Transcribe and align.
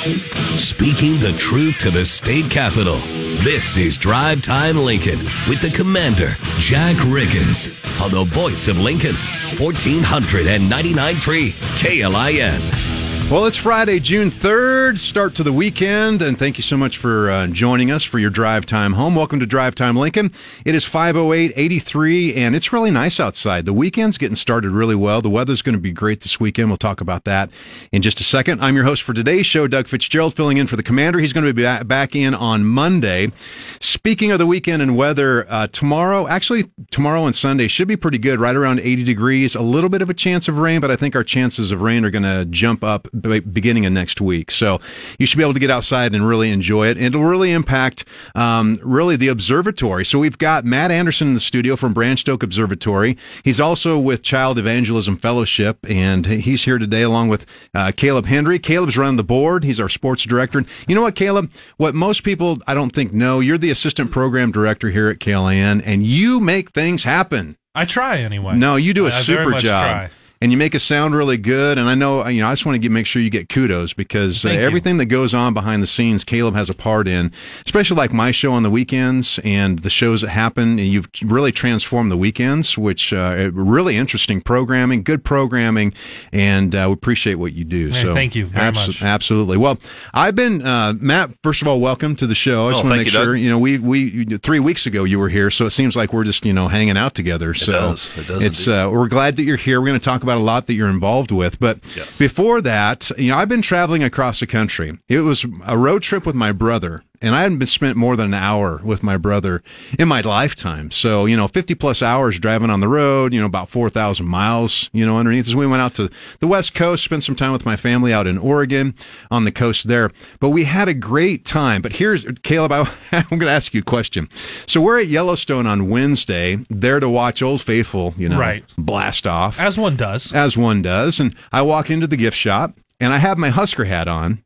Speaking 0.00 1.18
the 1.18 1.34
truth 1.36 1.78
to 1.80 1.90
the 1.90 2.06
state 2.06 2.50
capitol. 2.50 3.00
This 3.44 3.76
is 3.76 3.98
Drive 3.98 4.40
Time 4.40 4.78
Lincoln 4.78 5.18
with 5.46 5.60
the 5.60 5.68
commander, 5.68 6.36
Jack 6.56 6.96
Riggins, 7.04 7.76
on 8.02 8.10
the 8.10 8.24
voice 8.24 8.66
of 8.66 8.78
Lincoln, 8.78 9.16
1499.3 9.56 11.52
KLIN. 11.76 12.89
Well, 13.30 13.46
it's 13.46 13.56
Friday, 13.56 14.00
June 14.00 14.28
3rd, 14.28 14.98
start 14.98 15.36
to 15.36 15.44
the 15.44 15.52
weekend, 15.52 16.20
and 16.20 16.36
thank 16.36 16.58
you 16.58 16.64
so 16.64 16.76
much 16.76 16.96
for 16.96 17.30
uh, 17.30 17.46
joining 17.46 17.92
us 17.92 18.02
for 18.02 18.18
your 18.18 18.28
drive 18.28 18.66
time 18.66 18.94
home. 18.94 19.14
Welcome 19.14 19.38
to 19.38 19.46
Drive 19.46 19.76
Time 19.76 19.94
Lincoln. 19.94 20.32
It 20.64 20.74
is 20.74 20.84
508-83, 20.84 22.36
and 22.36 22.56
it's 22.56 22.72
really 22.72 22.90
nice 22.90 23.20
outside. 23.20 23.66
The 23.66 23.72
weekend's 23.72 24.18
getting 24.18 24.34
started 24.34 24.72
really 24.72 24.96
well. 24.96 25.22
The 25.22 25.30
weather's 25.30 25.62
going 25.62 25.76
to 25.76 25.80
be 25.80 25.92
great 25.92 26.22
this 26.22 26.40
weekend. 26.40 26.70
We'll 26.70 26.76
talk 26.76 27.00
about 27.00 27.22
that 27.22 27.50
in 27.92 28.02
just 28.02 28.20
a 28.20 28.24
second. 28.24 28.60
I'm 28.64 28.74
your 28.74 28.82
host 28.82 29.04
for 29.04 29.12
today's 29.12 29.46
show, 29.46 29.68
Doug 29.68 29.86
Fitzgerald, 29.86 30.34
filling 30.34 30.56
in 30.56 30.66
for 30.66 30.74
the 30.74 30.82
commander. 30.82 31.20
He's 31.20 31.32
going 31.32 31.46
to 31.46 31.54
be 31.54 31.84
back 31.84 32.16
in 32.16 32.34
on 32.34 32.64
Monday. 32.64 33.30
Speaking 33.78 34.32
of 34.32 34.40
the 34.40 34.46
weekend 34.46 34.82
and 34.82 34.96
weather, 34.96 35.46
uh, 35.48 35.68
tomorrow, 35.68 36.26
actually, 36.26 36.64
tomorrow 36.90 37.26
and 37.26 37.36
Sunday 37.36 37.68
should 37.68 37.86
be 37.86 37.96
pretty 37.96 38.18
good, 38.18 38.40
right 38.40 38.56
around 38.56 38.80
80 38.80 39.04
degrees. 39.04 39.54
A 39.54 39.62
little 39.62 39.88
bit 39.88 40.02
of 40.02 40.10
a 40.10 40.14
chance 40.14 40.48
of 40.48 40.58
rain, 40.58 40.80
but 40.80 40.90
I 40.90 40.96
think 40.96 41.14
our 41.14 41.22
chances 41.22 41.70
of 41.70 41.80
rain 41.80 42.04
are 42.04 42.10
going 42.10 42.24
to 42.24 42.44
jump 42.46 42.82
up 42.82 43.06
beginning 43.20 43.86
of 43.86 43.92
next 43.92 44.20
week. 44.20 44.50
So 44.50 44.80
you 45.18 45.26
should 45.26 45.36
be 45.36 45.42
able 45.42 45.54
to 45.54 45.60
get 45.60 45.70
outside 45.70 46.14
and 46.14 46.26
really 46.26 46.50
enjoy 46.50 46.88
it. 46.88 46.98
It'll 46.98 47.24
really 47.24 47.52
impact 47.52 48.04
um, 48.34 48.78
really 48.82 49.16
the 49.16 49.28
observatory. 49.28 50.04
So 50.04 50.18
we've 50.18 50.38
got 50.38 50.64
Matt 50.64 50.90
Anderson 50.90 51.28
in 51.28 51.34
the 51.34 51.40
studio 51.40 51.76
from 51.76 51.92
Branch 51.92 52.28
Oak 52.28 52.42
Observatory. 52.42 53.16
He's 53.44 53.60
also 53.60 53.98
with 53.98 54.22
Child 54.22 54.58
Evangelism 54.58 55.16
Fellowship, 55.16 55.78
and 55.88 56.26
he's 56.26 56.64
here 56.64 56.78
today 56.78 57.02
along 57.02 57.28
with 57.28 57.46
uh, 57.74 57.92
Caleb 57.96 58.26
Hendry. 58.26 58.58
Caleb's 58.58 58.96
running 58.96 59.16
the 59.16 59.24
board. 59.24 59.64
He's 59.64 59.80
our 59.80 59.88
sports 59.88 60.24
director. 60.24 60.58
And 60.58 60.66
you 60.88 60.94
know 60.94 61.02
what, 61.02 61.14
Caleb? 61.14 61.50
What 61.76 61.94
most 61.94 62.22
people 62.22 62.58
I 62.66 62.74
don't 62.74 62.90
think 62.90 63.12
know, 63.12 63.40
you're 63.40 63.58
the 63.58 63.70
assistant 63.70 64.10
program 64.10 64.52
director 64.52 64.90
here 64.90 65.08
at 65.08 65.18
KLIN, 65.18 65.82
and 65.84 66.04
you 66.04 66.40
make 66.40 66.70
things 66.70 67.04
happen. 67.04 67.56
I 67.74 67.84
try 67.84 68.18
anyway. 68.18 68.56
No, 68.56 68.76
you 68.76 68.92
do 68.92 69.04
a 69.04 69.08
I 69.08 69.22
super 69.22 69.52
job. 69.58 70.08
Try 70.08 70.10
and 70.42 70.50
you 70.50 70.56
make 70.56 70.74
it 70.74 70.80
sound 70.80 71.14
really 71.14 71.36
good. 71.36 71.76
And 71.76 71.86
I 71.86 71.94
know, 71.94 72.26
you 72.26 72.40
know, 72.40 72.48
I 72.48 72.52
just 72.52 72.64
want 72.64 72.74
to 72.76 72.78
get, 72.78 72.90
make 72.90 73.04
sure 73.04 73.20
you 73.20 73.28
get 73.28 73.50
kudos 73.50 73.92
because 73.92 74.42
uh, 74.46 74.48
everything 74.48 74.96
that 74.96 75.06
goes 75.06 75.34
on 75.34 75.52
behind 75.52 75.82
the 75.82 75.86
scenes, 75.86 76.24
Caleb 76.24 76.54
has 76.54 76.70
a 76.70 76.74
part 76.74 77.06
in, 77.06 77.30
especially 77.66 77.98
like 77.98 78.10
my 78.10 78.30
show 78.30 78.52
on 78.54 78.62
the 78.62 78.70
weekends 78.70 79.38
and 79.44 79.80
the 79.80 79.90
shows 79.90 80.22
that 80.22 80.30
happen. 80.30 80.78
And 80.78 80.88
you've 80.88 81.08
really 81.22 81.52
transformed 81.52 82.10
the 82.10 82.16
weekends, 82.16 82.78
which 82.78 83.12
uh, 83.12 83.50
really 83.52 83.98
interesting 83.98 84.40
programming, 84.40 85.02
good 85.02 85.24
programming, 85.24 85.92
and 86.32 86.74
uh, 86.74 86.86
we 86.88 86.94
appreciate 86.94 87.34
what 87.34 87.52
you 87.52 87.64
do. 87.64 87.88
Hey, 87.88 88.02
so 88.02 88.14
thank 88.14 88.34
you 88.34 88.46
very 88.46 88.72
abso- 88.72 88.86
much. 88.88 89.02
Absolutely. 89.02 89.58
Well, 89.58 89.78
I've 90.14 90.36
been 90.36 90.62
uh, 90.62 90.94
Matt. 90.98 91.32
First 91.42 91.60
of 91.60 91.68
all, 91.68 91.80
welcome 91.80 92.16
to 92.16 92.26
the 92.26 92.34
show. 92.34 92.68
I 92.68 92.70
just 92.70 92.84
oh, 92.84 92.88
want 92.88 92.94
to 92.94 92.98
make 92.98 93.06
you, 93.06 93.12
sure. 93.12 93.34
Doug. 93.34 93.40
You 93.40 93.50
know, 93.50 93.58
we 93.58 93.78
we 93.78 94.38
three 94.38 94.60
weeks 94.60 94.86
ago 94.86 95.04
you 95.04 95.18
were 95.18 95.28
here, 95.28 95.50
so 95.50 95.66
it 95.66 95.70
seems 95.70 95.96
like 95.96 96.14
we're 96.14 96.24
just 96.24 96.46
you 96.46 96.54
know 96.54 96.68
hanging 96.68 96.96
out 96.96 97.14
together. 97.14 97.52
So 97.52 97.72
it 97.72 97.74
does. 97.74 98.18
It 98.18 98.26
does 98.26 98.44
it's 98.44 98.68
uh, 98.68 98.88
we're 98.90 99.08
glad 99.08 99.36
that 99.36 99.42
you're 99.42 99.58
here. 99.58 99.82
We're 99.82 99.88
going 99.88 100.00
to 100.00 100.04
talk 100.04 100.22
about 100.22 100.29
about 100.30 100.40
a 100.40 100.44
lot 100.44 100.66
that 100.66 100.74
you're 100.74 100.90
involved 100.90 101.30
with. 101.30 101.58
But 101.58 101.78
yes. 101.96 102.18
before 102.18 102.60
that, 102.62 103.10
you 103.18 103.30
know, 103.30 103.38
I've 103.38 103.48
been 103.48 103.62
traveling 103.62 104.02
across 104.02 104.40
the 104.40 104.46
country. 104.46 104.98
It 105.08 105.20
was 105.20 105.44
a 105.66 105.76
road 105.76 106.02
trip 106.02 106.24
with 106.24 106.34
my 106.34 106.52
brother 106.52 107.02
and 107.22 107.34
I 107.34 107.42
hadn't 107.42 107.64
spent 107.66 107.96
more 107.96 108.16
than 108.16 108.26
an 108.26 108.34
hour 108.34 108.80
with 108.82 109.02
my 109.02 109.18
brother 109.18 109.62
in 109.98 110.08
my 110.08 110.22
lifetime. 110.22 110.90
So, 110.90 111.26
you 111.26 111.36
know, 111.36 111.48
50 111.48 111.74
plus 111.74 112.02
hours 112.02 112.38
driving 112.38 112.70
on 112.70 112.80
the 112.80 112.88
road, 112.88 113.34
you 113.34 113.40
know, 113.40 113.46
about 113.46 113.68
4,000 113.68 114.26
miles, 114.26 114.88
you 114.92 115.04
know, 115.04 115.18
underneath 115.18 115.46
as 115.46 115.54
we 115.54 115.66
went 115.66 115.82
out 115.82 115.94
to 115.94 116.10
the 116.40 116.46
West 116.46 116.74
Coast, 116.74 117.04
spent 117.04 117.22
some 117.22 117.36
time 117.36 117.52
with 117.52 117.66
my 117.66 117.76
family 117.76 118.12
out 118.12 118.26
in 118.26 118.38
Oregon 118.38 118.94
on 119.30 119.44
the 119.44 119.52
coast 119.52 119.86
there. 119.86 120.10
But 120.40 120.50
we 120.50 120.64
had 120.64 120.88
a 120.88 120.94
great 120.94 121.44
time. 121.44 121.82
But 121.82 121.92
here's, 121.92 122.24
Caleb, 122.42 122.72
I, 122.72 122.80
I'm 123.12 123.28
going 123.28 123.40
to 123.40 123.50
ask 123.50 123.74
you 123.74 123.80
a 123.80 123.84
question. 123.84 124.28
So 124.66 124.80
we're 124.80 125.00
at 125.00 125.08
Yellowstone 125.08 125.66
on 125.66 125.90
Wednesday, 125.90 126.58
there 126.70 127.00
to 127.00 127.08
watch 127.08 127.42
Old 127.42 127.60
Faithful, 127.60 128.14
you 128.16 128.28
know, 128.28 128.38
right. 128.38 128.64
blast 128.78 129.26
off. 129.26 129.60
As 129.60 129.78
one 129.78 129.96
does. 129.96 130.32
As 130.32 130.56
one 130.56 130.80
does. 130.80 131.20
And 131.20 131.36
I 131.52 131.62
walk 131.62 131.90
into 131.90 132.06
the 132.06 132.16
gift 132.16 132.36
shop 132.36 132.78
and 132.98 133.12
I 133.12 133.18
have 133.18 133.36
my 133.36 133.50
Husker 133.50 133.84
hat 133.84 134.08
on 134.08 134.42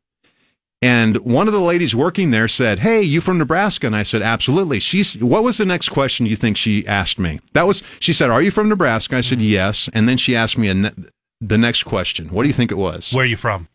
and 0.85 1.17
one 1.17 1.47
of 1.47 1.53
the 1.53 1.59
ladies 1.59 1.95
working 1.95 2.29
there 2.29 2.47
said, 2.47 2.77
"Hey, 2.77 3.01
you 3.01 3.19
from 3.19 3.39
Nebraska?" 3.39 3.87
And 3.87 3.95
I 3.95 4.03
said, 4.03 4.21
"Absolutely." 4.21 4.79
She's. 4.79 5.17
What 5.17 5.43
was 5.43 5.57
the 5.57 5.65
next 5.65 5.89
question 5.89 6.27
you 6.27 6.35
think 6.35 6.57
she 6.57 6.85
asked 6.85 7.17
me? 7.17 7.39
That 7.53 7.65
was. 7.65 7.81
She 7.99 8.13
said, 8.13 8.29
"Are 8.29 8.41
you 8.41 8.51
from 8.51 8.69
Nebraska?" 8.69 9.17
I 9.17 9.21
said, 9.21 9.39
mm-hmm. 9.39 9.47
"Yes." 9.47 9.89
And 9.93 10.07
then 10.07 10.17
she 10.17 10.35
asked 10.35 10.59
me 10.59 10.71
ne- 10.71 10.91
the 11.41 11.57
next 11.57 11.83
question. 11.83 12.29
What 12.29 12.43
do 12.43 12.49
you 12.49 12.53
think 12.53 12.71
it 12.71 12.77
was? 12.77 13.11
Where 13.13 13.23
are 13.23 13.27
you 13.27 13.35
from? 13.35 13.67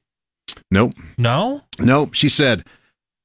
Nope. 0.70 0.92
No. 1.18 1.62
Nope. 1.80 2.14
She 2.14 2.28
said, 2.28 2.64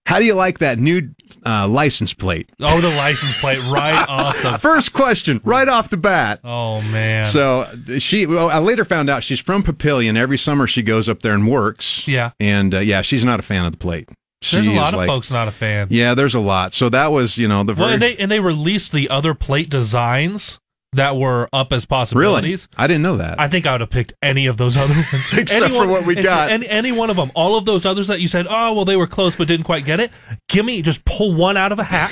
how 0.05 0.19
do 0.19 0.25
you 0.25 0.33
like 0.33 0.59
that 0.59 0.77
new 0.77 1.09
uh, 1.45 1.67
license 1.67 2.13
plate? 2.13 2.51
Oh, 2.59 2.79
the 2.79 2.89
license 2.89 3.39
plate 3.39 3.59
right 3.63 4.05
off 4.09 4.41
the 4.41 4.57
first 4.59 4.93
question, 4.93 5.41
right 5.43 5.67
off 5.67 5.89
the 5.89 5.97
bat. 5.97 6.39
Oh 6.43 6.81
man! 6.83 7.25
So 7.25 7.67
she, 7.97 8.25
well, 8.25 8.49
I 8.49 8.59
later 8.59 8.85
found 8.85 9.09
out 9.09 9.23
she's 9.23 9.39
from 9.39 9.63
Papillion. 9.63 10.17
Every 10.17 10.37
summer 10.37 10.67
she 10.67 10.81
goes 10.81 11.09
up 11.09 11.21
there 11.21 11.33
and 11.33 11.47
works. 11.47 12.07
Yeah, 12.07 12.31
and 12.39 12.73
uh, 12.73 12.79
yeah, 12.79 13.01
she's 13.01 13.23
not 13.23 13.39
a 13.39 13.43
fan 13.43 13.65
of 13.65 13.71
the 13.71 13.77
plate. 13.77 14.09
She 14.41 14.57
there's 14.57 14.67
a 14.67 14.71
lot 14.73 14.93
of 14.93 14.99
like, 14.99 15.07
folks 15.07 15.31
not 15.31 15.47
a 15.47 15.51
fan. 15.51 15.87
Yeah, 15.89 16.13
there's 16.13 16.35
a 16.35 16.39
lot. 16.39 16.73
So 16.73 16.89
that 16.89 17.11
was, 17.11 17.37
you 17.37 17.47
know, 17.47 17.63
the 17.63 17.73
very... 17.73 17.85
well, 17.85 17.93
and 17.93 18.01
they 18.01 18.15
and 18.17 18.29
they 18.29 18.39
released 18.39 18.91
the 18.91 19.09
other 19.09 19.33
plate 19.33 19.69
designs 19.69 20.59
that 20.95 21.17
were 21.17 21.49
up 21.53 21.71
as 21.71 21.85
possibilities. 21.85 22.67
Really? 22.71 22.83
I 22.83 22.87
didn't 22.87 23.03
know 23.03 23.17
that. 23.17 23.39
I 23.39 23.47
think 23.47 23.65
I 23.65 23.73
would 23.73 23.81
have 23.81 23.89
picked 23.89 24.13
any 24.21 24.47
of 24.47 24.57
those 24.57 24.75
other 24.77 24.93
ones. 24.93 25.33
Except 25.33 25.63
Anyone, 25.63 25.87
for 25.87 25.91
what 25.91 26.05
we 26.05 26.15
got. 26.15 26.49
Any, 26.49 26.67
any 26.67 26.91
one 26.91 27.09
of 27.09 27.15
them. 27.15 27.31
All 27.35 27.57
of 27.57 27.65
those 27.65 27.85
others 27.85 28.07
that 28.07 28.21
you 28.21 28.27
said, 28.27 28.47
oh, 28.49 28.73
well, 28.73 28.85
they 28.85 28.95
were 28.95 29.07
close 29.07 29.35
but 29.35 29.47
didn't 29.47 29.65
quite 29.65 29.85
get 29.85 29.99
it. 29.99 30.11
Give 30.47 30.65
me, 30.65 30.81
just 30.81 31.05
pull 31.05 31.33
one 31.33 31.57
out 31.57 31.71
of 31.71 31.79
a 31.79 31.83
hat 31.83 32.11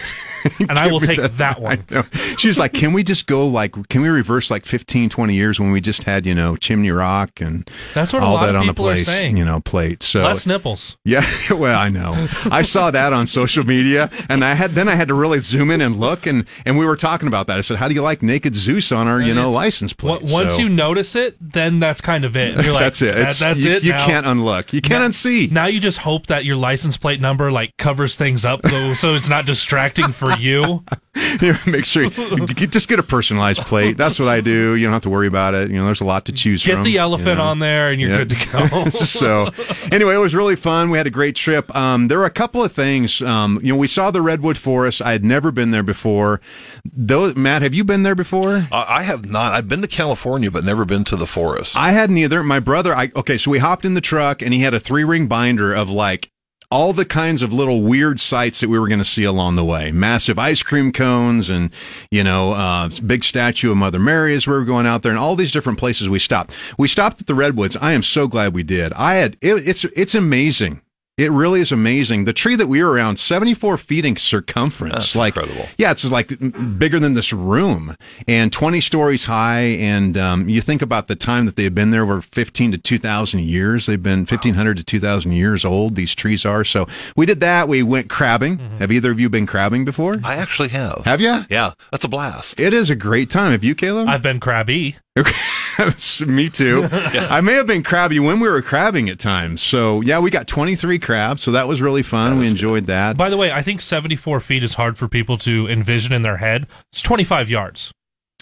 and 0.59 0.71
I 0.71 0.87
will 0.87 0.99
take 0.99 1.19
that, 1.19 1.37
that 1.37 1.61
one. 1.61 1.85
She 2.37 2.47
was 2.47 2.59
like, 2.59 2.73
can 2.73 2.93
we 2.93 3.03
just 3.03 3.27
go 3.27 3.47
like, 3.47 3.73
can 3.89 4.01
we 4.01 4.09
reverse 4.09 4.49
like 4.51 4.65
15, 4.65 5.09
20 5.09 5.33
years 5.33 5.59
when 5.59 5.71
we 5.71 5.81
just 5.81 6.03
had, 6.03 6.25
you 6.25 6.33
know, 6.33 6.55
Chimney 6.55 6.91
Rock 6.91 7.41
and 7.41 7.69
That's 7.93 8.13
what 8.13 8.23
all 8.23 8.39
that 8.39 8.55
on 8.55 8.67
the 8.67 8.73
place, 8.73 9.07
you 9.23 9.45
know, 9.45 9.59
plate. 9.59 10.03
So 10.03 10.23
less 10.23 10.45
nipples. 10.45 10.97
Yeah. 11.03 11.25
Well, 11.63 11.79
I 11.79 11.89
know. 11.89 12.27
I 12.45 12.63
saw 12.63 12.89
that 12.91 13.13
on 13.13 13.27
social 13.27 13.63
media 13.63 14.09
and 14.27 14.43
I 14.43 14.55
had, 14.55 14.71
then 14.71 14.89
I 14.89 14.95
had 14.95 15.07
to 15.09 15.13
really 15.13 15.39
zoom 15.39 15.69
in 15.69 15.81
and 15.81 15.97
look 15.97 16.25
and, 16.25 16.45
and 16.65 16.77
we 16.77 16.85
were 16.85 16.95
talking 16.95 17.27
about 17.27 17.47
that. 17.47 17.57
I 17.57 17.61
said, 17.61 17.77
how 17.77 17.87
do 17.87 17.93
you 17.93 18.01
like 18.01 18.23
naked 18.23 18.55
Zeus 18.55 18.91
on 18.91 19.07
our, 19.07 19.21
you 19.21 19.33
know, 19.33 19.51
license 19.51 19.93
plate? 19.93 20.23
Once 20.23 20.53
so, 20.53 20.57
you 20.57 20.67
notice 20.67 21.15
it, 21.15 21.37
then 21.39 21.79
that's 21.79 22.01
kind 22.01 22.25
of 22.25 22.35
it. 22.35 22.61
You're 22.63 22.73
like, 22.73 22.81
that's 22.81 23.01
it. 23.01 23.15
That, 23.15 23.35
that's 23.35 23.59
you, 23.59 23.71
it. 23.71 23.83
You 23.83 23.91
now, 23.91 24.05
can't 24.05 24.25
unlook. 24.25 24.73
You 24.73 24.81
can't 24.81 25.03
now, 25.03 25.09
unsee. 25.09 25.51
Now 25.51 25.67
you 25.67 25.79
just 25.79 25.99
hope 25.99 26.27
that 26.27 26.43
your 26.43 26.55
license 26.55 26.97
plate 26.97 27.21
number 27.21 27.51
like 27.51 27.77
covers 27.77 28.15
things 28.15 28.43
up 28.45 28.61
though, 28.63 28.93
so 28.93 29.15
it's 29.15 29.29
not 29.29 29.45
distracting 29.45 30.11
for 30.11 30.32
you. 30.39 30.83
make 31.67 31.85
sure 31.85 32.03
you, 32.03 32.45
just 32.47 32.87
get 32.89 32.99
a 32.99 33.03
personalized 33.03 33.61
plate. 33.61 33.97
That's 33.97 34.19
what 34.19 34.27
I 34.27 34.41
do. 34.41 34.75
You 34.75 34.85
don't 34.85 34.93
have 34.93 35.03
to 35.03 35.09
worry 35.09 35.27
about 35.27 35.53
it. 35.53 35.69
You 35.69 35.77
know, 35.77 35.85
there's 35.85 36.01
a 36.01 36.05
lot 36.05 36.25
to 36.25 36.31
choose 36.31 36.63
get 36.63 36.73
from. 36.73 36.83
Get 36.83 36.91
the 36.91 36.97
elephant 36.97 37.27
you 37.27 37.35
know? 37.35 37.43
on 37.43 37.59
there, 37.59 37.91
and 37.91 38.01
you're 38.01 38.09
yeah. 38.09 38.17
good 38.17 38.29
to 38.29 38.49
go. 38.49 38.89
so, 38.89 39.49
anyway, 39.91 40.15
it 40.15 40.19
was 40.19 40.33
really 40.33 40.55
fun. 40.55 40.89
We 40.89 40.97
had 40.97 41.07
a 41.07 41.11
great 41.11 41.35
trip. 41.35 41.73
Um, 41.75 42.07
there 42.07 42.17
were 42.17 42.25
a 42.25 42.31
couple 42.31 42.63
of 42.63 42.71
things. 42.71 43.21
Um, 43.21 43.59
you 43.61 43.73
know, 43.73 43.77
we 43.77 43.87
saw 43.87 44.11
the 44.11 44.21
redwood 44.21 44.57
forest. 44.57 45.01
I 45.01 45.11
had 45.11 45.23
never 45.23 45.51
been 45.51 45.71
there 45.71 45.83
before. 45.83 46.41
Those, 46.91 47.35
Matt, 47.35 47.61
have 47.61 47.73
you 47.73 47.83
been 47.83 48.03
there 48.03 48.15
before? 48.15 48.67
Uh, 48.71 48.85
I 48.87 49.03
have 49.03 49.29
not. 49.29 49.53
I've 49.53 49.67
been 49.67 49.81
to 49.81 49.87
California, 49.87 50.51
but 50.51 50.63
never 50.63 50.85
been 50.85 51.03
to 51.05 51.15
the 51.15 51.27
forest. 51.27 51.77
I 51.77 51.91
hadn't 51.91 52.17
either. 52.17 52.43
My 52.43 52.59
brother. 52.59 52.95
I 52.95 53.11
okay. 53.15 53.37
So 53.37 53.51
we 53.51 53.59
hopped 53.59 53.85
in 53.85 53.93
the 53.93 54.01
truck, 54.01 54.41
and 54.41 54.53
he 54.53 54.61
had 54.61 54.73
a 54.73 54.79
three 54.79 55.03
ring 55.03 55.27
binder 55.27 55.73
of 55.73 55.89
like 55.89 56.32
all 56.73 56.91
the 56.91 57.05
kinds 57.05 57.43
of 57.43 57.53
little 57.53 57.83
weird 57.83 58.19
sights 58.19 58.59
that 58.59 58.67
we 58.67 58.79
were 58.79 58.87
going 58.87 58.97
to 58.97 59.05
see 59.05 59.23
along 59.23 59.53
the 59.53 59.63
way. 59.63 59.91
Massive 59.91 60.39
ice 60.39 60.63
cream 60.63 60.91
cones 60.91 61.51
and, 61.51 61.69
you 62.09 62.23
know, 62.23 62.53
uh, 62.53 62.89
big 63.05 63.23
statue 63.23 63.69
of 63.69 63.77
Mother 63.77 63.99
Mary 63.99 64.33
as 64.33 64.47
we 64.47 64.53
were 64.53 64.65
going 64.65 64.87
out 64.87 65.03
there 65.03 65.11
and 65.11 65.19
all 65.19 65.35
these 65.35 65.51
different 65.51 65.77
places 65.77 66.09
we 66.09 66.17
stopped. 66.17 66.51
We 66.79 66.87
stopped 66.87 67.21
at 67.21 67.27
the 67.27 67.35
Redwoods. 67.35 67.77
I 67.77 67.91
am 67.91 68.01
so 68.01 68.27
glad 68.27 68.55
we 68.55 68.63
did. 68.63 68.91
I 68.93 69.13
had, 69.15 69.37
it, 69.39 69.67
it's, 69.67 69.83
it's 69.83 70.15
amazing 70.15 70.81
it 71.23 71.31
really 71.31 71.61
is 71.61 71.71
amazing. 71.71 72.25
The 72.25 72.33
tree 72.33 72.57
that 72.57 72.67
we 72.67 72.83
were 72.83 72.91
around, 72.91 73.17
74 73.17 73.77
feet 73.77 74.03
in 74.03 74.17
circumference. 74.17 74.93
That's 74.93 75.15
like, 75.15 75.37
incredible. 75.37 75.69
Yeah, 75.77 75.91
it's 75.91 76.03
like 76.03 76.27
bigger 76.77 76.99
than 76.99 77.13
this 77.13 77.31
room 77.31 77.95
and 78.27 78.51
20 78.51 78.81
stories 78.81 79.23
high. 79.25 79.61
And 79.61 80.17
um, 80.17 80.49
you 80.49 80.59
think 80.59 80.81
about 80.81 81.07
the 81.07 81.15
time 81.15 81.45
that 81.45 81.55
they've 81.55 81.73
been 81.73 81.91
there 81.91 82.03
over 82.03 82.21
15 82.21 82.73
to 82.73 82.77
2,000 82.77 83.39
years. 83.39 83.85
They've 83.85 84.01
been 84.01 84.19
1,500 84.19 84.77
to 84.77 84.83
2,000 84.83 85.31
years 85.31 85.63
old, 85.63 85.95
these 85.95 86.13
trees 86.13 86.45
are. 86.45 86.65
So 86.65 86.87
we 87.15 87.25
did 87.25 87.39
that. 87.39 87.69
We 87.69 87.83
went 87.83 88.09
crabbing. 88.09 88.57
Mm-hmm. 88.57 88.77
Have 88.79 88.91
either 88.91 89.11
of 89.11 89.19
you 89.19 89.29
been 89.29 89.45
crabbing 89.45 89.85
before? 89.85 90.19
I 90.23 90.35
actually 90.35 90.69
have. 90.69 91.03
Have 91.05 91.21
you? 91.21 91.45
Yeah, 91.49 91.71
that's 91.91 92.03
a 92.03 92.09
blast. 92.09 92.59
It 92.59 92.73
is 92.73 92.89
a 92.89 92.95
great 92.95 93.29
time. 93.29 93.53
Have 93.53 93.63
you, 93.63 93.75
Caleb? 93.75 94.09
I've 94.09 94.21
been 94.21 94.41
crabby. 94.41 94.97
Me 96.27 96.49
too. 96.49 96.87
yeah. 96.91 97.27
I 97.29 97.41
may 97.41 97.53
have 97.53 97.67
been 97.67 97.83
crabby 97.83 98.19
when 98.19 98.39
we 98.39 98.49
were 98.49 98.61
crabbing 98.61 99.09
at 99.09 99.19
times. 99.19 99.61
So 99.61 100.01
yeah, 100.01 100.19
we 100.19 100.31
got 100.31 100.47
23 100.47 100.97
crabs. 100.99 101.43
So 101.43 101.51
that 101.51 101.67
was 101.67 101.81
really 101.81 102.01
fun. 102.03 102.31
Was 102.31 102.39
we 102.39 102.47
enjoyed 102.49 102.83
good. 102.83 102.87
that. 102.87 103.17
By 103.17 103.29
the 103.29 103.37
way, 103.37 103.51
I 103.51 103.61
think 103.61 103.81
74 103.81 104.39
feet 104.39 104.63
is 104.63 104.73
hard 104.73 104.97
for 104.97 105.07
people 105.07 105.37
to 105.39 105.67
envision 105.67 106.13
in 106.13 106.23
their 106.23 106.37
head. 106.37 106.67
It's 106.91 107.01
25 107.01 107.49
yards. 107.49 107.91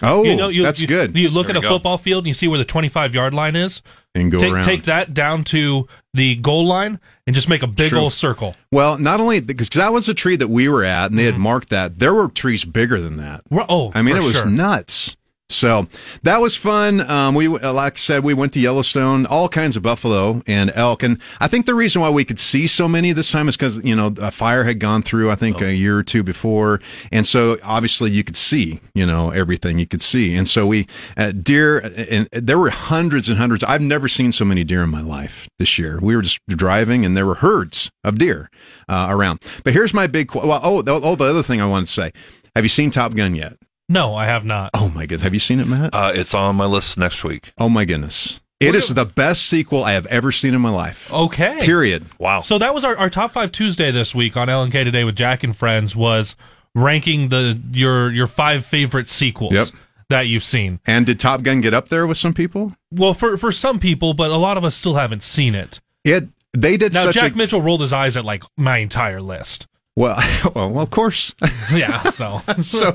Oh, 0.03 0.23
you 0.23 0.35
know, 0.35 0.47
you, 0.47 0.63
that's 0.63 0.79
you- 0.79 0.87
good. 0.87 1.15
You 1.15 1.29
look 1.29 1.47
There 1.47 1.55
at 1.55 1.59
a 1.59 1.61
go. 1.61 1.69
football 1.69 1.97
field 1.97 2.23
and 2.23 2.27
you 2.27 2.33
see 2.33 2.47
where 2.47 2.57
the 2.57 2.65
25 2.65 3.13
yard 3.13 3.33
line 3.33 3.55
is. 3.55 3.81
and 4.15 4.31
go 4.31 4.39
take, 4.39 4.51
around. 4.53 4.63
take 4.63 4.83
that 4.85 5.13
down 5.13 5.43
to 5.45 5.87
the 6.13 6.35
goal 6.35 6.65
line 6.65 6.99
and 7.27 7.35
just 7.35 7.49
make 7.49 7.63
a 7.63 7.67
big 7.67 7.89
True. 7.89 7.99
old 7.99 8.13
circle. 8.13 8.55
Well, 8.71 8.97
not 8.97 9.19
only 9.19 9.41
because 9.41 9.69
that 9.69 9.93
was 9.93 10.09
a 10.09 10.13
tree 10.13 10.37
that 10.37 10.47
we 10.47 10.69
were 10.69 10.83
at, 10.83 11.11
and 11.11 11.19
they 11.19 11.25
had 11.25 11.35
mm-hmm. 11.35 11.43
marked 11.43 11.69
that. 11.69 11.99
There 11.99 12.13
were 12.13 12.29
trees 12.29 12.65
bigger 12.65 12.99
than 12.99 13.17
that. 13.17 13.41
Oh, 13.51 13.91
I 13.93 14.01
mean, 14.01 14.15
for 14.15 14.21
it 14.21 14.25
was 14.25 14.33
sure. 14.33 14.45
nuts. 14.45 15.15
So 15.53 15.87
that 16.23 16.39
was 16.39 16.55
fun. 16.55 17.01
Um, 17.09 17.35
we, 17.35 17.47
uh, 17.47 17.73
like 17.73 17.93
I 17.93 17.97
said, 17.97 18.23
we 18.23 18.33
went 18.33 18.53
to 18.53 18.59
Yellowstone, 18.59 19.25
all 19.25 19.49
kinds 19.49 19.75
of 19.75 19.83
buffalo 19.83 20.41
and 20.47 20.71
elk. 20.75 21.03
And 21.03 21.19
I 21.39 21.47
think 21.47 21.65
the 21.65 21.75
reason 21.75 22.01
why 22.01 22.09
we 22.09 22.25
could 22.25 22.39
see 22.39 22.67
so 22.67 22.87
many 22.87 23.13
this 23.13 23.31
time 23.31 23.47
is 23.47 23.57
because, 23.57 23.83
you 23.83 23.95
know, 23.95 24.13
a 24.19 24.31
fire 24.31 24.63
had 24.63 24.79
gone 24.79 25.03
through, 25.03 25.31
I 25.31 25.35
think 25.35 25.61
a 25.61 25.73
year 25.73 25.97
or 25.97 26.03
two 26.03 26.23
before. 26.23 26.81
And 27.11 27.25
so 27.27 27.57
obviously 27.63 28.11
you 28.11 28.23
could 28.23 28.37
see, 28.37 28.79
you 28.93 29.05
know, 29.05 29.31
everything 29.31 29.79
you 29.79 29.87
could 29.87 30.01
see. 30.01 30.35
And 30.35 30.47
so 30.47 30.65
we, 30.67 30.87
uh, 31.17 31.31
deer, 31.31 31.79
and 31.79 32.27
there 32.31 32.57
were 32.57 32.69
hundreds 32.69 33.29
and 33.29 33.37
hundreds. 33.37 33.63
I've 33.63 33.81
never 33.81 34.07
seen 34.07 34.31
so 34.31 34.45
many 34.45 34.63
deer 34.63 34.83
in 34.83 34.89
my 34.89 35.01
life 35.01 35.49
this 35.59 35.77
year. 35.77 35.99
We 36.01 36.15
were 36.15 36.21
just 36.21 36.39
driving 36.47 37.05
and 37.05 37.15
there 37.15 37.25
were 37.25 37.35
herds 37.35 37.91
of 38.03 38.17
deer 38.17 38.49
uh, 38.87 39.07
around. 39.09 39.41
But 39.63 39.73
here's 39.73 39.93
my 39.93 40.07
big, 40.07 40.29
qu- 40.29 40.47
well, 40.47 40.61
oh, 40.63 40.83
oh, 40.87 41.15
the 41.15 41.25
other 41.25 41.43
thing 41.43 41.61
I 41.61 41.65
want 41.65 41.87
to 41.87 41.93
say. 41.93 42.11
Have 42.55 42.65
you 42.65 42.69
seen 42.69 42.91
Top 42.91 43.15
Gun 43.15 43.35
yet? 43.35 43.57
No, 43.91 44.15
I 44.15 44.25
have 44.25 44.45
not. 44.45 44.71
Oh 44.73 44.89
my 44.89 45.01
goodness. 45.05 45.23
Have 45.23 45.33
you 45.33 45.39
seen 45.39 45.59
it, 45.59 45.67
Matt? 45.67 45.93
Uh, 45.93 46.11
it's 46.15 46.33
on 46.33 46.55
my 46.55 46.65
list 46.65 46.97
next 46.97 47.23
week. 47.23 47.51
Oh 47.57 47.67
my 47.67 47.83
goodness. 47.85 48.39
It 48.61 48.67
What 48.67 48.75
is 48.75 48.87
do- 48.87 48.93
the 48.93 49.05
best 49.05 49.47
sequel 49.47 49.83
I 49.83 49.91
have 49.93 50.05
ever 50.05 50.31
seen 50.31 50.53
in 50.53 50.61
my 50.61 50.69
life. 50.69 51.11
Okay. 51.11 51.59
Period. 51.61 52.05
Wow. 52.19 52.41
So 52.41 52.57
that 52.59 52.73
was 52.73 52.83
our, 52.85 52.95
our 52.95 53.09
top 53.09 53.33
five 53.33 53.51
Tuesday 53.51 53.91
this 53.91 54.15
week 54.15 54.37
on 54.37 54.47
LNK 54.47 54.71
Today 54.85 55.03
with 55.03 55.15
Jack 55.15 55.43
and 55.43 55.55
Friends 55.57 55.95
was 55.95 56.35
ranking 56.73 57.29
the 57.29 57.59
your 57.71 58.11
your 58.11 58.27
five 58.27 58.65
favorite 58.65 59.09
sequels 59.09 59.51
Yep. 59.53 59.69
that 60.09 60.27
you've 60.27 60.43
seen. 60.43 60.79
And 60.85 61.05
did 61.05 61.19
Top 61.19 61.41
Gun 61.43 61.59
get 61.59 61.73
up 61.73 61.89
there 61.89 62.07
with 62.07 62.17
some 62.17 62.33
people? 62.33 62.75
Well, 62.91 63.13
for 63.13 63.35
for 63.37 63.51
some 63.51 63.79
people, 63.79 64.13
but 64.13 64.31
a 64.31 64.37
lot 64.37 64.57
of 64.57 64.63
us 64.63 64.75
still 64.75 64.93
haven't 64.95 65.23
seen 65.23 65.53
it. 65.55 65.81
It 66.05 66.29
they 66.53 66.77
did 66.77 66.93
Now, 66.93 67.05
such 67.05 67.15
Jack 67.15 67.33
a 67.33 67.37
Mitchell 67.37 67.61
rolled 67.61 67.81
his 67.81 67.91
eyes 67.93 68.15
at 68.15 68.23
like 68.25 68.43
my 68.57 68.77
entire 68.77 69.21
list. 69.21 69.67
Well, 70.01 70.51
well, 70.55 70.79
of 70.79 70.89
course. 70.89 71.33
Yeah, 71.73 72.09
so 72.09 72.41
so 72.61 72.91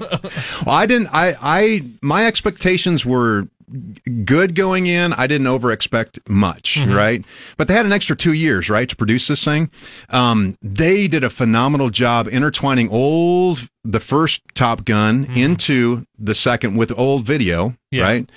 well, 0.66 0.74
I 0.82 0.86
didn't 0.86 1.08
I 1.12 1.34
I 1.40 1.82
my 2.02 2.26
expectations 2.26 3.06
were 3.06 3.48
good 4.24 4.54
going 4.54 4.86
in. 4.86 5.12
I 5.14 5.26
didn't 5.26 5.46
over 5.48 5.72
expect 5.72 6.20
much, 6.28 6.76
Mm-hmm. 6.78 6.92
right? 6.92 7.24
But 7.56 7.66
they 7.68 7.74
had 7.74 7.84
an 7.86 7.92
extra 7.92 8.14
two 8.14 8.32
years, 8.32 8.70
right, 8.70 8.88
to 8.88 8.94
produce 8.94 9.26
this 9.26 9.42
thing. 9.44 9.70
Um, 10.10 10.56
they 10.62 11.08
did 11.08 11.24
a 11.24 11.30
phenomenal 11.30 11.90
job 11.90 12.28
intertwining 12.28 12.88
old 12.90 13.68
the 13.82 13.98
first 14.00 14.42
Top 14.54 14.84
Gun 14.84 15.24
into 15.34 16.06
the 16.18 16.34
second 16.34 16.76
with 16.76 16.96
old 16.96 17.24
video. 17.24 17.74
Yeah. 17.90 18.02
right? 18.04 18.30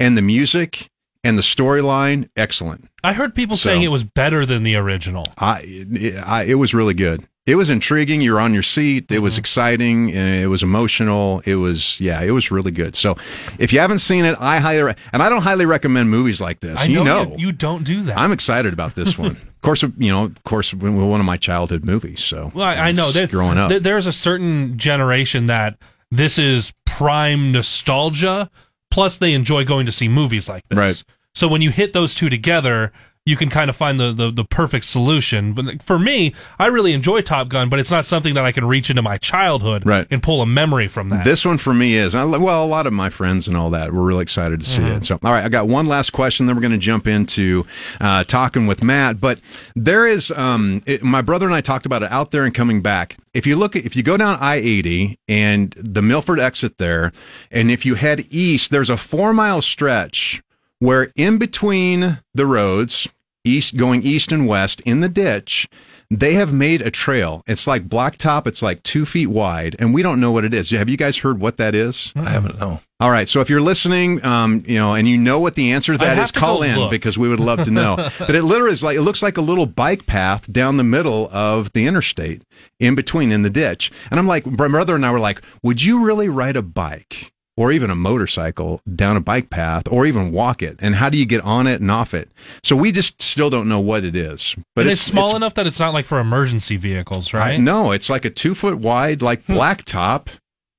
And 0.00 0.18
the 0.18 0.22
music 0.22 0.90
and 1.22 1.38
the 1.38 1.42
storyline, 1.42 2.28
excellent. 2.36 2.88
I 3.02 3.12
heard 3.14 3.34
people 3.34 3.56
So- 3.56 3.70
saying 3.70 3.82
it 3.84 3.88
was 3.88 4.04
better 4.04 4.44
than 4.44 4.64
the 4.64 4.76
original. 4.76 5.24
I, 5.38 5.86
I, 6.26 6.44
it 6.46 6.54
was 6.58 6.74
really 6.74 6.94
good. 6.94 7.26
It 7.46 7.56
was 7.56 7.68
intriguing. 7.68 8.22
You 8.22 8.32
were 8.32 8.40
on 8.40 8.54
your 8.54 8.62
seat. 8.62 9.04
It 9.10 9.14
Mm-hmm. 9.16 9.22
was 9.22 9.36
exciting. 9.38 10.16
uh, 10.16 10.20
It 10.20 10.46
was 10.46 10.62
emotional. 10.62 11.42
It 11.44 11.56
was, 11.56 12.00
yeah, 12.00 12.22
it 12.22 12.30
was 12.30 12.50
really 12.50 12.70
good. 12.70 12.96
So, 12.96 13.16
if 13.58 13.72
you 13.72 13.80
haven't 13.80 13.98
seen 13.98 14.24
it, 14.24 14.34
I 14.40 14.60
highly, 14.60 14.82
re- 14.82 14.94
and 15.12 15.22
I 15.22 15.28
don't 15.28 15.42
highly 15.42 15.66
recommend 15.66 16.10
movies 16.10 16.40
like 16.40 16.60
this. 16.60 16.80
I 16.80 16.84
you 16.84 17.04
know, 17.04 17.24
know, 17.24 17.36
you, 17.36 17.52
don't 17.52 17.84
do 17.84 18.02
that. 18.04 18.18
I'm 18.18 18.32
excited 18.32 18.72
about 18.72 18.94
this 18.94 19.18
one. 19.24 19.32
of 19.32 19.60
course, 19.60 19.82
you 19.82 20.10
know, 20.10 20.24
of 20.24 20.42
course, 20.44 20.72
one 20.72 20.96
one 21.08 21.20
of 21.20 21.26
my 21.26 21.36
childhood 21.36 21.84
movies. 21.84 22.24
So, 22.24 22.50
Well, 22.54 22.64
I, 22.66 22.76
I 22.76 22.92
know 22.92 23.12
that 23.12 23.30
growing 23.30 23.58
up. 23.58 23.82
there's 23.82 24.06
a 24.06 24.12
certain 24.12 24.78
generation 24.78 25.46
that 25.46 25.76
this 26.10 26.38
is 26.38 26.72
prime 26.86 27.52
nostalgia. 27.52 28.50
Plus, 28.90 29.16
they 29.18 29.32
enjoy 29.34 29.64
going 29.64 29.86
to 29.86 29.92
see 29.92 30.06
movies 30.08 30.48
like 30.48 30.62
this. 30.68 30.78
Right. 30.78 31.04
So 31.34 31.48
when 31.48 31.60
you 31.62 31.70
hit 31.70 31.92
those 31.92 32.14
two 32.14 32.30
together, 32.30 32.92
you 33.26 33.36
can 33.38 33.48
kind 33.48 33.70
of 33.70 33.76
find 33.76 33.98
the, 33.98 34.12
the, 34.12 34.30
the 34.30 34.44
perfect 34.44 34.84
solution. 34.84 35.54
But 35.54 35.82
for 35.82 35.98
me, 35.98 36.34
I 36.58 36.66
really 36.66 36.92
enjoy 36.92 37.22
Top 37.22 37.48
Gun, 37.48 37.70
but 37.70 37.78
it's 37.78 37.90
not 37.90 38.04
something 38.04 38.34
that 38.34 38.44
I 38.44 38.52
can 38.52 38.66
reach 38.66 38.90
into 38.90 39.00
my 39.00 39.16
childhood 39.16 39.86
Right. 39.86 40.06
and 40.10 40.22
pull 40.22 40.42
a 40.42 40.46
memory 40.46 40.88
from 40.88 41.08
that. 41.08 41.24
This 41.24 41.42
one 41.44 41.56
for 41.56 41.72
me 41.72 41.94
is 41.94 42.14
I- 42.14 42.24
well, 42.24 42.62
a 42.62 42.66
lot 42.66 42.86
of 42.86 42.92
my 42.92 43.08
friends 43.08 43.48
and 43.48 43.56
all 43.56 43.70
that 43.70 43.92
were 43.94 44.02
really 44.04 44.22
excited 44.22 44.60
to 44.60 44.66
see 44.66 44.82
Mm-hmm. 44.82 44.96
it. 44.96 45.04
So, 45.06 45.18
all 45.24 45.32
right, 45.32 45.42
I 45.42 45.48
got 45.48 45.68
one 45.68 45.86
last 45.86 46.10
question. 46.10 46.44
Then 46.44 46.54
we're 46.54 46.60
going 46.62 46.72
to 46.72 46.78
jump 46.78 47.06
into 47.06 47.64
uh, 48.00 48.24
talking 48.24 48.66
with 48.66 48.82
Matt. 48.82 49.20
But 49.22 49.38
there 49.74 50.06
is, 50.06 50.30
um, 50.32 50.82
it, 50.86 51.02
my 51.02 51.22
brother 51.22 51.46
and 51.46 51.54
I 51.54 51.62
talked 51.62 51.86
about 51.86 52.02
it 52.02 52.12
out 52.12 52.30
there 52.30 52.44
and 52.44 52.54
coming 52.54 52.82
back. 52.82 53.16
If 53.32 53.46
you 53.46 53.56
look, 53.56 53.74
at, 53.74 53.86
if 53.86 53.96
you 53.96 54.02
go 54.02 54.18
down 54.18 54.36
I 54.38 54.56
eighty 54.56 55.18
and 55.28 55.72
the 55.78 56.02
Milford 56.02 56.38
exit 56.40 56.76
there, 56.76 57.10
and 57.50 57.70
if 57.70 57.86
you 57.86 57.94
head 57.94 58.26
east, 58.30 58.70
there's 58.70 58.90
a 58.90 58.96
four 58.98 59.32
mile 59.32 59.62
stretch 59.62 60.42
where 60.80 61.10
in 61.16 61.38
between 61.38 62.18
the 62.34 62.44
roads, 62.44 63.08
east 63.44 63.76
going 63.76 64.02
east 64.02 64.32
and 64.32 64.48
west 64.48 64.80
in 64.82 65.00
the 65.00 65.08
ditch, 65.08 65.68
they 66.10 66.34
have 66.34 66.52
made 66.52 66.82
a 66.82 66.90
trail. 66.90 67.42
It's 67.46 67.66
like 67.66 67.88
blacktop. 67.88 68.46
It's 68.46 68.62
like 68.62 68.82
two 68.82 69.06
feet 69.06 69.28
wide, 69.28 69.76
and 69.78 69.94
we 69.94 70.02
don't 70.02 70.20
know 70.20 70.32
what 70.32 70.44
it 70.44 70.54
is. 70.54 70.70
Have 70.70 70.88
you 70.88 70.96
guys 70.96 71.18
heard 71.18 71.40
what 71.40 71.56
that 71.56 71.74
is? 71.74 72.12
I 72.16 72.30
haven't 72.30 72.58
know. 72.58 72.80
All 73.00 73.10
right. 73.10 73.28
So 73.28 73.40
if 73.40 73.50
you're 73.50 73.60
listening, 73.60 74.24
um, 74.24 74.62
you 74.66 74.78
know, 74.78 74.94
and 74.94 75.08
you 75.08 75.18
know 75.18 75.40
what 75.40 75.56
the 75.56 75.72
answer 75.72 75.92
to 75.92 75.98
that 75.98 76.16
is, 76.18 76.30
call 76.30 76.62
in 76.62 76.78
look. 76.78 76.90
because 76.90 77.18
we 77.18 77.28
would 77.28 77.40
love 77.40 77.64
to 77.64 77.70
know. 77.70 77.96
but 78.18 78.34
it 78.34 78.44
literally 78.44 78.72
is 78.72 78.82
like 78.82 78.96
it 78.96 79.02
looks 79.02 79.22
like 79.22 79.36
a 79.36 79.42
little 79.42 79.66
bike 79.66 80.06
path 80.06 80.50
down 80.50 80.76
the 80.76 80.84
middle 80.84 81.28
of 81.30 81.72
the 81.72 81.86
interstate, 81.86 82.42
in 82.78 82.94
between 82.94 83.32
in 83.32 83.42
the 83.42 83.50
ditch. 83.50 83.90
And 84.10 84.18
I'm 84.18 84.26
like, 84.26 84.46
my 84.46 84.68
brother 84.68 84.94
and 84.94 85.04
I 85.04 85.10
were 85.10 85.20
like, 85.20 85.42
would 85.62 85.82
you 85.82 86.04
really 86.04 86.28
ride 86.28 86.56
a 86.56 86.62
bike? 86.62 87.33
Or 87.56 87.70
even 87.70 87.88
a 87.88 87.94
motorcycle 87.94 88.80
down 88.96 89.16
a 89.16 89.20
bike 89.20 89.48
path, 89.48 89.84
or 89.88 90.06
even 90.06 90.32
walk 90.32 90.60
it. 90.60 90.76
And 90.82 90.96
how 90.96 91.08
do 91.08 91.16
you 91.16 91.24
get 91.24 91.40
on 91.42 91.68
it 91.68 91.80
and 91.80 91.88
off 91.88 92.12
it? 92.12 92.28
So 92.64 92.74
we 92.74 92.90
just 92.90 93.22
still 93.22 93.48
don't 93.48 93.68
know 93.68 93.78
what 93.78 94.04
it 94.04 94.16
is. 94.16 94.56
But 94.74 94.82
and 94.82 94.90
it's, 94.90 95.00
small 95.00 95.36
enough 95.36 95.54
that 95.54 95.66
it's 95.66 95.78
not 95.78 95.94
like 95.94 96.04
for 96.04 96.18
emergency 96.18 96.76
vehicles, 96.76 97.32
I- 97.32 97.38
right? 97.38 97.60
no, 97.60 97.92
it's 97.92 98.10
like 98.10 98.24
a 98.24 98.30
two 98.30 98.56
foot 98.56 98.78
wide, 98.80 99.22
like 99.22 99.44
hmm. 99.44 99.52
blacktop, 99.52 100.28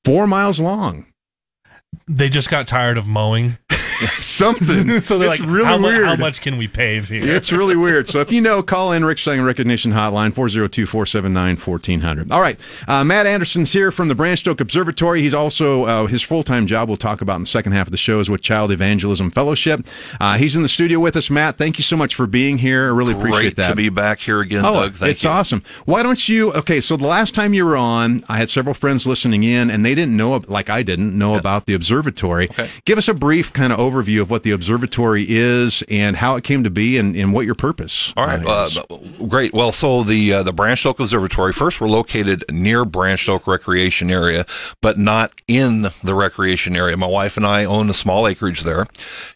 four 0.03 0.27
miles 0.27 0.59
long. 0.59 1.05
They 2.07 2.27
just 2.27 2.49
got 2.49 2.67
tired 2.67 2.97
of 2.97 3.07
mowing. 3.07 3.57
Something. 4.19 5.01
so 5.01 5.17
they're 5.17 5.29
it's 5.29 5.39
like, 5.39 5.49
really 5.49 5.65
how, 5.65 5.81
weird. 5.81 6.05
how 6.05 6.15
much 6.15 6.41
can 6.41 6.57
we 6.57 6.67
pave 6.67 7.09
here? 7.09 7.21
It's 7.23 7.51
really 7.51 7.75
weird. 7.75 8.09
So 8.09 8.19
if 8.21 8.31
you 8.31 8.41
know, 8.41 8.61
call 8.63 8.91
in 8.91 9.05
Rick 9.05 9.19
Second 9.19 9.45
Recognition 9.45 9.91
Hotline, 9.91 10.31
402-479-1400. 10.33 12.31
All 12.31 12.41
right. 12.41 12.59
Uh, 12.87 13.03
Matt 13.03 13.25
Anderson's 13.25 13.71
here 13.71 13.91
from 13.91 14.07
the 14.07 14.15
Branched 14.15 14.47
Oak 14.47 14.61
Observatory. 14.61 15.21
He's 15.21 15.33
also, 15.33 15.85
uh, 15.85 16.07
his 16.07 16.21
full-time 16.21 16.67
job 16.67 16.87
we'll 16.87 16.97
talk 16.97 17.21
about 17.21 17.35
in 17.37 17.41
the 17.41 17.47
second 17.47 17.73
half 17.73 17.87
of 17.87 17.91
the 17.91 17.97
show 17.97 18.19
is 18.19 18.29
with 18.29 18.41
Child 18.41 18.71
Evangelism 18.71 19.31
Fellowship. 19.31 19.85
Uh, 20.19 20.37
he's 20.37 20.55
in 20.55 20.61
the 20.61 20.67
studio 20.67 20.99
with 20.99 21.15
us. 21.15 21.29
Matt, 21.29 21.57
thank 21.57 21.77
you 21.77 21.83
so 21.83 21.95
much 21.97 22.15
for 22.15 22.27
being 22.27 22.57
here. 22.57 22.85
I 22.85 22.95
really 22.95 23.13
appreciate 23.13 23.55
that. 23.57 23.69
to 23.69 23.75
be 23.75 23.89
back 23.89 24.19
here 24.19 24.41
again, 24.41 24.65
Oh, 24.65 24.73
Doug. 24.73 24.95
Thank 24.95 25.11
it's 25.11 25.23
you. 25.23 25.29
awesome. 25.29 25.63
Why 25.85 26.03
don't 26.03 26.27
you? 26.27 26.51
Okay, 26.53 26.81
so 26.81 26.97
the 26.97 27.07
last 27.07 27.33
time 27.33 27.53
you 27.53 27.65
were 27.65 27.77
on, 27.77 28.23
I 28.29 28.37
had 28.37 28.49
several 28.49 28.73
friends 28.73 29.05
listening 29.07 29.43
in, 29.43 29.69
and 29.69 29.85
they 29.85 29.95
didn't 29.95 30.15
know, 30.15 30.41
like 30.47 30.69
I 30.69 30.83
didn't 30.83 31.17
know 31.17 31.35
about 31.35 31.65
the 31.65 31.73
observatory. 31.73 32.49
Okay. 32.49 32.69
Give 32.85 32.97
us 32.97 33.07
a 33.07 33.13
brief 33.13 33.53
kind 33.53 33.71
of 33.73 33.79
overview 33.89 34.21
of 34.21 34.29
what 34.29 34.43
the 34.43 34.51
observatory 34.51 35.25
is 35.27 35.83
and 35.89 36.15
how 36.15 36.35
it 36.35 36.43
came 36.43 36.63
to 36.63 36.69
be, 36.69 36.97
and, 36.97 37.15
and 37.15 37.33
what 37.33 37.45
your 37.45 37.55
purpose. 37.55 38.13
All 38.17 38.25
right, 38.25 38.43
uh, 38.45 38.69
great. 39.27 39.53
Well, 39.53 39.71
so 39.71 40.03
the 40.03 40.33
uh, 40.33 40.43
the 40.43 40.53
Branch 40.53 40.85
Oak 40.85 40.99
Observatory 40.99 41.53
first, 41.53 41.79
we're 41.79 41.87
located 41.87 42.43
near 42.51 42.85
Branch 42.85 43.29
Oak 43.29 43.47
Recreation 43.47 44.09
Area, 44.11 44.45
but 44.81 44.97
not 44.97 45.31
in 45.47 45.89
the 46.03 46.15
recreation 46.15 46.75
area. 46.75 46.97
My 46.97 47.07
wife 47.07 47.37
and 47.37 47.45
I 47.45 47.65
own 47.65 47.89
a 47.89 47.93
small 47.93 48.27
acreage 48.27 48.61
there, 48.61 48.87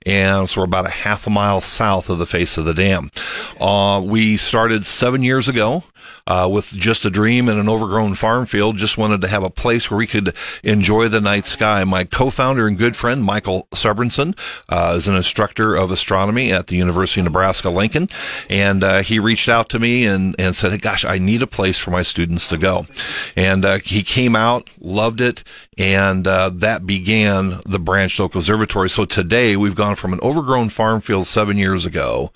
and 0.05 0.49
so 0.49 0.61
we're 0.61 0.65
about 0.65 0.85
a 0.85 0.91
half 0.91 1.27
a 1.27 1.29
mile 1.29 1.61
south 1.61 2.09
of 2.09 2.17
the 2.17 2.25
face 2.25 2.57
of 2.57 2.65
the 2.65 2.73
dam. 2.73 3.11
Uh, 3.59 4.01
we 4.03 4.37
started 4.37 4.85
seven 4.85 5.23
years 5.23 5.47
ago. 5.47 5.83
Uh, 6.27 6.47
with 6.51 6.67
just 6.67 7.05
a 7.05 7.09
dream 7.09 7.49
and 7.49 7.59
an 7.59 7.69
overgrown 7.69 8.13
farm 8.15 8.45
field, 8.45 8.77
just 8.77 8.97
wanted 8.97 9.21
to 9.21 9.27
have 9.27 9.43
a 9.43 9.49
place 9.49 9.89
where 9.89 9.97
we 9.97 10.07
could 10.07 10.33
enjoy 10.63 11.07
the 11.07 11.21
night 11.21 11.45
sky. 11.45 11.83
My 11.83 12.03
co-founder 12.03 12.67
and 12.67 12.77
good 12.77 12.95
friend 12.95 13.23
Michael 13.23 13.67
Sibbernsen 13.71 14.37
uh, 14.69 14.93
is 14.95 15.07
an 15.07 15.15
instructor 15.15 15.75
of 15.75 15.91
astronomy 15.91 16.51
at 16.51 16.67
the 16.67 16.75
University 16.75 17.21
of 17.21 17.25
Nebraska 17.25 17.69
Lincoln, 17.69 18.07
and 18.49 18.83
uh, 18.83 19.01
he 19.01 19.19
reached 19.19 19.49
out 19.49 19.69
to 19.69 19.79
me 19.79 20.05
and 20.05 20.35
and 20.39 20.55
said, 20.55 20.71
hey, 20.71 20.77
"Gosh, 20.77 21.03
I 21.05 21.17
need 21.17 21.41
a 21.41 21.47
place 21.47 21.79
for 21.79 21.91
my 21.91 22.03
students 22.03 22.47
to 22.47 22.57
go." 22.57 22.85
And 23.35 23.65
uh, 23.65 23.79
he 23.79 24.03
came 24.03 24.35
out, 24.35 24.69
loved 24.79 25.21
it, 25.21 25.43
and 25.77 26.27
uh, 26.27 26.49
that 26.55 26.85
began 26.85 27.61
the 27.65 27.79
Branch 27.79 28.19
Oak 28.19 28.35
Observatory. 28.35 28.89
So 28.89 29.05
today 29.05 29.55
we've 29.55 29.75
gone 29.75 29.95
from 29.95 30.13
an 30.13 30.19
overgrown 30.21 30.69
farm 30.69 31.01
field 31.01 31.27
seven 31.27 31.57
years 31.57 31.85
ago 31.85 32.31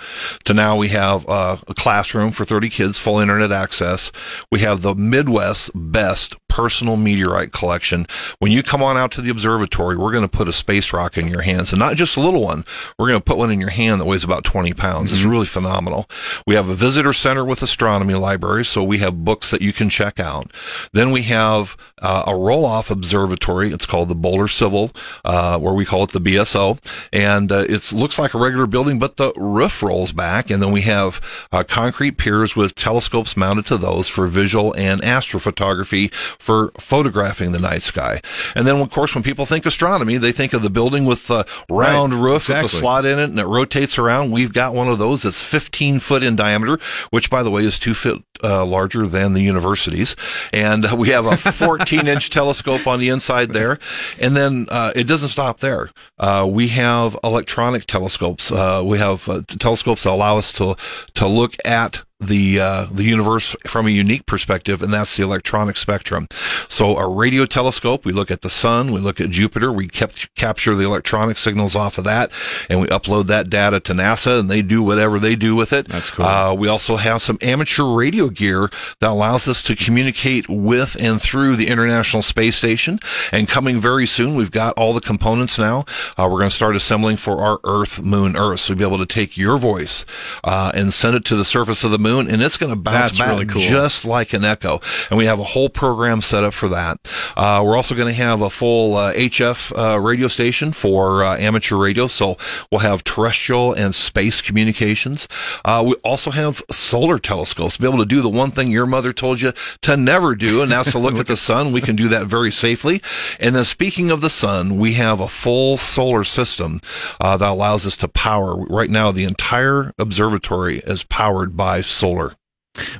to 0.45 0.53
now 0.53 0.77
we 0.77 0.89
have 0.89 1.27
uh, 1.27 1.57
a 1.67 1.73
classroom 1.73 2.31
for 2.31 2.45
30 2.45 2.69
kids, 2.69 2.97
full 2.97 3.19
internet 3.19 3.51
access. 3.53 4.11
We 4.51 4.59
have 4.59 4.81
the 4.81 4.95
Midwest 4.95 5.71
best 5.73 6.35
personal 6.53 6.95
meteorite 6.95 7.51
collection. 7.51 8.05
When 8.37 8.51
you 8.51 8.61
come 8.61 8.83
on 8.83 8.95
out 8.95 9.11
to 9.13 9.21
the 9.21 9.31
observatory, 9.31 9.97
we're 9.97 10.11
going 10.11 10.21
to 10.21 10.27
put 10.27 10.47
a 10.47 10.53
space 10.53 10.93
rock 10.93 11.17
in 11.17 11.27
your 11.27 11.41
hands, 11.41 11.73
and 11.73 11.79
not 11.79 11.95
just 11.95 12.15
a 12.15 12.19
little 12.19 12.43
one. 12.43 12.63
We're 12.99 13.07
going 13.07 13.19
to 13.19 13.25
put 13.25 13.37
one 13.37 13.49
in 13.49 13.59
your 13.59 13.71
hand 13.71 13.99
that 13.99 14.05
weighs 14.05 14.23
about 14.23 14.43
20 14.43 14.71
pounds. 14.73 15.11
It's 15.11 15.23
really 15.23 15.47
phenomenal. 15.47 16.07
We 16.45 16.53
have 16.53 16.69
a 16.69 16.75
visitor 16.75 17.11
center 17.11 17.43
with 17.43 17.63
astronomy 17.63 18.13
library, 18.13 18.65
so 18.65 18.83
we 18.83 18.99
have 18.99 19.25
books 19.25 19.49
that 19.49 19.63
you 19.63 19.73
can 19.73 19.89
check 19.89 20.19
out. 20.19 20.51
Then 20.91 21.09
we 21.09 21.23
have 21.23 21.75
uh, 22.03 22.25
a 22.27 22.35
roll-off 22.35 22.91
observatory. 22.91 23.73
It's 23.73 23.87
called 23.87 24.09
the 24.09 24.15
Boulder 24.15 24.47
Civil, 24.47 24.91
uh, 25.25 25.57
where 25.57 25.73
we 25.73 25.85
call 25.85 26.03
it 26.03 26.11
the 26.11 26.21
BSO, 26.21 26.77
and 27.11 27.51
uh, 27.51 27.65
it 27.67 27.91
looks 27.91 28.19
like 28.19 28.35
a 28.35 28.39
regular 28.39 28.67
building, 28.67 28.99
but 28.99 29.17
the 29.17 29.33
roof 29.37 29.81
rolls 29.81 30.11
back, 30.11 30.51
and 30.51 30.61
then 30.61 30.71
we 30.71 30.81
have 30.81 31.19
uh, 31.51 31.63
concrete 31.63 32.17
piers 32.17 32.55
with 32.55 32.75
telescopes 32.75 33.35
mounted 33.35 33.65
to 33.65 33.77
those 33.79 34.07
for 34.07 34.27
visual 34.27 34.71
and 34.75 35.01
astrophotography 35.01 36.13
for 36.43 36.71
photographing 36.77 37.53
the 37.53 37.59
night 37.59 37.81
sky. 37.81 38.21
And 38.53 38.67
then, 38.67 38.75
of 38.81 38.89
course, 38.89 39.15
when 39.15 39.23
people 39.23 39.45
think 39.45 39.65
astronomy, 39.65 40.17
they 40.17 40.33
think 40.33 40.51
of 40.51 40.61
the 40.61 40.69
building 40.69 41.05
with 41.05 41.27
the 41.27 41.45
round 41.69 42.13
Right, 42.13 42.21
roof 42.21 42.49
with 42.49 42.61
the 42.61 42.67
slot 42.67 43.05
in 43.05 43.17
it 43.17 43.29
and 43.29 43.39
it 43.39 43.45
rotates 43.45 43.97
around. 43.97 44.31
We've 44.31 44.51
got 44.51 44.73
one 44.73 44.89
of 44.89 44.99
those 44.99 45.23
that's 45.23 45.41
15 45.41 45.99
foot 45.99 46.21
in 46.21 46.35
diameter, 46.35 46.79
which, 47.11 47.29
by 47.29 47.43
the 47.43 47.49
way, 47.49 47.63
is 47.63 47.79
two 47.79 47.93
foot 47.93 48.23
uh, 48.43 48.65
larger 48.65 49.07
than 49.07 49.31
the 49.33 49.41
universities. 49.41 50.17
And 50.51 50.91
we 50.91 51.09
have 51.09 51.25
a 51.25 51.37
14 51.51 52.07
inch 52.07 52.29
telescope 52.29 52.87
on 52.87 52.99
the 52.99 53.07
inside 53.07 53.51
there. 53.51 53.79
And 54.19 54.35
then 54.35 54.67
uh, 54.69 54.91
it 54.95 55.05
doesn't 55.05 55.29
stop 55.29 55.61
there. 55.61 55.91
Uh, 56.19 56.45
we 56.51 56.67
have 56.69 57.17
electronic 57.23 57.85
telescopes. 57.85 58.51
Uh, 58.51 58.81
we 58.83 58.97
have 58.97 59.29
uh, 59.29 59.43
telescopes 59.47 60.03
that 60.03 60.11
allow 60.11 60.37
us 60.37 60.51
to 60.53 60.75
to 61.13 61.27
look 61.27 61.55
at 61.63 62.03
the 62.19 62.59
uh, 62.59 62.85
the 62.91 63.03
universe 63.03 63.55
from 63.67 63.87
a 63.87 63.89
unique 63.89 64.25
perspective, 64.25 64.81
and 64.81 64.93
that's 64.93 65.17
the 65.17 65.23
electronic 65.23 65.77
spectrum. 65.77 66.27
So 66.67 66.97
a 66.97 67.07
radio 67.07 67.45
telescope, 67.45 68.05
we 68.05 68.13
look 68.13 68.31
at 68.31 68.41
the 68.41 68.49
sun, 68.49 68.91
we 68.91 68.99
look 68.99 69.19
at 69.19 69.29
Jupiter, 69.29 69.71
we 69.71 69.87
kept, 69.87 70.33
capture 70.35 70.75
the 70.75 70.85
electronic 70.85 71.37
signals 71.37 71.75
off 71.75 71.97
of 71.97 72.03
that, 72.05 72.31
and 72.69 72.79
we 72.79 72.87
upload 72.87 73.27
that 73.27 73.49
data 73.49 73.79
to 73.81 73.93
NASA, 73.93 74.39
and 74.39 74.49
they 74.49 74.61
do 74.61 74.81
whatever 74.81 75.19
they 75.19 75.35
do 75.35 75.55
with 75.55 75.73
it. 75.73 75.87
That's 75.87 76.09
cool. 76.09 76.25
Uh, 76.25 76.53
we 76.53 76.67
also 76.67 76.95
have 76.95 77.21
some 77.21 77.37
amateur 77.41 77.83
radio 77.93 78.29
gear 78.29 78.69
that 78.99 79.09
allows 79.09 79.47
us 79.47 79.61
to 79.63 79.75
communicate 79.75 80.47
with 80.49 80.95
and 80.99 81.21
through 81.21 81.55
the 81.55 81.67
International 81.67 82.21
Space 82.21 82.55
Station. 82.55 82.99
And 83.31 83.47
coming 83.47 83.79
very 83.79 84.05
soon, 84.05 84.35
we've 84.35 84.51
got 84.51 84.77
all 84.77 84.93
the 84.93 85.01
components 85.01 85.57
now. 85.57 85.85
Uh, 86.17 86.27
we're 86.31 86.39
going 86.39 86.49
to 86.49 86.55
start 86.55 86.75
assembling 86.75 87.17
for 87.17 87.41
our 87.41 87.59
Earth, 87.63 88.01
Moon, 88.01 88.37
Earth. 88.37 88.61
So 88.61 88.73
we'll 88.73 88.89
be 88.89 88.95
able 88.95 89.05
to 89.05 89.13
take 89.13 89.37
your 89.37 89.57
voice 89.57 90.05
uh, 90.43 90.71
and 90.73 90.93
send 90.93 91.15
it 91.15 91.25
to 91.25 91.35
the 91.35 91.45
surface 91.45 91.83
of 91.83 91.91
the 91.91 91.99
moon, 91.99 92.12
and 92.19 92.41
it's 92.41 92.57
going 92.57 92.71
to 92.71 92.75
bounce 92.79 93.11
That's 93.11 93.19
back 93.19 93.29
really 93.29 93.45
cool. 93.45 93.61
just 93.61 94.05
like 94.05 94.33
an 94.33 94.43
echo. 94.43 94.81
And 95.09 95.17
we 95.17 95.25
have 95.25 95.39
a 95.39 95.43
whole 95.43 95.69
program 95.69 96.21
set 96.21 96.43
up 96.43 96.53
for 96.53 96.69
that. 96.69 96.99
Uh, 97.35 97.61
we're 97.65 97.75
also 97.75 97.95
going 97.95 98.07
to 98.07 98.13
have 98.13 98.41
a 98.41 98.49
full 98.49 98.95
uh, 98.95 99.13
HF 99.13 99.77
uh, 99.77 99.99
radio 99.99 100.27
station 100.27 100.71
for 100.71 101.23
uh, 101.23 101.37
amateur 101.37 101.77
radio. 101.77 102.07
So 102.07 102.37
we'll 102.71 102.79
have 102.81 103.03
terrestrial 103.03 103.73
and 103.73 103.93
space 103.93 104.41
communications. 104.41 105.27
Uh, 105.65 105.83
we 105.85 105.95
also 105.95 106.31
have 106.31 106.63
solar 106.71 107.19
telescopes 107.19 107.75
to 107.75 107.81
be 107.81 107.87
able 107.87 107.99
to 107.99 108.05
do 108.05 108.21
the 108.21 108.29
one 108.29 108.51
thing 108.51 108.71
your 108.71 108.85
mother 108.85 109.13
told 109.13 109.41
you 109.41 109.53
to 109.81 109.97
never 109.97 110.35
do, 110.35 110.61
and 110.61 110.71
that's 110.71 110.91
to 110.91 110.99
look 110.99 111.15
at 111.15 111.27
the 111.27 111.37
sun. 111.43 111.71
We 111.71 111.81
can 111.81 111.95
do 111.95 112.07
that 112.09 112.27
very 112.27 112.51
safely. 112.51 113.01
And 113.39 113.55
then 113.55 113.65
speaking 113.65 114.11
of 114.11 114.21
the 114.21 114.29
sun, 114.29 114.77
we 114.77 114.93
have 114.93 115.19
a 115.19 115.27
full 115.27 115.77
solar 115.77 116.23
system 116.23 116.81
uh, 117.19 117.37
that 117.37 117.49
allows 117.49 117.85
us 117.85 117.95
to 117.97 118.07
power. 118.07 118.55
Right 118.55 118.89
now, 118.89 119.11
the 119.11 119.23
entire 119.23 119.93
observatory 119.97 120.79
is 120.79 121.03
powered 121.03 121.55
by 121.57 121.81
solar. 121.93 122.33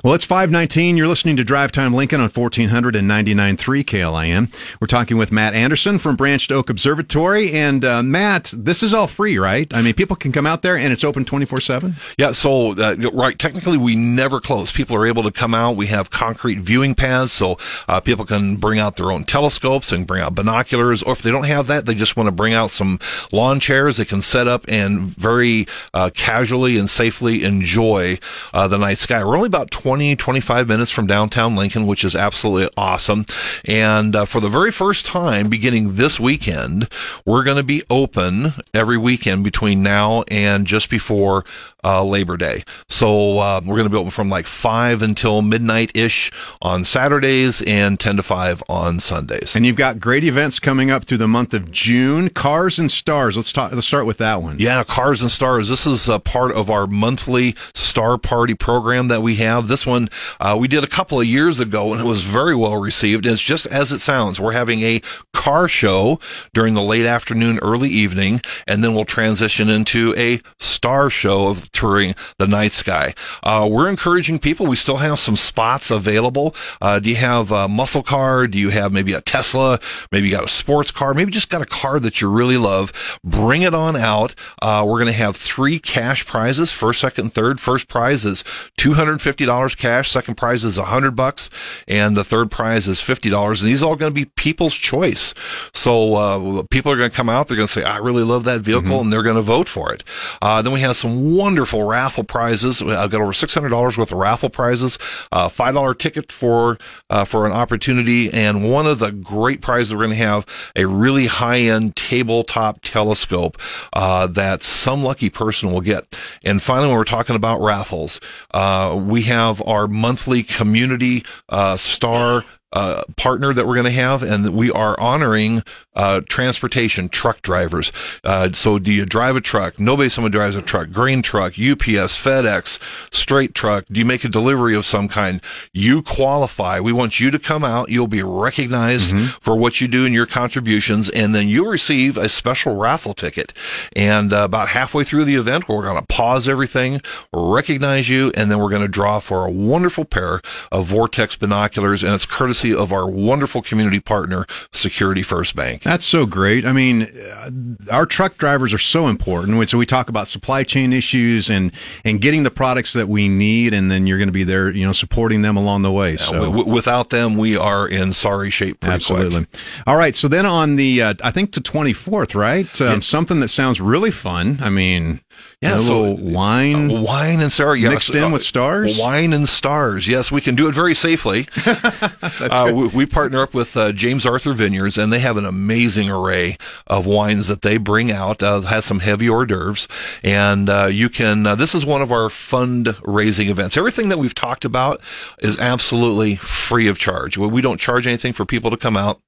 Well, 0.04 0.14
it's 0.14 0.24
519. 0.24 0.96
You're 0.96 1.08
listening 1.08 1.36
to 1.36 1.44
Drive 1.44 1.72
Time 1.72 1.92
Lincoln 1.92 2.20
on 2.20 2.30
1499.3 2.30 3.84
KLIN. 3.84 4.54
We're 4.80 4.86
talking 4.86 5.16
with 5.16 5.32
Matt 5.32 5.54
Anderson 5.54 5.98
from 5.98 6.14
Branched 6.14 6.52
Oak 6.52 6.70
Observatory. 6.70 7.50
And 7.52 7.84
uh, 7.84 8.00
Matt, 8.02 8.52
this 8.56 8.84
is 8.84 8.94
all 8.94 9.08
free, 9.08 9.36
right? 9.36 9.72
I 9.74 9.82
mean, 9.82 9.94
people 9.94 10.14
can 10.14 10.30
come 10.30 10.46
out 10.46 10.62
there 10.62 10.76
and 10.76 10.92
it's 10.92 11.02
open 11.02 11.24
24 11.24 11.60
7. 11.60 11.94
Yeah, 12.18 12.30
so 12.30 12.78
uh, 12.80 12.94
right, 13.12 13.36
technically 13.36 13.76
we 13.76 13.96
never 13.96 14.40
close. 14.40 14.70
People 14.70 14.94
are 14.94 15.06
able 15.06 15.24
to 15.24 15.32
come 15.32 15.54
out. 15.54 15.74
We 15.74 15.86
have 15.88 16.10
concrete 16.10 16.60
viewing 16.60 16.94
paths, 16.94 17.32
so 17.32 17.58
uh, 17.88 17.98
people 18.00 18.24
can 18.24 18.56
bring 18.56 18.78
out 18.78 18.94
their 18.94 19.10
own 19.10 19.24
telescopes 19.24 19.90
and 19.90 20.06
bring 20.06 20.22
out 20.22 20.36
binoculars. 20.36 21.02
Or 21.02 21.12
if 21.12 21.22
they 21.22 21.32
don't 21.32 21.44
have 21.44 21.66
that, 21.66 21.86
they 21.86 21.94
just 21.94 22.16
want 22.16 22.28
to 22.28 22.32
bring 22.32 22.54
out 22.54 22.70
some 22.70 23.00
lawn 23.32 23.58
chairs. 23.58 23.96
They 23.96 24.04
can 24.04 24.22
set 24.22 24.46
up 24.46 24.64
and 24.68 25.00
very 25.00 25.66
uh, 25.92 26.10
casually 26.14 26.78
and 26.78 26.88
safely 26.88 27.42
enjoy 27.42 28.18
uh, 28.52 28.68
the 28.68 28.78
night 28.78 28.98
sky. 28.98 29.24
We're 29.24 29.36
only 29.36 29.48
about 29.48 29.63
20, 29.70 30.16
25 30.16 30.68
minutes 30.68 30.90
from 30.90 31.06
downtown 31.06 31.56
Lincoln, 31.56 31.86
which 31.86 32.04
is 32.04 32.16
absolutely 32.16 32.70
awesome. 32.76 33.26
And 33.64 34.14
uh, 34.14 34.24
for 34.24 34.40
the 34.40 34.48
very 34.48 34.70
first 34.70 35.06
time, 35.06 35.48
beginning 35.48 35.94
this 35.94 36.18
weekend, 36.18 36.88
we're 37.24 37.44
going 37.44 37.56
to 37.56 37.62
be 37.62 37.82
open 37.90 38.52
every 38.72 38.98
weekend 38.98 39.44
between 39.44 39.82
now 39.82 40.22
and 40.28 40.66
just 40.66 40.90
before 40.90 41.44
uh, 41.84 42.02
Labor 42.02 42.36
Day. 42.36 42.64
So 42.88 43.38
uh, 43.38 43.60
we're 43.64 43.76
going 43.76 43.84
to 43.84 43.90
be 43.90 43.96
open 43.96 44.10
from 44.10 44.28
like 44.28 44.46
five 44.46 45.02
until 45.02 45.42
midnight 45.42 45.92
ish 45.94 46.30
on 46.62 46.84
Saturdays 46.84 47.62
and 47.62 48.00
ten 48.00 48.16
to 48.16 48.22
five 48.22 48.62
on 48.68 49.00
Sundays. 49.00 49.54
And 49.54 49.66
you've 49.66 49.76
got 49.76 50.00
great 50.00 50.24
events 50.24 50.58
coming 50.58 50.90
up 50.90 51.04
through 51.04 51.18
the 51.18 51.28
month 51.28 51.54
of 51.54 51.70
June. 51.70 52.28
Cars 52.30 52.78
and 52.78 52.90
Stars. 52.90 53.36
Let's 53.36 53.52
talk. 53.52 53.72
Let's 53.72 53.86
start 53.86 54.06
with 54.06 54.18
that 54.18 54.42
one. 54.42 54.58
Yeah, 54.58 54.82
Cars 54.84 55.20
and 55.20 55.30
Stars. 55.30 55.68
This 55.68 55.86
is 55.86 56.08
a 56.08 56.18
part 56.18 56.52
of 56.52 56.70
our 56.70 56.86
monthly 56.86 57.54
Star 57.74 58.18
Party 58.18 58.54
program 58.54 59.08
that 59.08 59.22
we 59.22 59.36
have. 59.36 59.68
This 59.68 59.86
one 59.86 60.08
uh, 60.40 60.56
we 60.58 60.68
did 60.68 60.84
a 60.84 60.88
couple 60.88 61.20
of 61.20 61.26
years 61.26 61.60
ago, 61.60 61.92
and 61.92 62.00
it 62.00 62.06
was 62.06 62.22
very 62.22 62.54
well 62.54 62.76
received. 62.76 63.26
It's 63.26 63.42
just 63.42 63.66
as 63.66 63.92
it 63.92 64.00
sounds. 64.00 64.40
We're 64.40 64.52
having 64.52 64.82
a 64.82 65.02
car 65.32 65.68
show 65.68 66.18
during 66.52 66.74
the 66.74 66.82
late 66.82 67.06
afternoon, 67.06 67.58
early 67.62 67.90
evening, 67.90 68.40
and 68.66 68.82
then 68.82 68.94
we'll 68.94 69.04
transition 69.04 69.68
into 69.68 70.14
a 70.16 70.40
star 70.58 71.10
show 71.10 71.48
of 71.48 71.70
touring 71.74 72.14
the 72.38 72.46
night 72.46 72.72
sky. 72.72 73.14
Uh, 73.42 73.68
we're 73.70 73.88
encouraging 73.88 74.38
people. 74.38 74.66
We 74.66 74.76
still 74.76 74.98
have 74.98 75.18
some 75.18 75.36
spots 75.36 75.90
available. 75.90 76.54
Uh, 76.80 76.98
do 77.00 77.10
you 77.10 77.16
have 77.16 77.50
a 77.50 77.68
muscle 77.68 78.02
car? 78.02 78.46
Do 78.46 78.58
you 78.58 78.70
have 78.70 78.92
maybe 78.92 79.12
a 79.12 79.20
Tesla? 79.20 79.78
Maybe 80.10 80.28
you 80.28 80.34
got 80.34 80.44
a 80.44 80.48
sports 80.48 80.90
car? 80.90 81.12
Maybe 81.12 81.32
just 81.32 81.50
got 81.50 81.60
a 81.60 81.66
car 81.66 82.00
that 82.00 82.20
you 82.20 82.30
really 82.30 82.56
love. 82.56 82.92
Bring 83.22 83.62
it 83.62 83.74
on 83.74 83.96
out. 83.96 84.34
Uh, 84.62 84.84
we're 84.86 85.00
going 85.00 85.06
to 85.06 85.12
have 85.12 85.36
three 85.36 85.78
cash 85.78 86.24
prizes: 86.24 86.72
first, 86.72 87.00
second, 87.00 87.34
third. 87.34 87.60
First 87.60 87.88
prize 87.88 88.24
is 88.24 88.44
two 88.76 88.94
hundred 88.94 89.20
fifty 89.20 89.44
dollars 89.44 89.74
cash. 89.74 90.10
Second 90.10 90.36
prize 90.36 90.64
is 90.64 90.78
a 90.78 90.84
hundred 90.84 91.16
bucks, 91.16 91.50
and 91.88 92.16
the 92.16 92.24
third 92.24 92.50
prize 92.50 92.86
is 92.86 93.00
fifty 93.00 93.28
dollars. 93.28 93.60
And 93.60 93.70
these 93.70 93.82
are 93.82 93.86
all 93.90 93.96
going 93.96 94.10
to 94.10 94.14
be 94.14 94.26
people's 94.36 94.74
choice. 94.74 95.34
So 95.72 96.14
uh, 96.14 96.62
people 96.70 96.92
are 96.92 96.96
going 96.96 97.10
to 97.10 97.16
come 97.16 97.28
out. 97.28 97.48
They're 97.48 97.56
going 97.56 97.66
to 97.66 97.72
say, 97.72 97.82
"I 97.82 97.98
really 97.98 98.22
love 98.22 98.44
that 98.44 98.60
vehicle," 98.60 99.00
and 99.00 99.12
they're 99.12 99.22
going 99.22 99.36
to 99.36 99.42
vote 99.42 99.68
for 99.68 99.92
it. 99.92 100.04
Uh, 100.40 100.62
then 100.62 100.72
we 100.72 100.80
have 100.80 100.96
some 100.96 101.34
wonderful 101.36 101.63
raffle 101.72 102.24
prizes. 102.24 102.82
I've 102.82 103.10
got 103.10 103.22
over 103.22 103.32
six 103.32 103.54
hundred 103.54 103.70
dollars 103.70 103.96
worth 103.96 104.12
of 104.12 104.18
raffle 104.18 104.50
prizes. 104.50 104.98
Uh, 105.32 105.48
Five 105.48 105.74
dollar 105.74 105.94
ticket 105.94 106.32
for 106.32 106.78
uh, 107.08 107.24
for 107.24 107.46
an 107.46 107.52
opportunity, 107.52 108.30
and 108.32 108.70
one 108.70 108.86
of 108.86 108.98
the 108.98 109.12
great 109.12 109.60
prizes 109.62 109.94
we're 109.94 110.04
going 110.04 110.10
to 110.10 110.16
have 110.16 110.44
a 110.74 110.84
really 110.86 111.26
high 111.26 111.60
end 111.60 111.96
tabletop 111.96 112.80
telescope 112.82 113.56
uh, 113.92 114.26
that 114.26 114.62
some 114.62 115.02
lucky 115.02 115.30
person 115.30 115.72
will 115.72 115.80
get. 115.80 116.18
And 116.42 116.60
finally, 116.60 116.88
when 116.88 116.96
we're 116.96 117.04
talking 117.04 117.36
about 117.36 117.60
raffles, 117.60 118.20
uh, 118.52 119.00
we 119.00 119.22
have 119.22 119.62
our 119.62 119.86
monthly 119.86 120.42
community 120.42 121.24
uh, 121.48 121.76
star 121.76 122.44
uh, 122.74 123.04
partner 123.16 123.54
that 123.54 123.66
we're 123.66 123.74
going 123.74 123.84
to 123.84 123.90
have, 123.92 124.22
and 124.22 124.54
we 124.54 124.70
are 124.70 124.98
honoring 124.98 125.62
uh, 125.94 126.20
transportation 126.28 127.08
truck 127.08 127.40
drivers. 127.40 127.92
Uh, 128.24 128.50
so, 128.52 128.80
do 128.80 128.92
you 128.92 129.06
drive 129.06 129.36
a 129.36 129.40
truck? 129.40 129.78
Nobody, 129.78 130.08
someone 130.08 130.32
drives 130.32 130.56
a 130.56 130.62
truck. 130.62 130.90
Green 130.90 131.22
truck, 131.22 131.52
UPS, 131.52 132.18
FedEx, 132.20 132.80
straight 133.14 133.54
truck. 133.54 133.84
Do 133.90 134.00
you 134.00 134.04
make 134.04 134.24
a 134.24 134.28
delivery 134.28 134.74
of 134.74 134.84
some 134.84 135.08
kind? 135.08 135.40
You 135.72 136.02
qualify. 136.02 136.80
We 136.80 136.92
want 136.92 137.20
you 137.20 137.30
to 137.30 137.38
come 137.38 137.62
out. 137.62 137.90
You'll 137.90 138.08
be 138.08 138.24
recognized 138.24 139.14
for 139.40 139.54
what 139.54 139.80
you 139.80 139.86
do 139.86 140.04
and 140.04 140.12
your 140.12 140.26
contributions, 140.26 141.08
and 141.08 141.32
then 141.32 141.48
you'll 141.48 141.68
receive 141.68 142.18
a 142.18 142.28
special 142.28 142.76
raffle 142.76 143.14
ticket. 143.14 143.52
And 143.94 144.32
uh, 144.32 144.44
about 144.44 144.70
halfway 144.70 145.04
through 145.04 145.26
the 145.26 145.36
event, 145.36 145.68
we're 145.68 145.84
going 145.84 146.00
to 146.00 146.06
pause 146.06 146.48
everything, 146.48 147.00
recognize 147.32 148.08
you, 148.08 148.32
and 148.34 148.50
then 148.50 148.58
we're 148.58 148.70
going 148.70 148.82
to 148.82 148.88
draw 148.88 149.20
for 149.20 149.46
a 149.46 149.50
wonderful 149.50 150.04
pair 150.04 150.40
of 150.72 150.86
Vortex 150.86 151.36
binoculars, 151.36 152.02
and 152.02 152.12
it's 152.12 152.26
courtesy 152.26 152.63
of 152.72 152.92
our 152.92 153.08
wonderful 153.08 153.60
community 153.62 154.00
partner, 154.00 154.46
Security 154.72 155.22
First 155.22 155.56
Bank. 155.56 155.82
That's 155.82 156.06
so 156.06 156.24
great. 156.24 156.64
I 156.64 156.72
mean, 156.72 157.02
uh, 157.02 157.50
our 157.92 158.06
truck 158.06 158.38
drivers 158.38 158.72
are 158.72 158.78
so 158.78 159.08
important. 159.08 159.68
So 159.68 159.78
we 159.78 159.86
talk 159.86 160.08
about 160.08 160.28
supply 160.28 160.62
chain 160.62 160.92
issues 160.92 161.50
and 161.50 161.72
and 162.04 162.20
getting 162.20 162.44
the 162.44 162.50
products 162.50 162.92
that 162.92 163.08
we 163.08 163.28
need, 163.28 163.74
and 163.74 163.90
then 163.90 164.06
you're 164.06 164.18
going 164.18 164.28
to 164.28 164.32
be 164.32 164.44
there, 164.44 164.70
you 164.70 164.86
know, 164.86 164.92
supporting 164.92 165.42
them 165.42 165.56
along 165.56 165.82
the 165.82 165.92
way. 165.92 166.16
So. 166.16 166.32
W- 166.32 166.50
w- 166.50 166.72
without 166.72 167.10
them, 167.10 167.36
we 167.36 167.56
are 167.56 167.88
in 167.88 168.12
sorry 168.12 168.50
shape. 168.50 168.80
Pretty 168.80 168.94
Absolutely. 168.94 169.46
Quick. 169.46 169.62
All 169.86 169.96
right. 169.96 170.14
So 170.14 170.28
then 170.28 170.46
on 170.46 170.76
the, 170.76 171.02
uh, 171.02 171.14
I 171.22 171.30
think 171.30 171.52
to 171.52 171.60
24th, 171.60 172.34
right? 172.34 172.80
Um, 172.80 173.02
Something 173.02 173.40
that 173.40 173.48
sounds 173.48 173.80
really 173.80 174.10
fun. 174.10 174.58
I 174.60 174.70
mean, 174.70 175.20
Yeah, 175.64 175.78
a 175.78 175.80
so- 175.80 176.00
little 176.00 176.16
wine. 176.16 177.02
Wine 177.02 177.40
and 177.40 177.50
star, 177.50 177.74
yes. 177.74 177.90
Mixed 177.90 178.14
in 178.14 178.32
with 178.32 178.42
stars? 178.42 178.98
Wine 178.98 179.32
and 179.32 179.48
stars. 179.48 180.06
Yes, 180.06 180.30
we 180.30 180.40
can 180.40 180.54
do 180.54 180.68
it 180.68 180.74
very 180.74 180.94
safely. 180.94 181.48
uh, 181.66 182.70
we, 182.74 182.88
we 182.88 183.06
partner 183.06 183.42
up 183.42 183.54
with 183.54 183.76
uh, 183.76 183.92
James 183.92 184.26
Arthur 184.26 184.52
Vineyards, 184.52 184.98
and 184.98 185.12
they 185.12 185.20
have 185.20 185.36
an 185.36 185.46
amazing 185.46 186.10
array 186.10 186.58
of 186.86 187.06
wines 187.06 187.48
that 187.48 187.62
they 187.62 187.78
bring 187.78 188.12
out. 188.12 188.42
Uh, 188.42 188.60
has 188.62 188.84
some 188.84 189.00
heavy 189.00 189.28
hors 189.28 189.46
d'oeuvres, 189.46 189.88
and 190.22 190.68
uh, 190.68 190.86
you 190.86 191.08
can. 191.08 191.46
Uh, 191.46 191.54
this 191.54 191.74
is 191.74 191.84
one 191.84 192.02
of 192.02 192.12
our 192.12 192.28
fundraising 192.28 193.48
events. 193.48 193.76
Everything 193.76 194.10
that 194.10 194.18
we've 194.18 194.34
talked 194.34 194.64
about 194.64 195.00
is 195.38 195.56
absolutely 195.58 196.36
free 196.36 196.88
of 196.88 196.98
charge. 196.98 197.38
We 197.38 197.62
don't 197.62 197.80
charge 197.80 198.06
anything 198.06 198.32
for 198.32 198.44
people 198.44 198.70
to 198.70 198.76
come 198.76 198.96
out. 198.96 199.20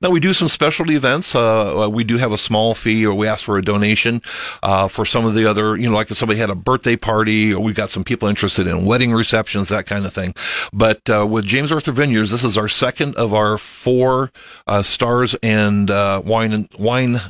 Now 0.00 0.10
we 0.10 0.20
do 0.20 0.32
some 0.32 0.48
specialty 0.48 0.94
events. 0.94 1.34
Uh, 1.34 1.88
we 1.90 2.04
do 2.04 2.18
have 2.18 2.32
a 2.32 2.38
small 2.38 2.74
fee, 2.74 3.06
or 3.06 3.14
we 3.14 3.28
ask 3.28 3.44
for 3.44 3.58
a 3.58 3.62
donation 3.62 4.22
uh, 4.62 4.88
for 4.88 5.04
some 5.04 5.24
of 5.24 5.34
the 5.34 5.46
other, 5.46 5.76
you 5.76 5.88
know, 5.88 5.94
like 5.94 6.10
if 6.10 6.16
somebody 6.16 6.38
had 6.38 6.50
a 6.50 6.54
birthday 6.54 6.96
party, 6.96 7.52
or 7.52 7.62
we 7.62 7.72
got 7.72 7.90
some 7.90 8.04
people 8.04 8.28
interested 8.28 8.66
in 8.66 8.84
wedding 8.84 9.12
receptions, 9.12 9.68
that 9.68 9.86
kind 9.86 10.04
of 10.06 10.12
thing. 10.12 10.34
But 10.72 11.08
uh, 11.08 11.26
with 11.26 11.44
James 11.44 11.72
Arthur 11.72 11.92
Vineyards, 11.92 12.30
this 12.30 12.44
is 12.44 12.58
our 12.58 12.68
second 12.68 13.16
of 13.16 13.34
our 13.34 13.58
four 13.58 14.32
uh, 14.66 14.82
stars 14.82 15.34
and 15.42 15.90
uh, 15.90 16.22
wine 16.24 16.52
and 16.52 16.68
wine. 16.78 17.20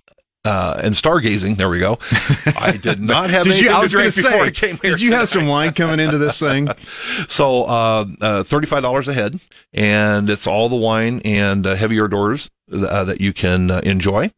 Uh, 0.45 0.81
and 0.83 0.93
stargazing. 0.93 1.57
There 1.57 1.69
we 1.69 1.79
go. 1.79 1.99
I 2.59 2.77
did 2.77 2.99
not 3.01 3.31
have 3.31 3.45
Did 3.45 3.53
anything 3.53 3.71
you? 3.71 3.77
I 3.77 3.81
was 3.81 3.93
drink 3.93 4.13
to 4.15 4.23
before 4.23 4.33
say. 4.33 4.41
I 4.41 4.51
came 4.51 4.77
here. 4.79 4.93
Did 4.93 5.01
you 5.03 5.13
have 5.13 5.29
some 5.29 5.47
wine 5.47 5.73
coming 5.73 6.01
into 6.01 6.19
this 6.19 6.39
thing? 6.39 6.69
So, 7.29 7.65
uh, 7.65 8.07
uh, 8.21 8.43
thirty-five 8.43 8.83
dollars 8.83 9.07
a 9.07 9.13
head, 9.13 9.39
and 9.73 10.29
it's 10.29 10.47
all 10.47 10.69
the 10.69 10.77
wine 10.77 11.21
and 11.25 11.67
uh, 11.67 11.75
heavy 11.77 11.99
hors 12.01 12.09
d'oeuvres 12.09 12.51
uh, 12.73 13.05
that 13.05 13.21
you 13.21 13.33
can 13.33 13.71
uh, 13.71 13.81
enjoy. 13.85 14.31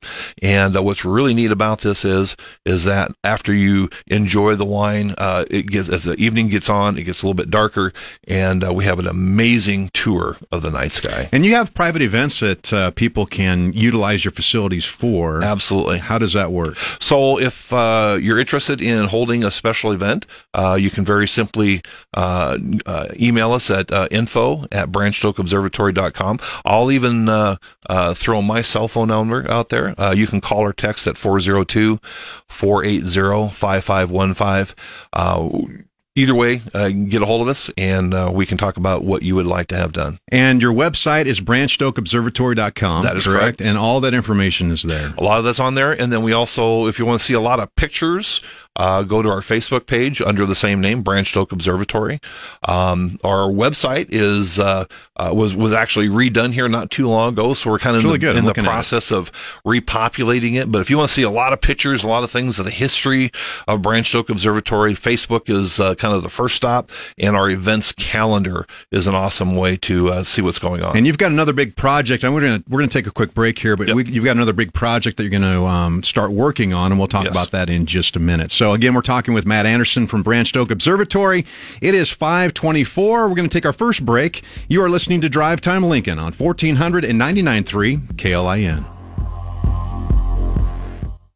And 0.42 0.76
uh, 0.76 0.82
what's 0.82 1.04
really 1.04 1.34
neat 1.34 1.50
about 1.50 1.80
this 1.80 2.04
is 2.04 2.36
is 2.64 2.84
that 2.84 3.12
after 3.22 3.52
you 3.52 3.88
enjoy 4.06 4.56
the 4.56 4.64
wine, 4.64 5.14
uh, 5.18 5.44
it 5.50 5.66
gets 5.66 5.88
as 5.88 6.04
the 6.04 6.14
evening 6.14 6.48
gets 6.48 6.68
on, 6.68 6.98
it 6.98 7.04
gets 7.04 7.22
a 7.22 7.26
little 7.26 7.34
bit 7.34 7.50
darker, 7.50 7.92
and 8.26 8.64
uh, 8.64 8.72
we 8.72 8.84
have 8.84 8.98
an 8.98 9.06
amazing 9.06 9.90
tour 9.92 10.36
of 10.50 10.62
the 10.62 10.70
night 10.70 10.92
sky. 10.92 11.28
And 11.32 11.44
you 11.44 11.54
have 11.54 11.74
private 11.74 12.02
events 12.02 12.40
that 12.40 12.72
uh, 12.72 12.90
people 12.92 13.26
can 13.26 13.72
utilize 13.72 14.24
your 14.24 14.32
facilities 14.32 14.84
for. 14.84 15.42
Absolutely. 15.42 15.98
How 15.98 16.18
does 16.18 16.32
that 16.32 16.52
work? 16.52 16.76
So 17.00 17.38
if 17.38 17.72
uh, 17.72 18.18
you're 18.20 18.38
interested 18.38 18.80
in 18.80 19.04
holding 19.04 19.44
a 19.44 19.50
special 19.50 19.92
event, 19.92 20.26
uh, 20.54 20.76
you 20.80 20.90
can 20.90 21.04
very 21.04 21.26
simply 21.26 21.82
uh, 22.14 22.58
uh, 22.86 23.08
email 23.20 23.52
us 23.52 23.70
at 23.70 23.90
uh, 23.90 24.08
info 24.10 24.64
at 24.72 24.90
branchedoakobservatory.com. 24.90 26.38
I'll 26.64 26.90
even 26.90 27.28
uh, 27.28 27.56
uh, 27.88 28.14
throw 28.24 28.40
my 28.40 28.62
cell 28.62 28.88
phone 28.88 29.08
number 29.08 29.44
out 29.50 29.68
there. 29.68 29.94
Uh, 30.00 30.12
you 30.12 30.26
can 30.26 30.40
call 30.40 30.60
or 30.60 30.72
text 30.72 31.06
at 31.06 31.18
402 31.18 32.00
480 32.48 33.54
5515. 33.54 35.84
Either 36.16 36.34
way, 36.34 36.62
uh, 36.72 36.90
get 36.90 37.22
a 37.22 37.26
hold 37.26 37.42
of 37.42 37.48
us 37.48 37.72
and 37.76 38.14
uh, 38.14 38.30
we 38.32 38.46
can 38.46 38.56
talk 38.56 38.76
about 38.76 39.02
what 39.02 39.24
you 39.24 39.34
would 39.34 39.46
like 39.46 39.66
to 39.66 39.74
have 39.74 39.92
done. 39.92 40.16
And 40.30 40.62
your 40.62 40.72
website 40.72 41.26
is 41.26 41.40
branchedoakobservatory.com. 41.40 43.02
That 43.02 43.16
is 43.16 43.26
correct. 43.26 43.60
And 43.60 43.76
all 43.76 43.98
that 44.00 44.14
information 44.14 44.70
is 44.70 44.84
there. 44.84 45.12
A 45.18 45.24
lot 45.24 45.38
of 45.38 45.44
that's 45.44 45.58
on 45.58 45.74
there. 45.74 45.90
And 45.90 46.12
then 46.12 46.22
we 46.22 46.32
also, 46.32 46.86
if 46.86 47.00
you 47.00 47.04
want 47.04 47.20
to 47.20 47.26
see 47.26 47.34
a 47.34 47.40
lot 47.40 47.58
of 47.58 47.74
pictures, 47.74 48.40
uh, 48.76 49.02
go 49.02 49.22
to 49.22 49.28
our 49.28 49.40
Facebook 49.40 49.86
page 49.86 50.20
under 50.20 50.46
the 50.46 50.54
same 50.54 50.80
name, 50.80 51.02
Branched 51.02 51.36
Oak 51.36 51.52
Observatory. 51.52 52.20
Um, 52.64 53.18
our 53.22 53.48
website 53.48 54.08
is 54.10 54.58
uh, 54.58 54.84
uh, 55.16 55.30
was 55.34 55.54
was 55.54 55.72
actually 55.72 56.08
redone 56.08 56.52
here 56.52 56.68
not 56.68 56.90
too 56.90 57.08
long 57.08 57.32
ago, 57.34 57.54
so 57.54 57.70
we're 57.70 57.78
kind 57.78 57.96
of 57.96 58.02
really 58.04 58.16
in, 58.20 58.36
in 58.36 58.36
the 58.36 58.42
looking 58.42 58.64
at 58.64 58.68
it. 58.68 58.70
process 58.70 59.10
of 59.12 59.30
repopulating 59.64 60.54
it. 60.60 60.70
But 60.70 60.80
if 60.80 60.90
you 60.90 60.96
want 60.98 61.08
to 61.08 61.14
see 61.14 61.22
a 61.22 61.30
lot 61.30 61.52
of 61.52 61.60
pictures, 61.60 62.04
a 62.04 62.08
lot 62.08 62.24
of 62.24 62.30
things 62.30 62.58
of 62.58 62.64
the 62.64 62.70
history 62.70 63.30
of 63.68 63.82
Branched 63.82 64.14
Oak 64.14 64.30
Observatory, 64.30 64.94
Facebook 64.94 65.48
is 65.48 65.78
uh, 65.80 65.94
kind 65.94 66.14
of 66.14 66.22
the 66.22 66.28
first 66.28 66.56
stop, 66.56 66.90
and 67.18 67.36
our 67.36 67.48
events 67.50 67.92
calendar 67.92 68.66
is 68.90 69.06
an 69.06 69.14
awesome 69.14 69.56
way 69.56 69.76
to 69.76 70.08
uh, 70.10 70.22
see 70.24 70.42
what's 70.42 70.58
going 70.58 70.82
on. 70.82 70.96
And 70.96 71.06
you've 71.06 71.18
got 71.18 71.30
another 71.32 71.52
big 71.52 71.76
project. 71.76 72.24
And 72.24 72.34
we're 72.34 72.40
going 72.40 72.62
to 72.62 72.70
we're 72.70 72.78
going 72.78 72.88
to 72.88 72.98
take 72.98 73.06
a 73.06 73.10
quick 73.12 73.34
break 73.34 73.58
here, 73.58 73.76
but 73.76 73.88
Yep. 73.88 73.96
we, 73.96 74.04
you've 74.06 74.24
got 74.24 74.36
another 74.36 74.52
big 74.52 74.72
project 74.72 75.16
that 75.16 75.22
you're 75.24 75.30
going 75.30 75.42
to 75.42 75.64
um, 75.64 76.02
start 76.02 76.30
working 76.32 76.72
on, 76.74 76.90
and 76.92 76.98
we'll 76.98 77.08
talk 77.08 77.24
Yes. 77.24 77.32
about 77.34 77.50
that 77.52 77.68
in 77.70 77.86
just 77.86 78.16
a 78.16 78.20
minute. 78.20 78.50
So 78.50 78.63
again, 78.72 78.94
we're 78.94 79.02
talking 79.02 79.34
with 79.34 79.46
Matt 79.46 79.66
Anderson 79.66 80.06
from 80.06 80.22
Branch 80.22 80.56
Oak 80.56 80.70
Observatory. 80.70 81.44
It 81.80 81.94
is 81.94 82.10
524. 82.10 83.28
We're 83.28 83.34
going 83.34 83.48
to 83.48 83.52
take 83.52 83.66
our 83.66 83.72
first 83.72 84.04
break. 84.04 84.42
You 84.68 84.82
are 84.82 84.88
listening 84.88 85.20
to 85.20 85.28
Drive 85.28 85.60
Time 85.60 85.84
Lincoln 85.84 86.18
on 86.18 86.32
1499.3 86.32 88.16
KLIN. 88.16 88.84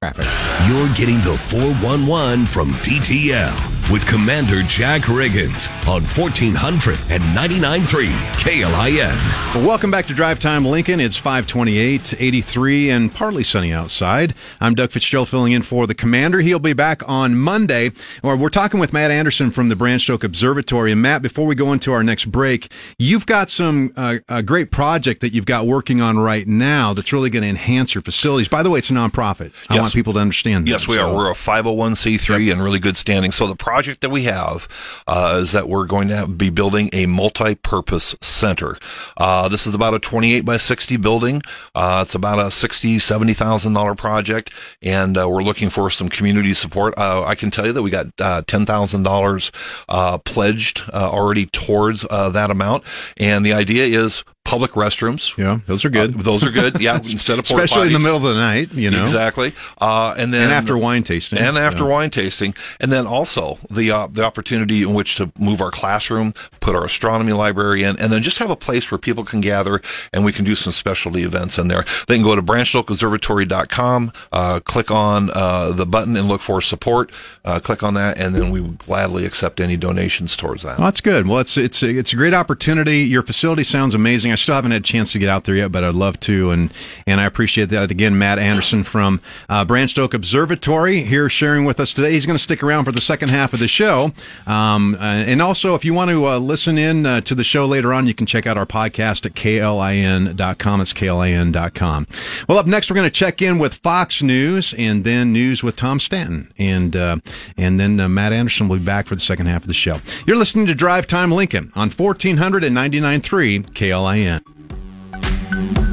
Traffic. 0.00 0.26
You're 0.68 0.94
getting 0.94 1.18
the 1.23 1.37
411 1.37 2.47
from 2.47 2.70
DTL 2.70 3.77
with 3.90 4.07
Commander 4.07 4.62
Jack 4.64 5.00
Riggins 5.02 5.71
on 5.88 6.02
1499.3 6.02 8.07
KLIN. 8.37 9.64
Welcome 9.66 9.90
back 9.90 10.04
to 10.09 10.14
Drive 10.14 10.38
Time 10.38 10.66
Lincoln. 10.66 11.01
It's 11.01 11.16
528, 11.16 12.20
83, 12.20 12.90
and 12.90 13.11
partly 13.14 13.42
sunny 13.42 13.72
outside. 13.72 14.35
I'm 14.61 14.74
Doug 14.74 14.90
Fitzgerald 14.90 15.31
filling 15.31 15.53
in 15.53 15.62
for 15.62 15.87
the 15.87 15.94
commander. 15.94 16.40
He'll 16.42 16.59
be 16.59 16.74
back 16.74 17.01
on 17.09 17.35
Monday. 17.37 17.92
Or 18.22 18.37
we're 18.37 18.51
talking 18.51 18.79
with 18.79 18.92
Matt 18.92 19.11
Anderson 19.11 19.51
from 19.51 19.70
the 19.70 19.77
Branch 19.77 20.11
Oak 20.11 20.22
Observatory. 20.22 20.92
And 20.92 21.01
Matt, 21.01 21.22
before 21.22 21.46
we 21.46 21.55
go 21.55 21.72
into 21.72 21.90
our 21.92 22.05
next 22.05 22.27
break, 22.27 22.70
you've 22.98 23.24
got 23.24 23.48
some 23.48 23.94
uh, 23.96 24.18
a 24.29 24.42
great 24.42 24.70
project 24.70 25.22
that 25.22 25.33
you've 25.33 25.46
got 25.46 25.66
working 25.66 26.03
on 26.03 26.18
right 26.18 26.46
now 26.46 26.92
that's 26.92 27.11
really 27.11 27.31
going 27.31 27.42
to 27.42 27.48
enhance 27.48 27.94
your 27.94 28.03
facilities. 28.03 28.48
By 28.48 28.62
the 28.62 28.68
way, 28.68 28.81
it's 28.81 28.90
a 28.90 28.92
nonprofit. 28.92 29.51
I 29.70 29.77
Yes. 29.77 29.83
want 29.85 29.94
people 29.94 30.12
to 30.12 30.18
understand 30.20 30.66
that. 30.66 30.70
Yes, 30.70 30.87
we 30.87 30.96
So- 30.96 31.11
are. 31.11 31.14
We're 31.16 31.31
a 31.31 31.35
501c3 31.35 32.53
and 32.53 32.62
really 32.62 32.81
good 32.81 32.98
standing. 32.98 33.33
So 33.33 33.46
the 33.46 33.57
project 33.57 33.78
that 33.87 34.11
we 34.11 34.25
have 34.25 34.69
uh, 35.07 35.38
is 35.41 35.53
that 35.53 35.69
we're 35.69 35.87
going 35.87 36.09
to 36.09 36.17
have, 36.17 36.37
be 36.38 36.51
building 36.51 36.91
a 36.93 37.07
multi-purpose 37.07 38.17
center. 38.21 38.77
Uh, 39.17 39.49
this 39.49 39.67
is 39.67 39.75
about 39.75 39.95
a 39.95 39.99
28 39.99 40.45
by 40.45 40.57
60 40.57 40.97
building. 40.97 41.43
Uh, 41.75 42.01
it's 42.05 42.14
about 42.14 42.45
a 42.45 42.51
60, 42.51 42.99
70 42.99 43.33
thousand 43.35 43.73
dollar 43.75 43.95
project, 43.95 44.53
and 44.83 45.17
uh, 45.17 45.29
we're 45.29 45.43
looking 45.43 45.71
for 45.71 45.91
some 45.91 46.09
community 46.09 46.55
support. 46.55 46.95
Uh, 46.99 47.23
I 47.25 47.35
can 47.37 47.51
tell 47.51 47.67
you 47.67 47.73
that 47.73 47.83
we 47.83 47.91
got 47.91 48.07
uh, 48.19 48.43
ten 48.47 48.67
thousand 48.67 49.05
dollars 49.05 49.53
uh, 49.88 50.19
pledged 50.19 50.83
uh, 50.93 51.11
already 51.11 51.47
towards 51.47 52.05
uh, 52.11 52.31
that 52.31 52.51
amount, 52.51 52.83
and 53.17 53.45
the 53.47 53.53
idea 53.53 53.85
is 53.85 54.25
public 54.45 54.73
restrooms. 54.73 55.37
Yeah, 55.37 55.59
those 55.67 55.85
are 55.85 55.91
good. 55.91 56.19
Uh, 56.19 56.23
those 56.23 56.43
are 56.43 56.51
good. 56.51 56.81
Yeah, 56.81 56.97
instead 56.97 57.38
of 57.38 57.45
Especially 57.45 57.88
in 57.88 57.93
the 57.93 57.99
middle 57.99 58.17
of 58.17 58.23
the 58.23 58.35
night, 58.35 58.73
you 58.73 58.91
know. 58.91 59.03
Exactly. 59.03 59.53
Uh, 59.79 60.14
and 60.17 60.33
then 60.33 60.45
And 60.45 60.53
after 60.53 60.77
wine 60.79 61.03
tasting. 61.03 61.38
and 61.38 61.59
after 61.59 61.81
So- 61.81 61.87
wine 61.87 62.11
tasting, 62.11 62.55
and 62.81 62.91
then 62.91 63.07
also 63.07 63.59
the 63.70 63.90
uh, 63.90 64.07
the 64.07 64.24
opportunity 64.24 64.83
in 64.83 64.94
which 64.94 65.16
to 65.16 65.31
move 65.38 65.61
our 65.61 65.70
classroom, 65.70 66.35
put 66.61 66.74
our 66.74 66.85
astronomy 66.85 67.33
library 67.33 67.83
in, 67.83 67.98
and 67.98 68.12
then 68.12 68.22
just 68.22 68.38
have 68.38 68.50
a 68.50 68.57
place 68.57 68.90
where 68.90 68.98
people 68.98 69.24
can 69.24 69.40
gather 69.40 69.81
and 70.12 70.24
we 70.24 70.33
can 70.33 70.44
do 70.44 70.54
some 70.54 70.72
specialty 70.72 71.22
events 71.22 71.59
in 71.59 71.68
there. 71.68 71.85
They 72.07 72.16
can 72.16 72.24
go 72.24 72.35
to 72.35 72.42
branchedoakobservatory.com, 72.42 74.12
uh, 74.33 74.61
click 74.61 74.90
on 74.90 75.31
uh, 75.31 75.72
the 75.72 75.87
button 75.87 76.16
and 76.16 76.28
look 76.28 76.42
for 76.42 76.61
support. 76.61 77.11
Uh, 77.44 77.61
click 77.61 77.83
on 77.83 77.94
that, 77.94 78.18
and 78.18 78.35
then 78.35 78.50
we 78.50 78.61
would 78.61 78.78
gladly 78.78 79.24
accept 79.24 79.61
any 79.61 79.76
donations 79.76 80.37
towards 80.37 80.62
that. 80.62 80.78
Well, 80.78 80.87
that's 80.87 81.00
good. 81.00 81.26
Well, 81.26 81.38
it's 81.38 81.57
it's 81.57 81.83
a, 81.83 81.90
it's 81.90 82.12
a 82.12 82.16
great 82.16 82.35
opportunity. 82.35 83.00
Your 83.00 83.22
facility 83.22 83.64
sounds 83.64 83.94
amazing. 83.94 84.33
I 84.33 84.37
still 84.37 84.54
haven't 84.54 84.72
had 84.72 84.83
a 84.83 84.85
chance 84.85 85.12
to 85.12 85.18
get 85.18 85.28
out 85.28 85.44
there 85.44 85.54
yet, 85.54 85.72
but 85.72 85.85
I'd 85.85 85.94
love 85.94 86.20
to, 86.20 86.50
and 86.50 86.72
and 87.07 87.20
I 87.20 87.24
appreciate 87.24 87.66
that. 87.70 87.90
Again, 87.90 88.18
Matt 88.18 88.38
Anderson 88.38 88.85
from 88.85 89.20
uh, 89.48 89.64
Branch 89.64 89.96
Oak 89.98 90.14
Observatory 90.14 91.02
here 91.02 91.28
sharing 91.28 91.64
with 91.64 91.81
us 91.81 91.92
today. 91.92 92.12
He's 92.12 92.26
going 92.26 92.37
to 92.37 92.42
stick 92.42 92.62
around 92.62 92.85
for 92.85 92.92
the 92.92 93.00
second 93.00 93.31
half 93.31 93.52
of 93.52 93.58
the 93.59 93.68
show, 93.68 94.12
um, 94.47 94.94
uh, 94.94 94.99
and 95.03 95.42
also 95.42 95.75
if 95.75 95.85
you 95.85 95.94
want 95.94 96.11
to 96.11 96.27
uh, 96.27 96.38
listen 96.38 96.79
in 96.79 97.07
uh, 97.07 97.21
to 97.23 97.35
the 97.35 97.44
show 97.44 97.66
later 97.66 97.92
on, 97.92 98.07
you 98.07 98.14
can 98.14 98.27
check 98.27 98.47
out 98.47 98.57
our 98.57 98.66
podcast 98.66 99.27
at 99.27 99.35
klin.com. 99.35 100.81
It's 100.81 100.92
klin.com. 100.92 102.07
Well, 102.49 102.59
up 102.59 102.66
next 102.66 102.90
we're 102.90 102.97
going 102.97 103.07
to 103.07 103.11
check 103.11 103.42
in 103.42 103.59
with 103.59 103.75
Fox 103.75 104.23
News 104.23 104.75
and 104.79 105.05
then 105.05 105.33
news 105.33 105.62
with 105.62 105.77
Tom 105.77 106.01
Stanton, 106.01 106.53
and 106.59 106.97
uh, 106.97 107.18
and 107.57 107.79
then 107.79 108.01
uh, 108.01 108.09
Matt 108.09 108.33
Anderson 108.33 108.68
will 108.68 108.79
be 108.79 108.85
back 108.85 109.07
for 109.07 109.14
the 109.14 109.21
second 109.21 109.47
half 109.47 109.62
of 109.62 109.68
the 109.68 109.75
show. 109.75 109.99
You're 110.27 110.37
listening 110.37 110.66
to 110.66 110.75
Drive 110.75 111.07
Time 111.07 111.31
Lincoln 111.31 111.71
on 111.75 111.90
1499.3 111.90 113.75
KLIN. 113.75 115.88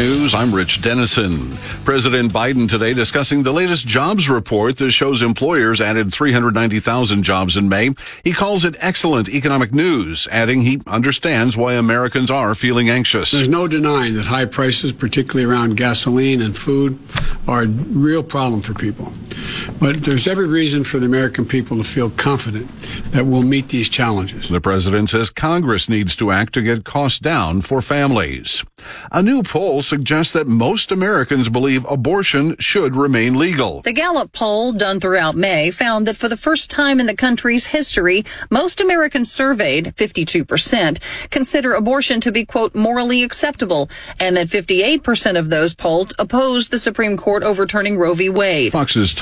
News, 0.00 0.34
I'm 0.34 0.54
Rich 0.54 0.80
Denison. 0.80 1.50
President 1.84 2.32
Biden 2.32 2.66
today 2.66 2.94
discussing 2.94 3.42
the 3.42 3.52
latest 3.52 3.86
jobs 3.86 4.30
report 4.30 4.78
that 4.78 4.92
shows 4.92 5.20
employers 5.20 5.82
added 5.82 6.10
390,000 6.10 7.22
jobs 7.22 7.58
in 7.58 7.68
May. 7.68 7.90
He 8.24 8.32
calls 8.32 8.64
it 8.64 8.76
excellent 8.78 9.28
economic 9.28 9.74
news, 9.74 10.26
adding 10.30 10.62
he 10.62 10.80
understands 10.86 11.54
why 11.54 11.74
Americans 11.74 12.30
are 12.30 12.54
feeling 12.54 12.88
anxious. 12.88 13.32
There's 13.32 13.46
no 13.46 13.68
denying 13.68 14.14
that 14.14 14.24
high 14.24 14.46
prices, 14.46 14.90
particularly 14.90 15.44
around 15.44 15.76
gasoline 15.76 16.40
and 16.40 16.56
food, 16.56 16.98
are 17.46 17.64
a 17.64 17.66
real 17.66 18.22
problem 18.22 18.62
for 18.62 18.72
people. 18.72 19.12
But 19.80 20.04
there's 20.04 20.26
every 20.26 20.46
reason 20.46 20.84
for 20.84 20.98
the 20.98 21.06
American 21.06 21.44
people 21.44 21.76
to 21.78 21.84
feel 21.84 22.10
confident 22.10 22.68
that 23.12 23.26
we'll 23.26 23.42
meet 23.42 23.68
these 23.68 23.88
challenges. 23.88 24.48
The 24.48 24.60
president 24.60 25.10
says 25.10 25.30
Congress 25.30 25.88
needs 25.88 26.14
to 26.16 26.30
act 26.30 26.52
to 26.54 26.62
get 26.62 26.84
costs 26.84 27.18
down 27.18 27.62
for 27.62 27.80
families. 27.80 28.64
A 29.12 29.22
new 29.22 29.42
poll 29.42 29.82
suggests 29.82 30.32
that 30.32 30.46
most 30.46 30.92
Americans 30.92 31.48
believe 31.48 31.84
abortion 31.86 32.56
should 32.58 32.96
remain 32.96 33.36
legal. 33.36 33.82
The 33.82 33.92
Gallup 33.92 34.32
poll 34.32 34.72
done 34.72 35.00
throughout 35.00 35.36
May 35.36 35.70
found 35.70 36.06
that 36.06 36.16
for 36.16 36.28
the 36.28 36.36
first 36.36 36.70
time 36.70 37.00
in 37.00 37.06
the 37.06 37.16
country's 37.16 37.66
history, 37.66 38.24
most 38.50 38.80
Americans 38.80 39.30
surveyed, 39.30 39.94
52%, 39.96 40.98
consider 41.30 41.74
abortion 41.74 42.20
to 42.20 42.32
be, 42.32 42.44
quote, 42.44 42.74
morally 42.74 43.22
acceptable, 43.22 43.90
and 44.18 44.36
that 44.36 44.48
58% 44.48 45.38
of 45.38 45.50
those 45.50 45.74
polled 45.74 46.12
opposed 46.18 46.70
the 46.70 46.78
Supreme 46.78 47.16
Court 47.16 47.42
overturning 47.42 47.98
Roe 47.98 48.14
v. 48.14 48.28
Wade. 48.28 48.72
Fox's 48.72 49.14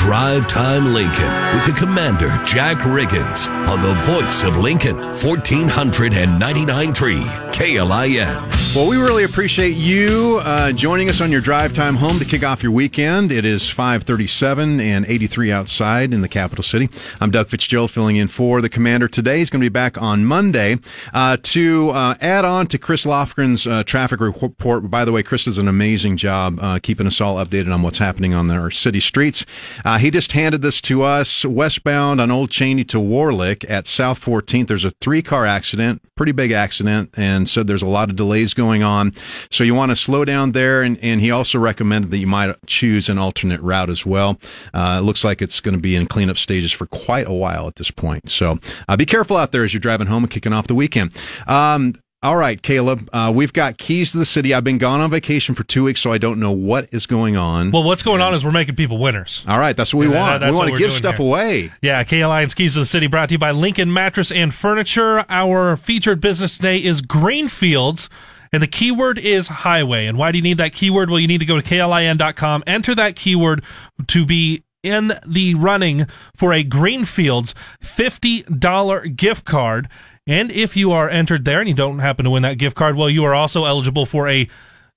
Drive 0.00 0.46
Time 0.46 0.94
Lincoln 0.94 1.30
with 1.54 1.66
the 1.66 1.74
Commander, 1.76 2.30
Jack 2.46 2.78
Riggins, 2.78 3.50
on 3.68 3.82
the 3.82 3.92
voice 4.04 4.42
of 4.42 4.56
Lincoln, 4.56 4.96
1499.3 4.96 7.49
KLIN. 7.60 8.60
Well, 8.74 8.88
we 8.88 8.96
really 8.96 9.24
appreciate 9.24 9.76
you 9.76 10.40
uh, 10.44 10.72
joining 10.72 11.10
us 11.10 11.20
on 11.20 11.30
your 11.30 11.40
drive 11.42 11.74
time 11.74 11.96
home 11.96 12.18
to 12.20 12.24
kick 12.24 12.42
off 12.42 12.62
your 12.62 12.72
weekend. 12.72 13.32
It 13.32 13.44
is 13.44 13.68
537 13.68 14.80
and 14.80 15.04
83 15.06 15.52
outside 15.52 16.14
in 16.14 16.22
the 16.22 16.28
capital 16.28 16.62
city. 16.62 16.88
I'm 17.20 17.30
Doug 17.30 17.48
Fitzgerald 17.48 17.90
filling 17.90 18.16
in 18.16 18.28
for 18.28 18.62
the 18.62 18.70
commander 18.70 19.08
today. 19.08 19.40
He's 19.40 19.50
going 19.50 19.60
to 19.60 19.64
be 19.64 19.68
back 19.68 20.00
on 20.00 20.24
Monday. 20.24 20.78
Uh, 21.12 21.36
to 21.42 21.90
uh, 21.90 22.14
add 22.22 22.46
on 22.46 22.66
to 22.68 22.78
Chris 22.78 23.04
Lofgren's 23.04 23.66
uh, 23.66 23.82
traffic 23.82 24.20
report, 24.20 24.88
by 24.88 25.04
the 25.04 25.12
way, 25.12 25.22
Chris 25.22 25.44
does 25.44 25.58
an 25.58 25.68
amazing 25.68 26.16
job 26.16 26.58
uh, 26.62 26.78
keeping 26.80 27.06
us 27.06 27.20
all 27.20 27.44
updated 27.44 27.74
on 27.74 27.82
what's 27.82 27.98
happening 27.98 28.32
on 28.32 28.50
our 28.50 28.70
city 28.70 29.00
streets. 29.00 29.44
Uh, 29.84 29.98
he 29.98 30.10
just 30.10 30.32
handed 30.32 30.62
this 30.62 30.80
to 30.80 31.02
us 31.02 31.44
westbound 31.44 32.22
on 32.22 32.30
Old 32.30 32.50
Cheney 32.50 32.84
to 32.84 32.98
Warlick 32.98 33.68
at 33.68 33.86
South 33.86 34.24
14th. 34.24 34.68
There's 34.68 34.84
a 34.84 34.90
three 34.92 35.20
car 35.20 35.44
accident, 35.44 36.00
pretty 36.14 36.32
big 36.32 36.52
accident, 36.52 37.10
and 37.18 37.49
said 37.50 37.66
there's 37.66 37.82
a 37.82 37.86
lot 37.86 38.10
of 38.10 38.16
delays 38.16 38.54
going 38.54 38.82
on. 38.82 39.12
So 39.50 39.64
you 39.64 39.74
want 39.74 39.90
to 39.90 39.96
slow 39.96 40.24
down 40.24 40.52
there. 40.52 40.82
And, 40.82 40.98
and 41.02 41.20
he 41.20 41.30
also 41.30 41.58
recommended 41.58 42.10
that 42.10 42.18
you 42.18 42.26
might 42.26 42.54
choose 42.66 43.08
an 43.08 43.18
alternate 43.18 43.60
route 43.60 43.90
as 43.90 44.06
well. 44.06 44.40
Uh, 44.72 44.98
it 45.00 45.04
looks 45.04 45.24
like 45.24 45.42
it's 45.42 45.60
going 45.60 45.74
to 45.74 45.80
be 45.80 45.96
in 45.96 46.06
cleanup 46.06 46.38
stages 46.38 46.72
for 46.72 46.86
quite 46.86 47.26
a 47.26 47.32
while 47.32 47.66
at 47.66 47.76
this 47.76 47.90
point. 47.90 48.30
So 48.30 48.58
uh, 48.88 48.96
be 48.96 49.06
careful 49.06 49.36
out 49.36 49.52
there 49.52 49.64
as 49.64 49.72
you're 49.74 49.80
driving 49.80 50.06
home 50.06 50.24
and 50.24 50.30
kicking 50.30 50.52
off 50.52 50.66
the 50.66 50.74
weekend. 50.74 51.12
Um, 51.46 51.94
all 52.22 52.36
right, 52.36 52.60
Caleb, 52.60 53.08
uh, 53.12 53.32
we've 53.34 53.52
got 53.52 53.78
keys 53.78 54.12
to 54.12 54.18
the 54.18 54.24
city. 54.26 54.52
I've 54.52 54.62
been 54.64 54.76
gone 54.78 55.00
on 55.00 55.10
vacation 55.10 55.54
for 55.54 55.64
two 55.64 55.84
weeks, 55.84 56.00
so 56.00 56.12
I 56.12 56.18
don't 56.18 56.38
know 56.38 56.52
what 56.52 56.88
is 56.92 57.06
going 57.06 57.36
on. 57.36 57.70
Well, 57.70 57.82
what's 57.82 58.02
going 58.02 58.20
on 58.20 58.34
is 58.34 58.44
we're 58.44 58.50
making 58.50 58.76
people 58.76 58.98
winners. 58.98 59.42
All 59.48 59.58
right, 59.58 59.74
that's 59.76 59.94
what 59.94 60.00
we 60.06 60.12
Yeah, 60.12 60.20
want. 60.28 60.40
that's 60.40 60.50
we 60.52 60.56
want 60.58 60.70
to 60.72 60.78
give 60.78 60.92
stuff 60.92 61.16
here. 61.16 61.26
away. 61.26 61.72
Yeah, 61.80 62.04
KLIN's 62.04 62.52
Keys 62.54 62.74
to 62.74 62.80
the 62.80 62.86
City 62.86 63.06
brought 63.06 63.30
to 63.30 63.34
you 63.34 63.38
by 63.38 63.52
Lincoln 63.52 63.90
Mattress 63.92 64.30
and 64.30 64.52
Furniture. 64.54 65.24
Our 65.30 65.76
featured 65.78 66.20
business 66.20 66.56
today 66.56 66.78
is 66.84 67.00
Greenfields. 67.00 68.10
And 68.52 68.60
the 68.60 68.66
keyword 68.66 69.16
is 69.16 69.46
highway. 69.46 70.06
And 70.06 70.18
why 70.18 70.32
do 70.32 70.38
you 70.38 70.42
need 70.42 70.58
that 70.58 70.72
keyword? 70.72 71.08
Well, 71.08 71.20
you 71.20 71.28
need 71.28 71.38
to 71.38 71.46
go 71.46 71.60
to 71.60 71.62
KLIN.com, 71.62 72.64
enter 72.66 72.96
that 72.96 73.14
keyword 73.14 73.62
to 74.08 74.26
be 74.26 74.64
in 74.82 75.12
the 75.24 75.54
running 75.54 76.06
for 76.34 76.52
a 76.52 76.64
Greenfields 76.64 77.54
$50 77.80 79.16
gift 79.16 79.44
card. 79.44 79.88
And 80.26 80.50
if 80.52 80.76
you 80.76 80.92
are 80.92 81.08
entered 81.08 81.44
there 81.44 81.60
and 81.60 81.68
you 81.68 81.74
don't 81.74 81.98
happen 81.98 82.24
to 82.24 82.30
win 82.30 82.42
that 82.42 82.58
gift 82.58 82.76
card, 82.76 82.96
well, 82.96 83.10
you 83.10 83.24
are 83.24 83.34
also 83.34 83.64
eligible 83.64 84.06
for 84.06 84.28
a 84.28 84.48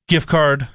gift 0.08 0.28
card 0.28 0.68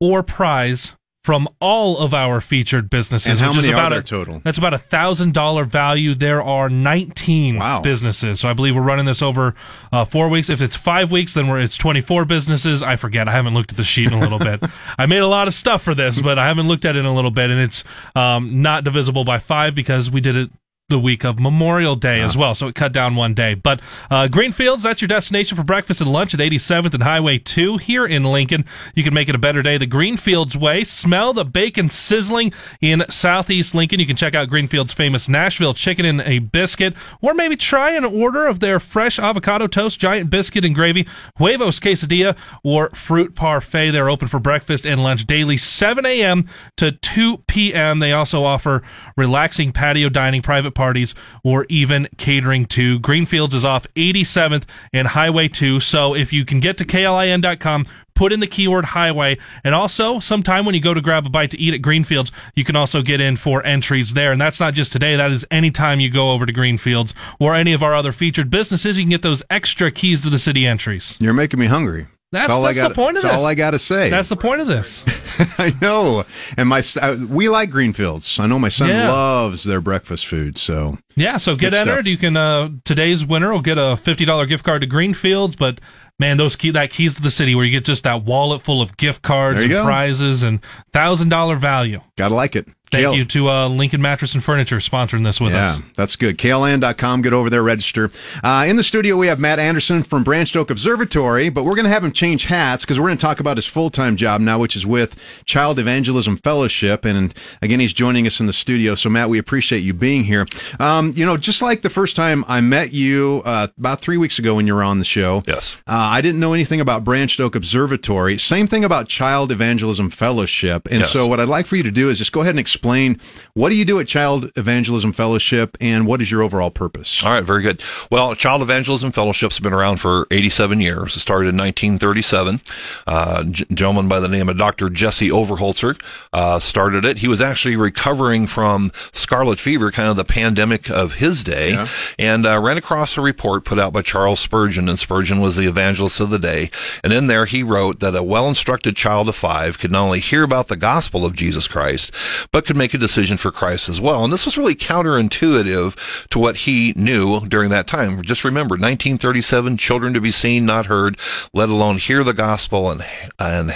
or 0.00 0.22
prize 0.22 0.92
from 1.24 1.46
all 1.60 1.98
of 1.98 2.12
our 2.12 2.40
featured 2.40 2.90
businesses. 2.90 3.30
And 3.30 3.38
how 3.38 3.50
which 3.50 3.58
is 3.58 3.64
many 3.66 3.74
are 3.74 3.76
about 3.78 3.90
there 3.90 4.00
a, 4.00 4.02
total? 4.02 4.40
That's 4.44 4.58
about 4.58 4.74
a 4.74 4.78
thousand 4.78 5.32
dollar 5.34 5.64
value. 5.64 6.14
There 6.16 6.42
are 6.42 6.68
nineteen 6.68 7.58
Wow. 7.58 7.80
businesses. 7.80 8.40
So 8.40 8.48
I 8.50 8.52
believe 8.54 8.74
we're 8.74 8.82
running 8.82 9.06
this 9.06 9.22
over 9.22 9.54
uh, 9.92 10.04
four 10.04 10.28
weeks. 10.28 10.50
If 10.50 10.60
it's 10.60 10.74
five 10.74 11.12
weeks, 11.12 11.32
then 11.34 11.46
we're 11.46 11.60
it's 11.60 11.76
twenty 11.76 12.00
four 12.00 12.24
businesses. 12.24 12.82
I 12.82 12.96
forget. 12.96 13.28
I 13.28 13.32
haven't 13.32 13.54
looked 13.54 13.70
at 13.70 13.76
the 13.76 13.84
sheet 13.84 14.08
in 14.08 14.14
a 14.14 14.20
little 14.20 14.40
bit. 14.40 14.60
I 14.98 15.06
made 15.06 15.20
a 15.20 15.28
lot 15.28 15.46
of 15.46 15.54
stuff 15.54 15.82
for 15.82 15.94
this, 15.94 16.20
but 16.20 16.40
I 16.40 16.48
haven't 16.48 16.66
looked 16.66 16.84
at 16.84 16.96
it 16.96 16.98
in 16.98 17.06
a 17.06 17.14
little 17.14 17.30
bit, 17.30 17.50
and 17.50 17.60
it's 17.60 17.84
um, 18.16 18.60
not 18.60 18.82
divisible 18.82 19.24
by 19.24 19.38
five 19.38 19.76
because 19.76 20.10
we 20.10 20.20
did 20.20 20.34
it 20.34 20.50
the 20.92 20.98
week 20.98 21.24
of 21.24 21.40
Memorial 21.40 21.96
Day 21.96 22.20
as 22.20 22.36
well, 22.36 22.54
so 22.54 22.68
it 22.68 22.74
cut 22.74 22.92
down 22.92 23.16
one 23.16 23.34
day. 23.34 23.54
But 23.54 23.80
uh, 24.10 24.28
Greenfields, 24.28 24.82
that's 24.82 25.00
your 25.00 25.08
destination 25.08 25.56
for 25.56 25.64
breakfast 25.64 26.00
and 26.00 26.12
lunch 26.12 26.34
at 26.34 26.40
87th 26.40 26.94
and 26.94 27.02
Highway 27.02 27.38
2 27.38 27.78
here 27.78 28.06
in 28.06 28.24
Lincoln. 28.24 28.64
You 28.94 29.02
can 29.02 29.14
make 29.14 29.28
it 29.28 29.34
a 29.34 29.38
better 29.38 29.62
day 29.62 29.78
the 29.78 29.86
Greenfields 29.86 30.56
way. 30.56 30.84
Smell 30.84 31.32
the 31.32 31.44
bacon 31.44 31.88
sizzling 31.88 32.52
in 32.80 33.04
Southeast 33.08 33.74
Lincoln. 33.74 34.00
You 34.00 34.06
can 34.06 34.16
check 34.16 34.34
out 34.34 34.48
Greenfields' 34.48 34.92
famous 34.92 35.28
Nashville 35.28 35.74
chicken 35.74 36.04
and 36.04 36.20
a 36.20 36.38
biscuit, 36.40 36.94
or 37.20 37.34
maybe 37.34 37.56
try 37.56 37.92
an 37.92 38.04
order 38.04 38.46
of 38.46 38.60
their 38.60 38.78
fresh 38.78 39.18
avocado 39.18 39.66
toast, 39.66 39.98
giant 39.98 40.28
biscuit 40.28 40.64
and 40.64 40.74
gravy, 40.74 41.06
huevos 41.38 41.80
quesadilla, 41.80 42.36
or 42.62 42.90
fruit 42.90 43.34
parfait. 43.34 43.90
They're 43.90 44.10
open 44.10 44.28
for 44.28 44.38
breakfast 44.38 44.84
and 44.86 45.02
lunch 45.02 45.26
daily, 45.26 45.56
7 45.56 46.04
a.m. 46.04 46.48
to 46.76 46.92
2 46.92 47.38
p.m. 47.46 47.98
They 47.98 48.12
also 48.12 48.44
offer 48.44 48.82
relaxing 49.16 49.72
patio 49.72 50.08
dining, 50.08 50.42
private 50.42 50.72
parties, 50.82 51.14
or 51.44 51.64
even 51.68 52.08
catering 52.16 52.66
to. 52.66 52.98
Greenfields 52.98 53.54
is 53.54 53.64
off 53.64 53.86
87th 53.94 54.64
and 54.92 55.06
Highway 55.06 55.46
2. 55.46 55.78
So 55.78 56.12
if 56.12 56.32
you 56.32 56.44
can 56.44 56.58
get 56.58 56.76
to 56.78 56.84
KLIN.com, 56.84 57.86
put 58.14 58.32
in 58.32 58.40
the 58.40 58.48
keyword 58.48 58.86
highway. 58.86 59.38
And 59.62 59.76
also, 59.76 60.18
sometime 60.18 60.64
when 60.64 60.74
you 60.74 60.80
go 60.80 60.92
to 60.92 61.00
grab 61.00 61.24
a 61.24 61.30
bite 61.30 61.52
to 61.52 61.60
eat 61.60 61.72
at 61.72 61.82
Greenfields, 61.82 62.32
you 62.56 62.64
can 62.64 62.74
also 62.74 63.00
get 63.00 63.20
in 63.20 63.36
for 63.36 63.64
entries 63.64 64.14
there. 64.14 64.32
And 64.32 64.40
that's 64.40 64.58
not 64.58 64.74
just 64.74 64.90
today, 64.90 65.14
that 65.14 65.30
is 65.30 65.46
anytime 65.52 66.00
you 66.00 66.10
go 66.10 66.32
over 66.32 66.46
to 66.46 66.52
Greenfields 66.52 67.14
or 67.38 67.54
any 67.54 67.72
of 67.72 67.82
our 67.82 67.94
other 67.94 68.12
featured 68.12 68.50
businesses, 68.50 68.98
you 68.98 69.04
can 69.04 69.10
get 69.10 69.22
those 69.22 69.42
extra 69.50 69.92
keys 69.92 70.22
to 70.22 70.30
the 70.30 70.38
city 70.38 70.66
entries. 70.66 71.16
You're 71.20 71.32
making 71.32 71.60
me 71.60 71.66
hungry. 71.66 72.08
That's, 72.32 72.50
all 72.50 72.62
that's 72.62 72.78
I 72.78 72.82
got. 72.82 72.88
the 72.88 72.94
point 72.94 73.16
of 73.18 73.22
that's 73.22 73.34
this. 73.34 73.40
all 73.40 73.46
I 73.46 73.54
got 73.54 73.70
to 73.72 73.78
say. 73.78 74.08
That's 74.10 74.28
the 74.30 74.36
point 74.36 74.60
of 74.62 74.66
this. 74.66 75.04
I 75.58 75.74
know. 75.80 76.24
And 76.56 76.68
my 76.68 76.78
s- 76.78 76.96
uh, 76.96 77.18
we 77.28 77.48
like 77.48 77.70
Greenfields. 77.70 78.40
I 78.40 78.46
know 78.46 78.58
my 78.58 78.70
son 78.70 78.88
Yeah. 78.88 79.10
loves 79.12 79.64
their 79.64 79.80
breakfast 79.82 80.26
food. 80.26 80.56
So 80.58 80.96
Yeah, 81.16 81.36
so 81.36 81.54
get 81.54 81.70
Good 81.70 81.74
stuff. 81.74 81.88
entered. 81.88 82.06
You 82.06 82.16
can 82.18 82.36
uh 82.36 82.70
today's 82.84 83.24
winner 83.24 83.52
will 83.52 83.60
get 83.62 83.78
a 83.78 83.96
fifty 83.96 84.24
dollar 84.24 84.46
gift 84.46 84.64
card 84.64 84.80
to 84.82 84.86
Greenfields, 84.86 85.56
but 85.56 85.80
man, 86.18 86.36
those 86.36 86.56
key 86.56 86.70
that 86.70 86.90
keys 86.90 87.14
to 87.16 87.22
the 87.22 87.30
city 87.30 87.54
where 87.54 87.64
you 87.64 87.70
get 87.72 87.84
just 87.84 88.04
that 88.04 88.24
wallet 88.24 88.62
full 88.62 88.80
of 88.80 88.96
gift 88.96 89.22
cards 89.22 89.60
and 89.60 89.70
go. 89.70 89.84
prizes 89.84 90.42
and 90.42 90.60
thousand 90.92 91.28
dollar 91.28 91.56
value. 91.56 92.00
gotta 92.16 92.34
like 92.34 92.56
it. 92.56 92.66
Thank 92.90 93.04
Kale- 93.04 93.14
you 93.14 93.24
to 93.24 93.48
uh, 93.48 93.68
Lincoln 93.70 94.02
Mattress 94.02 94.34
and 94.34 94.44
Furniture 94.44 94.76
sponsoring 94.76 95.24
this 95.24 95.40
with 95.40 95.52
yeah, 95.54 95.70
us. 95.70 95.78
Yeah, 95.78 95.84
that's 95.96 96.14
good. 96.14 96.36
KLIN.com. 96.36 97.22
Get 97.22 97.32
over 97.32 97.48
there, 97.48 97.62
register. 97.62 98.10
Uh, 98.44 98.66
in 98.68 98.76
the 98.76 98.82
studio, 98.82 99.16
we 99.16 99.28
have 99.28 99.38
Matt 99.40 99.58
Anderson 99.58 100.02
from 100.02 100.22
Branched 100.22 100.56
Oak 100.56 100.68
Observatory, 100.68 101.48
but 101.48 101.64
we're 101.64 101.74
going 101.74 101.86
to 101.86 101.90
have 101.90 102.04
him 102.04 102.12
change 102.12 102.44
hats 102.44 102.84
because 102.84 103.00
we're 103.00 103.06
going 103.06 103.16
to 103.16 103.22
talk 103.22 103.40
about 103.40 103.56
his 103.56 103.64
full 103.64 103.88
time 103.88 104.14
job 104.14 104.42
now, 104.42 104.58
which 104.58 104.76
is 104.76 104.84
with 104.84 105.16
Child 105.46 105.78
Evangelism 105.78 106.36
Fellowship. 106.36 107.06
And 107.06 107.32
again, 107.62 107.80
he's 107.80 107.94
joining 107.94 108.26
us 108.26 108.40
in 108.40 108.46
the 108.46 108.52
studio. 108.52 108.94
So, 108.94 109.08
Matt, 109.08 109.30
we 109.30 109.38
appreciate 109.38 109.78
you 109.78 109.94
being 109.94 110.24
here. 110.24 110.44
Um, 110.78 111.01
you 111.10 111.26
know, 111.26 111.36
just 111.36 111.62
like 111.62 111.82
the 111.82 111.90
first 111.90 112.14
time 112.16 112.44
I 112.48 112.60
met 112.60 112.92
you 112.92 113.42
uh, 113.44 113.66
about 113.78 114.00
three 114.00 114.16
weeks 114.16 114.38
ago 114.38 114.54
when 114.54 114.66
you 114.66 114.74
were 114.74 114.82
on 114.82 114.98
the 114.98 115.04
show. 115.04 115.42
Yes. 115.46 115.76
Uh, 115.86 115.92
I 115.92 116.20
didn't 116.20 116.40
know 116.40 116.52
anything 116.52 116.80
about 116.80 117.04
Branched 117.04 117.40
Oak 117.40 117.54
Observatory. 117.54 118.38
Same 118.38 118.66
thing 118.68 118.84
about 118.84 119.08
Child 119.08 119.50
Evangelism 119.52 120.10
Fellowship. 120.10 120.86
And 120.90 121.00
Yes. 121.00 121.10
so, 121.10 121.26
what 121.26 121.40
I'd 121.40 121.48
like 121.48 121.66
for 121.66 121.76
you 121.76 121.82
to 121.82 121.90
do 121.90 122.08
is 122.10 122.18
just 122.18 122.32
go 122.32 122.40
ahead 122.42 122.50
and 122.50 122.60
explain 122.60 123.20
what 123.54 123.68
do 123.70 123.74
you 123.74 123.84
do 123.84 123.98
at 124.00 124.06
Child 124.08 124.50
Evangelism 124.56 125.12
Fellowship 125.12 125.76
and 125.80 126.06
what 126.06 126.22
is 126.22 126.30
your 126.30 126.42
overall 126.42 126.70
purpose? 126.70 127.22
All 127.24 127.30
right, 127.32 127.42
very 127.44 127.62
good. 127.62 127.82
Well, 128.10 128.34
Child 128.34 128.62
Evangelism 128.62 129.12
Fellowship's 129.12 129.58
been 129.60 129.72
around 129.72 129.96
for 129.98 130.26
87 130.30 130.80
years. 130.80 131.16
It 131.16 131.20
started 131.20 131.48
in 131.48 131.56
1937. 131.56 132.60
Uh, 133.06 133.44
g- 133.44 133.64
gentleman 133.72 134.08
by 134.08 134.20
the 134.20 134.28
name 134.28 134.48
of 134.48 134.56
Dr. 134.56 134.88
Jesse 134.90 135.30
Overholtzer 135.30 136.00
uh, 136.32 136.58
started 136.58 137.04
it. 137.04 137.18
He 137.18 137.28
was 137.28 137.40
actually 137.40 137.76
recovering 137.76 138.46
from 138.46 138.92
scarlet 139.12 139.58
fever, 139.60 139.90
kind 139.90 140.08
of 140.08 140.16
the 140.16 140.24
pandemic 140.24 140.90
of 140.92 141.14
his 141.14 141.42
day, 141.42 141.86
and 142.18 142.46
uh, 142.46 142.58
ran 142.60 142.78
across 142.78 143.16
a 143.16 143.20
report 143.20 143.64
put 143.64 143.78
out 143.78 143.92
by 143.92 144.02
Charles 144.02 144.40
Spurgeon, 144.40 144.88
and 144.88 144.98
Spurgeon 144.98 145.40
was 145.40 145.56
the 145.56 145.66
evangelist 145.66 146.20
of 146.20 146.30
the 146.30 146.38
day. 146.38 146.70
And 147.02 147.12
in 147.12 147.26
there, 147.26 147.46
he 147.46 147.62
wrote 147.62 148.00
that 148.00 148.14
a 148.14 148.22
well-instructed 148.22 148.96
child 148.96 149.28
of 149.28 149.36
five 149.36 149.78
could 149.78 149.90
not 149.90 150.04
only 150.04 150.20
hear 150.20 150.42
about 150.42 150.68
the 150.68 150.76
gospel 150.76 151.24
of 151.24 151.34
Jesus 151.34 151.66
Christ, 151.66 152.12
but 152.52 152.66
could 152.66 152.76
make 152.76 152.94
a 152.94 152.98
decision 152.98 153.36
for 153.36 153.50
Christ 153.50 153.88
as 153.88 154.00
well. 154.00 154.24
And 154.24 154.32
this 154.32 154.44
was 154.44 154.58
really 154.58 154.74
counterintuitive 154.74 156.28
to 156.28 156.38
what 156.38 156.56
he 156.58 156.92
knew 156.96 157.40
during 157.46 157.70
that 157.70 157.86
time. 157.86 158.22
Just 158.22 158.44
remember, 158.44 158.74
1937, 158.74 159.76
children 159.76 160.12
to 160.14 160.20
be 160.20 160.32
seen, 160.32 160.66
not 160.66 160.86
heard, 160.86 161.18
let 161.52 161.68
alone 161.68 161.98
hear 161.98 162.24
the 162.24 162.34
gospel 162.34 162.90
and 162.90 163.04
and 163.38 163.74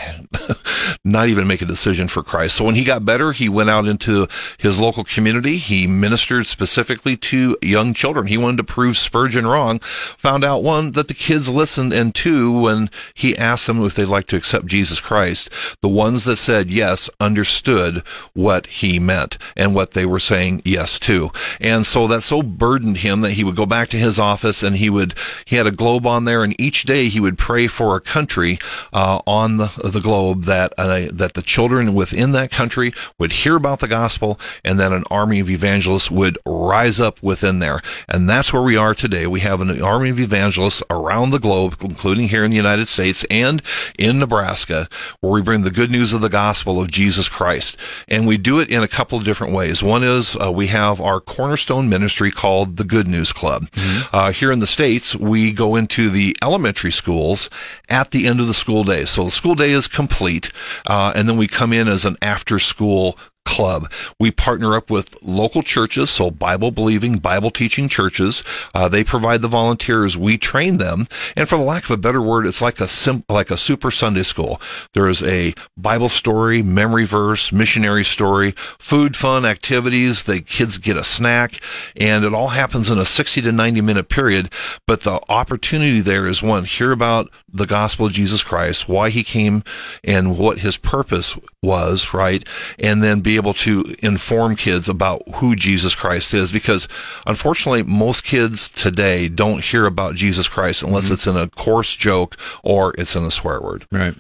not 1.05 1.29
even 1.29 1.47
make 1.47 1.63
a 1.63 1.67
decision 1.67 2.09
for 2.09 2.23
Christ. 2.23 2.57
So 2.57 2.65
when 2.65 2.75
he 2.75 2.85
got 2.85 3.05
better, 3.05 3.33
he 3.33 3.49
went 3.49 3.71
out 3.71 3.87
into 3.87 4.27
his 4.59 4.79
local 4.79 5.05
community. 5.05 5.57
He 5.57 5.87
ministered 5.87 6.47
specifically 6.47 7.06
to 7.15 7.57
young 7.63 7.95
children. 7.95 8.27
He 8.27 8.39
wanted 8.39 8.57
to 8.57 8.65
prove 8.65 8.97
Spurgeon 8.97 9.47
wrong. 9.47 9.79
Found 10.17 10.43
out 10.45 10.65
one 10.65 10.93
that 10.93 11.09
the 11.09 11.15
kids 11.15 11.49
listened, 11.49 11.93
and 11.93 12.15
two, 12.15 12.51
when 12.51 12.91
he 13.15 13.37
asked 13.39 13.67
them 13.67 13.85
if 13.85 13.95
they'd 13.95 14.07
like 14.07 14.27
to 14.29 14.37
accept 14.37 14.67
Jesus 14.67 14.99
Christ, 14.99 15.51
the 15.83 15.89
ones 15.89 16.25
that 16.25 16.37
said 16.37 16.71
yes 16.71 17.09
understood 17.21 18.03
what 18.33 18.67
he 18.67 18.99
meant 18.99 19.39
and 19.55 19.75
what 19.75 19.93
they 19.93 20.07
were 20.07 20.19
saying 20.19 20.63
yes 20.65 20.99
to. 21.01 21.31
And 21.61 21.87
so 21.87 22.07
that 22.07 22.23
so 22.23 22.43
burdened 22.43 22.99
him 22.99 23.21
that 23.21 23.33
he 23.33 23.45
would 23.45 23.57
go 23.57 23.67
back 23.67 23.89
to 23.89 23.99
his 23.99 24.19
office 24.19 24.63
and 24.63 24.77
he 24.77 24.89
would 24.89 25.15
he 25.45 25.57
had 25.57 25.67
a 25.67 25.71
globe 25.71 26.07
on 26.07 26.25
there, 26.25 26.43
and 26.43 26.59
each 26.61 26.85
day 26.85 27.09
he 27.09 27.21
would 27.21 27.37
pray 27.37 27.67
for 27.67 27.97
a 27.97 28.01
country 28.01 28.59
uh, 28.93 29.21
on 29.27 29.59
the, 29.59 29.71
the 29.85 30.01
globe 30.01 30.45
that 30.45 30.73
uh, 30.79 31.09
that 31.13 31.35
the 31.35 31.43
children 31.43 31.95
within 31.95 32.33
that 32.33 32.51
country 32.51 32.93
would 33.19 33.33
hear 33.33 33.57
about 33.57 33.81
the 33.81 33.89
gospel, 33.89 34.41
and 34.65 34.79
that 34.79 34.93
an 34.93 35.05
army 35.11 35.41
of 35.41 35.51
evangelists 35.51 36.11
would 36.11 36.39
rise 36.47 36.96
up 37.01 37.23
within 37.23 37.59
there. 37.59 37.81
And 38.09 38.29
that's 38.29 38.53
where 38.53 38.63
we 38.63 38.77
are 38.77 38.95
today. 38.95 39.27
We 39.27 39.41
have 39.41 39.61
an 39.61 39.83
army 39.83 40.11
of 40.11 40.21
evangelists 40.21 40.83
around 40.91 41.31
the 41.31 41.39
globe, 41.39 41.77
including 41.81 42.29
here 42.29 42.45
in 42.45 42.51
the 42.51 42.57
United 42.57 42.89
States 42.89 43.25
and 43.31 43.63
in 43.99 44.19
Nebraska, 44.19 44.89
where 45.21 45.33
we 45.33 45.43
bring 45.43 45.63
the 45.63 45.71
good 45.71 45.91
news 45.91 46.13
of 46.13 46.21
the 46.21 46.29
gospel 46.29 46.81
of 46.81 46.91
Jesus 46.91 47.29
Christ. 47.29 47.79
And 48.09 48.27
we 48.27 48.37
do 48.37 48.61
it 48.61 48.69
in 48.69 48.83
a 48.83 48.89
couple 48.89 49.19
of 49.19 49.25
different 49.25 49.53
ways. 49.53 49.83
One 49.83 50.03
is 50.03 50.37
uh, 50.37 50.53
we 50.53 50.69
have 50.69 51.01
our 51.01 51.21
cornerstone 51.21 51.89
ministry 51.89 52.31
called 52.31 52.77
the 52.77 52.85
Good 52.85 53.09
News 53.09 53.33
Club. 53.33 53.69
Uh, 54.13 54.33
here 54.33 54.53
in 54.53 54.61
the 54.61 54.67
States, 54.67 55.15
we 55.15 55.53
go 55.53 55.77
into 55.77 56.11
the 56.11 56.37
elementary 56.43 56.93
schools 56.93 57.51
at 57.89 58.11
the 58.11 58.27
end 58.27 58.41
of 58.41 58.47
the 58.47 58.55
school 58.55 58.85
day. 58.85 59.05
So 59.05 59.25
the 59.25 59.31
school 59.31 59.55
day 59.55 59.71
is 59.71 59.89
complete, 59.89 60.51
uh, 60.87 61.13
and 61.15 61.29
then 61.29 61.37
we 61.37 61.47
come 61.47 61.73
in 61.73 61.89
as 61.89 62.05
an 62.05 62.17
after 62.23 62.59
school 62.59 63.19
club. 63.47 63.91
We 64.21 64.31
partner 64.31 64.77
up 64.77 64.91
with 64.91 65.17
local 65.23 65.63
churches, 65.63 66.11
so 66.11 66.31
Bible 66.31 66.71
believing, 66.71 67.19
Bible 67.19 67.51
teaching 67.51 67.89
churches. 67.89 68.45
Uh, 68.75 68.89
they 68.89 69.05
provide 69.05 69.41
the 69.41 69.49
volunteers. 69.49 70.17
We 70.19 70.37
train 70.37 70.77
them, 70.77 71.09
and 71.35 71.49
for 71.49 71.57
the 71.57 71.63
lack 71.63 71.85
of 71.85 71.93
a 71.93 71.97
better 71.97 72.21
word, 72.21 72.47
it's 72.47 72.61
like 72.61 72.81
a 72.81 72.89
sim- 72.89 73.25
like 73.29 73.51
a 73.51 73.57
super 73.57 73.91
Sunday 73.91 74.25
school. 74.25 74.61
There 74.93 75.09
is 75.09 75.23
a 75.23 75.55
Bible 75.77 76.09
story, 76.09 76.63
memory 76.63 77.07
verse, 77.07 77.53
missionary 77.53 78.05
story, 78.05 78.53
food, 78.79 79.17
fun, 79.17 79.47
activities. 79.47 80.25
The 80.25 80.41
kids 80.43 80.77
get 80.77 80.97
a 80.97 81.05
snack, 81.05 81.61
and 81.97 82.25
it 82.25 82.35
all 82.35 82.49
happens 82.49 82.91
in 82.91 82.99
a 82.99 83.05
sixty 83.05 83.41
to 83.43 83.53
ninety 83.53 83.81
minute 83.81 84.09
period. 84.09 84.53
But 84.87 85.03
the 85.03 85.21
opportunity 85.29 86.01
there 86.01 86.27
is 86.27 86.43
one: 86.43 86.65
hear 86.65 86.93
about 86.93 87.31
the 87.49 87.67
gospel 87.67 88.07
of 88.07 88.13
Jesus 88.13 88.43
Christ, 88.43 88.89
why 88.89 89.11
he 89.11 89.23
came, 89.23 89.63
and 90.05 90.37
what 90.37 90.59
his 90.59 90.77
purpose 90.77 91.39
was, 91.63 92.13
right? 92.13 92.45
And 92.79 93.03
then 93.03 93.21
be 93.21 93.36
able 93.37 93.55
to 93.55 93.95
inform 94.01 94.57
kids 94.57 94.89
about 94.89 95.23
who 95.37 95.57
Jesus 95.57 95.95
Christ 95.95 96.35
is. 96.35 96.53
Because 96.53 96.89
unfortunately, 97.27 97.83
most 97.83 98.25
kids 98.25 98.69
today 98.69 99.29
don't 99.29 99.65
hear 99.65 99.87
about 99.87 100.15
Jesus 100.15 100.49
Christ 100.49 100.83
unless 100.83 101.05
mm-hmm. 101.05 101.15
it's 101.15 101.27
in 101.27 101.37
a 101.37 101.49
coarse 101.49 101.95
joke 101.95 102.37
or 102.63 102.95
it's 102.99 103.17
in 103.17 103.25
a 103.25 103.31
swear 103.31 103.61
word. 103.61 103.87
Right. 103.91 104.15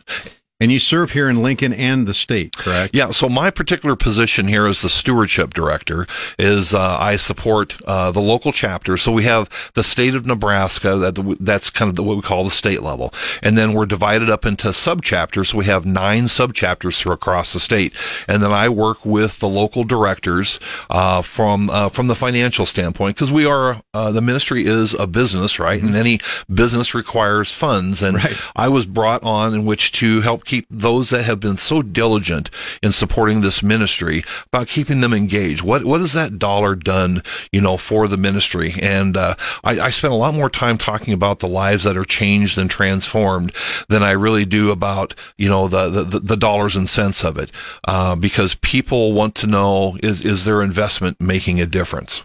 And 0.59 0.73
you 0.73 0.79
serve 0.79 1.11
here 1.11 1.29
in 1.29 1.43
Lincoln 1.43 1.75
and 1.75 2.09
the 2.09 2.15
state, 2.15 2.57
correct? 2.57 2.97
Yeah. 2.97 3.11
So 3.11 3.29
my 3.29 3.51
particular 3.51 3.95
position 3.95 4.49
here 4.49 4.67
as 4.67 4.81
the 4.81 4.89
stewardship 4.89 5.53
director 5.53 6.07
is 6.39 6.73
uh, 6.73 6.97
I 6.99 7.17
support 7.17 7.77
uh, 7.85 8.11
the 8.11 8.23
local 8.23 8.53
chapter. 8.53 8.97
So 8.97 9.13
we 9.13 9.25
have 9.25 9.51
the 9.75 9.85
state 9.85 10.15
of 10.15 10.25
Nebraska. 10.25 10.97
That 10.97 11.37
that's 11.41 11.69
kind 11.69 11.91
of 11.91 11.97
the, 11.97 12.03
what 12.03 12.17
we 12.17 12.23
call 12.23 12.43
the 12.45 12.51
state 12.51 12.83
level, 12.83 13.13
and 13.43 13.59
then 13.59 13.75
we're 13.75 13.85
divided 13.85 14.31
up 14.31 14.47
into 14.47 14.69
subchapters. 14.69 15.49
So 15.49 15.59
we 15.59 15.67
have 15.67 15.85
nine 15.85 16.25
subchapters 16.25 16.99
through 16.99 17.13
across 17.13 17.53
the 17.53 17.61
state, 17.61 17.93
and 18.27 18.43
then 18.43 18.53
I 18.53 18.71
work 18.71 19.05
with 19.05 19.41
the 19.41 19.49
local 19.49 19.85
directors 19.85 20.59
uh, 20.89 21.21
from 21.21 21.69
uh, 21.69 21.91
from 21.91 22.07
the 22.07 22.15
financial 22.15 22.65
standpoint 22.65 23.17
because 23.17 23.31
we 23.31 23.45
are 23.45 23.83
uh, 23.93 24.11
the 24.11 24.23
ministry 24.23 24.65
is 24.65 24.95
a 24.95 25.07
business, 25.07 25.59
right? 25.59 25.83
And 25.83 25.95
any 25.95 26.19
business 26.51 26.95
requires 26.95 27.53
funds, 27.53 28.01
and 28.01 28.17
I 28.57 28.69
was 28.69 28.87
brought 28.87 29.23
on 29.23 29.53
in 29.53 29.67
which 29.67 29.93
to 29.93 30.23
help 30.23 30.46
keep 30.47 30.67
those 30.71 31.11
that 31.11 31.25
have 31.25 31.41
been 31.41 31.57
so 31.57 31.83
diligent 31.83 32.51
in 32.83 32.93
supporting 32.93 33.41
this 33.41 33.63
ministry 33.63 34.25
about 34.47 34.69
keeping 34.69 35.01
them 35.01 35.13
engaged. 35.13 35.63
What 35.63 35.85
what 35.85 36.01
has 36.01 36.13
that 36.15 36.39
dollar 36.39 36.75
done, 36.75 37.23
you 37.53 37.61
know, 37.61 37.77
for 37.77 38.09
the 38.09 38.17
ministry? 38.17 38.75
And 38.81 39.17
uh, 39.17 39.35
I, 39.65 39.81
I 39.81 39.91
spent 39.91 40.13
a 40.13 40.17
lot 40.17 40.35
more 40.35 40.49
time 40.49 40.79
talking 40.79 41.13
about 41.13 41.41
the 41.41 41.49
lives 41.49 41.85
that 41.85 41.97
are 41.97 42.05
changed 42.05 42.57
and 42.57 42.71
transformed 42.71 43.53
than 43.89 44.03
I 44.03 44.13
really 44.13 44.45
do 44.45 44.71
about 44.71 45.15
you 45.37 45.49
know 45.49 45.69
the 45.69 45.89
the, 46.05 46.21
the 46.21 46.37
dollars 46.37 46.77
and 46.77 46.89
cents 46.89 47.25
of 47.25 47.39
it, 47.39 47.51
uh, 47.85 48.17
because 48.17 48.55
people 48.55 49.13
want 49.13 49.35
to 49.37 49.47
know 49.47 49.99
is 50.03 50.21
is 50.25 50.45
their 50.45 50.63
investment 50.63 51.21
making 51.21 51.61
a 51.61 51.67
difference. 51.67 52.25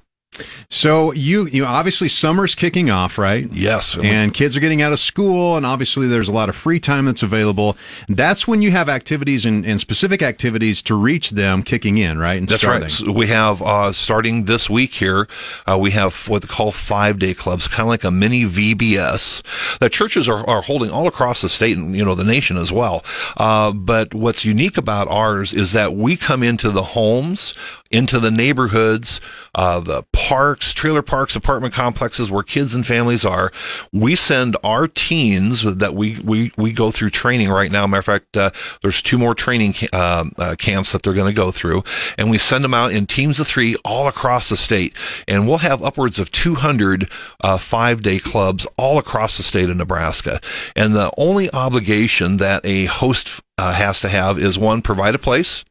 So 0.69 1.11
you 1.11 1.45
you 1.47 1.65
obviously 1.65 2.07
summer's 2.07 2.55
kicking 2.55 2.89
off, 2.89 3.17
right? 3.17 3.51
Yes. 3.51 3.97
And 4.01 4.33
kids 4.33 4.55
are 4.55 4.61
getting 4.61 4.81
out 4.81 4.93
of 4.93 4.99
school, 4.99 5.57
and 5.57 5.65
obviously 5.65 6.07
there's 6.07 6.29
a 6.29 6.31
lot 6.31 6.47
of 6.47 6.55
free 6.55 6.79
time 6.79 7.05
that's 7.05 7.21
available. 7.21 7.75
That's 8.07 8.47
when 8.47 8.61
you 8.61 8.71
have 8.71 8.87
activities 8.87 9.45
and, 9.45 9.65
and 9.65 9.81
specific 9.81 10.21
activities 10.21 10.81
to 10.83 10.95
reach 10.95 11.31
them 11.31 11.63
kicking 11.63 11.97
in, 11.97 12.17
right? 12.17 12.37
And 12.37 12.47
That's 12.47 12.61
starting. 12.61 12.83
right. 12.83 12.91
So 12.91 13.11
we 13.11 13.27
have 13.27 13.61
uh, 13.61 13.91
starting 13.91 14.45
this 14.45 14.69
week 14.69 14.93
here. 14.93 15.27
Uh, 15.69 15.77
we 15.77 15.91
have 15.91 16.29
what 16.29 16.41
they 16.43 16.47
call 16.47 16.71
five 16.71 17.19
day 17.19 17.33
clubs, 17.33 17.67
kind 17.67 17.81
of 17.81 17.87
like 17.87 18.05
a 18.05 18.11
mini 18.11 18.45
VBS 18.45 19.77
that 19.79 19.91
churches 19.91 20.29
are, 20.29 20.47
are 20.49 20.61
holding 20.61 20.91
all 20.91 21.07
across 21.07 21.41
the 21.41 21.49
state 21.49 21.77
and 21.77 21.95
you 21.95 22.05
know 22.05 22.15
the 22.15 22.23
nation 22.23 22.55
as 22.55 22.71
well. 22.71 23.03
Uh, 23.35 23.71
but 23.73 24.13
what's 24.13 24.45
unique 24.45 24.77
about 24.77 25.09
ours 25.09 25.51
is 25.53 25.73
that 25.73 25.93
we 25.93 26.15
come 26.15 26.41
into 26.41 26.71
the 26.71 26.83
homes, 26.83 27.53
into 27.91 28.19
the 28.19 28.31
neighborhoods, 28.31 29.21
uh, 29.53 29.79
the 29.79 30.03
parks, 30.13 30.73
trailer 30.73 31.01
parks, 31.01 31.35
apartment 31.35 31.73
complexes 31.73 32.31
where 32.31 32.43
kids 32.43 32.73
and 32.73 32.85
families 32.85 33.25
are. 33.25 33.51
We 33.91 34.15
send 34.15 34.57
our 34.63 34.87
teens 34.87 35.63
that 35.63 35.93
we 35.93 36.19
we 36.19 36.51
we 36.57 36.73
go 36.73 36.91
through 36.91 37.09
training 37.09 37.49
right 37.49 37.71
now. 37.71 37.85
Matter 37.87 37.99
of 37.99 38.05
fact, 38.05 38.37
uh, 38.37 38.51
there's 38.81 39.01
two 39.01 39.17
more 39.17 39.35
training 39.35 39.75
uh, 39.93 40.25
uh, 40.37 40.55
camps 40.55 40.91
that 40.91 41.03
they're 41.03 41.13
going 41.13 41.31
to 41.31 41.35
go 41.35 41.51
through, 41.51 41.83
and 42.17 42.29
we 42.29 42.37
send 42.37 42.63
them 42.63 42.73
out 42.73 42.91
in 42.91 43.05
teams 43.05 43.39
of 43.39 43.47
three 43.47 43.75
all 43.83 44.07
across 44.07 44.49
the 44.49 44.57
state, 44.57 44.93
and 45.27 45.47
we'll 45.47 45.59
have 45.59 45.83
upwards 45.83 46.19
of 46.19 46.31
200 46.31 47.09
uh, 47.41 47.57
five 47.57 48.01
day 48.01 48.19
clubs 48.19 48.65
all 48.77 48.97
across 48.97 49.37
the 49.37 49.43
state 49.43 49.69
of 49.69 49.77
Nebraska. 49.77 50.39
And 50.75 50.95
the 50.95 51.11
only 51.17 51.51
obligation 51.53 52.37
that 52.37 52.65
a 52.65 52.85
host 52.85 53.41
uh, 53.57 53.73
has 53.73 53.99
to 54.01 54.09
have 54.09 54.39
is 54.39 54.57
one, 54.57 54.81
provide 54.81 55.15
a 55.15 55.19
place 55.19 55.63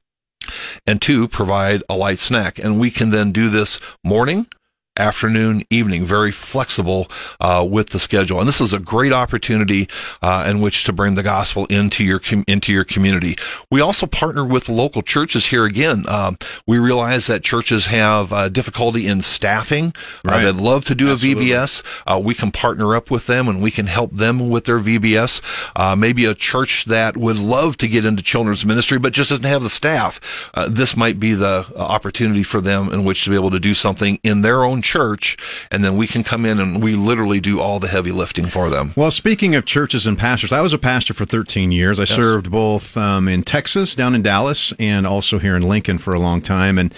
and 0.87 1.01
two, 1.01 1.29
provide 1.29 1.83
a 1.89 1.95
light 1.95 2.19
snack. 2.19 2.59
And 2.59 2.81
we 2.81 2.91
can 2.91 3.11
then 3.11 3.33
do 3.33 3.49
this 3.49 3.81
morning, 4.05 4.47
afternoon, 4.97 5.65
evening, 5.71 6.05
very 6.05 6.33
flexible 6.33 7.09
uh, 7.41 7.67
with 7.69 7.91
the 7.91 7.99
schedule. 7.99 8.39
And 8.39 8.49
this 8.49 8.61
is 8.61 8.73
a 8.73 8.79
great 8.79 9.13
opportunity 9.13 9.89
uh, 10.21 10.47
in 10.49 10.61
which 10.61 10.85
to 10.85 10.93
bring 10.93 11.15
the 11.15 11.23
gospel 11.23 11.67
into 11.67 12.05
your 12.05 12.19
com- 12.19 12.45
into 12.47 12.73
your 12.73 12.85
community. 12.85 13.37
We 13.71 13.81
also 13.81 14.07
partner 14.07 14.45
with 14.45 14.69
local 14.69 15.03
churches 15.03 15.47
here. 15.47 15.65
Again, 15.65 16.09
um, 16.09 16.39
we 16.67 16.79
realize 16.79 17.29
that 17.29 17.43
churches 17.43 17.87
have 17.87 18.33
uh, 18.33 18.49
difficulty 18.49 19.07
in 19.07 19.23
staffing. 19.23 19.95
Right. 20.25 20.45
they'd 20.45 20.57
love 20.57 20.85
to 20.87 20.95
do 20.95 21.11
Absolutely. 21.11 21.53
a 21.53 21.57
VBS. 21.57 21.83
Uh, 22.07 22.19
we 22.19 22.35
can 22.35 22.51
partner 22.51 22.95
up 22.97 23.11
with 23.11 23.27
them 23.27 23.49
and 23.49 23.63
we 23.63 23.71
can 23.71 23.87
help 23.87 24.13
them 24.13 24.51
with 24.51 24.65
their 24.65 24.81
VBS. 24.81 25.41
Uh, 25.77 25.95
maybe 25.97 26.25
a 26.25 26.35
church 26.35 26.85
that 26.87 27.17
would 27.17 27.39
love 27.39 27.77
to 27.79 27.89
get 27.89 28.05
into 28.05 28.23
children's 28.23 28.67
ministry 28.67 28.99
but 28.99 29.13
just 29.13 29.31
doesn't 29.31 29.45
have 29.45 29.63
the 29.63 29.71
staff. 29.71 30.51
Uh, 30.53 30.69
this 30.69 30.97
might 30.97 31.21
be 31.21 31.33
the 31.33 31.67
uh, 31.75 31.79
opportunity 31.79 32.43
for 32.43 32.61
them 32.61 32.93
in 32.93 33.05
which 33.05 33.25
to 33.25 33.31
be 33.31 33.37
able 33.37 33.51
to 33.51 33.61
do 33.61 33.75
something 33.75 34.19
in 34.23 34.43
their 34.43 34.65
own 34.65 34.80
church, 34.83 35.37
and 35.71 35.85
then 35.85 35.97
we 35.97 36.07
can 36.07 36.25
come 36.25 36.45
in 36.45 36.59
and 36.59 36.83
we 36.83 36.95
literally 36.95 37.41
do 37.41 37.61
all 37.61 37.79
the 37.79 37.89
heavy 37.89 38.13
lifting 38.13 38.47
for 38.47 38.71
them. 38.71 38.93
Well, 38.97 39.11
speaking 39.11 39.55
of 39.55 39.65
churches 39.65 40.07
and 40.07 40.19
pastors, 40.19 40.53
I 40.53 40.61
was 40.61 40.73
a 40.73 40.79
pastor 40.79 41.15
for 41.15 41.25
13 41.25 41.73
years. 41.73 42.01
I 42.01 42.05
served 42.05 42.51
both 42.51 42.97
um, 42.97 43.29
in 43.29 43.43
Texas, 43.43 43.95
down 43.95 44.15
in 44.15 44.23
Dallas, 44.23 44.73
and 44.79 45.07
also 45.07 45.39
here 45.39 45.57
in 45.57 45.63
Lincoln 45.63 45.99
for 45.99 46.15
a 46.15 46.19
long 46.19 46.41
time. 46.43 46.79
And 46.79 46.95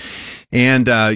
and 0.51 0.88
uh, 0.88 1.14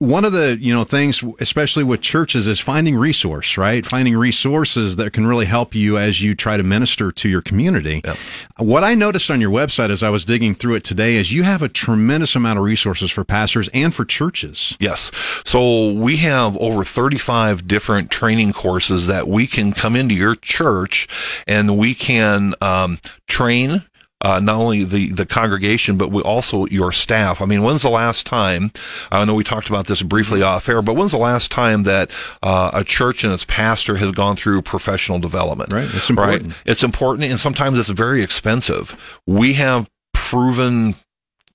one 0.00 0.24
of 0.24 0.32
the 0.32 0.56
you 0.58 0.74
know 0.74 0.84
things, 0.84 1.22
especially 1.40 1.84
with 1.84 2.00
churches, 2.00 2.46
is 2.46 2.58
finding 2.58 2.96
resource, 2.96 3.58
right? 3.58 3.84
Finding 3.84 4.16
resources 4.16 4.96
that 4.96 5.12
can 5.12 5.26
really 5.26 5.44
help 5.44 5.74
you 5.74 5.98
as 5.98 6.22
you 6.22 6.34
try 6.34 6.56
to 6.56 6.62
minister 6.62 7.12
to 7.12 7.28
your 7.28 7.42
community. 7.42 8.00
Yep. 8.02 8.16
What 8.56 8.82
I 8.82 8.94
noticed 8.94 9.30
on 9.30 9.42
your 9.42 9.50
website 9.50 9.90
as 9.90 10.02
I 10.02 10.08
was 10.08 10.24
digging 10.24 10.54
through 10.54 10.76
it 10.76 10.84
today 10.84 11.16
is 11.16 11.32
you 11.32 11.42
have 11.42 11.60
a 11.60 11.68
tremendous 11.68 12.34
amount 12.34 12.58
of 12.58 12.64
resources 12.64 13.10
for 13.10 13.24
pastors 13.24 13.68
and 13.74 13.94
for 13.94 14.06
churches. 14.06 14.74
Yes. 14.80 15.10
So 15.44 15.92
we 15.92 16.16
have 16.18 16.56
over 16.56 16.82
35 16.82 17.68
different 17.68 18.10
training 18.10 18.54
courses 18.54 19.06
that 19.06 19.28
we 19.28 19.46
can 19.46 19.72
come 19.72 19.96
into 19.96 20.14
your 20.14 20.34
church 20.34 21.08
and 21.46 21.76
we 21.76 21.94
can 21.94 22.54
um, 22.62 22.98
train. 23.26 23.84
Uh, 24.22 24.38
not 24.38 24.56
only 24.56 24.84
the, 24.84 25.10
the 25.12 25.24
congregation, 25.24 25.96
but 25.96 26.10
we 26.10 26.20
also 26.22 26.66
your 26.66 26.92
staff. 26.92 27.40
I 27.40 27.46
mean, 27.46 27.62
when's 27.62 27.82
the 27.82 27.90
last 27.90 28.26
time? 28.26 28.70
I 29.10 29.24
know 29.24 29.34
we 29.34 29.44
talked 29.44 29.68
about 29.68 29.86
this 29.86 30.02
briefly 30.02 30.42
off 30.42 30.68
air, 30.68 30.82
but 30.82 30.94
when's 30.94 31.12
the 31.12 31.18
last 31.18 31.50
time 31.50 31.84
that 31.84 32.10
uh, 32.42 32.70
a 32.74 32.84
church 32.84 33.24
and 33.24 33.32
its 33.32 33.44
pastor 33.44 33.96
has 33.96 34.12
gone 34.12 34.36
through 34.36 34.62
professional 34.62 35.18
development? 35.18 35.72
Right. 35.72 35.88
It's 35.94 36.10
important. 36.10 36.48
Right. 36.48 36.56
It's 36.66 36.82
important, 36.82 37.30
and 37.30 37.40
sometimes 37.40 37.78
it's 37.78 37.88
very 37.88 38.22
expensive. 38.22 38.94
We 39.26 39.54
have 39.54 39.88
proven 40.12 40.96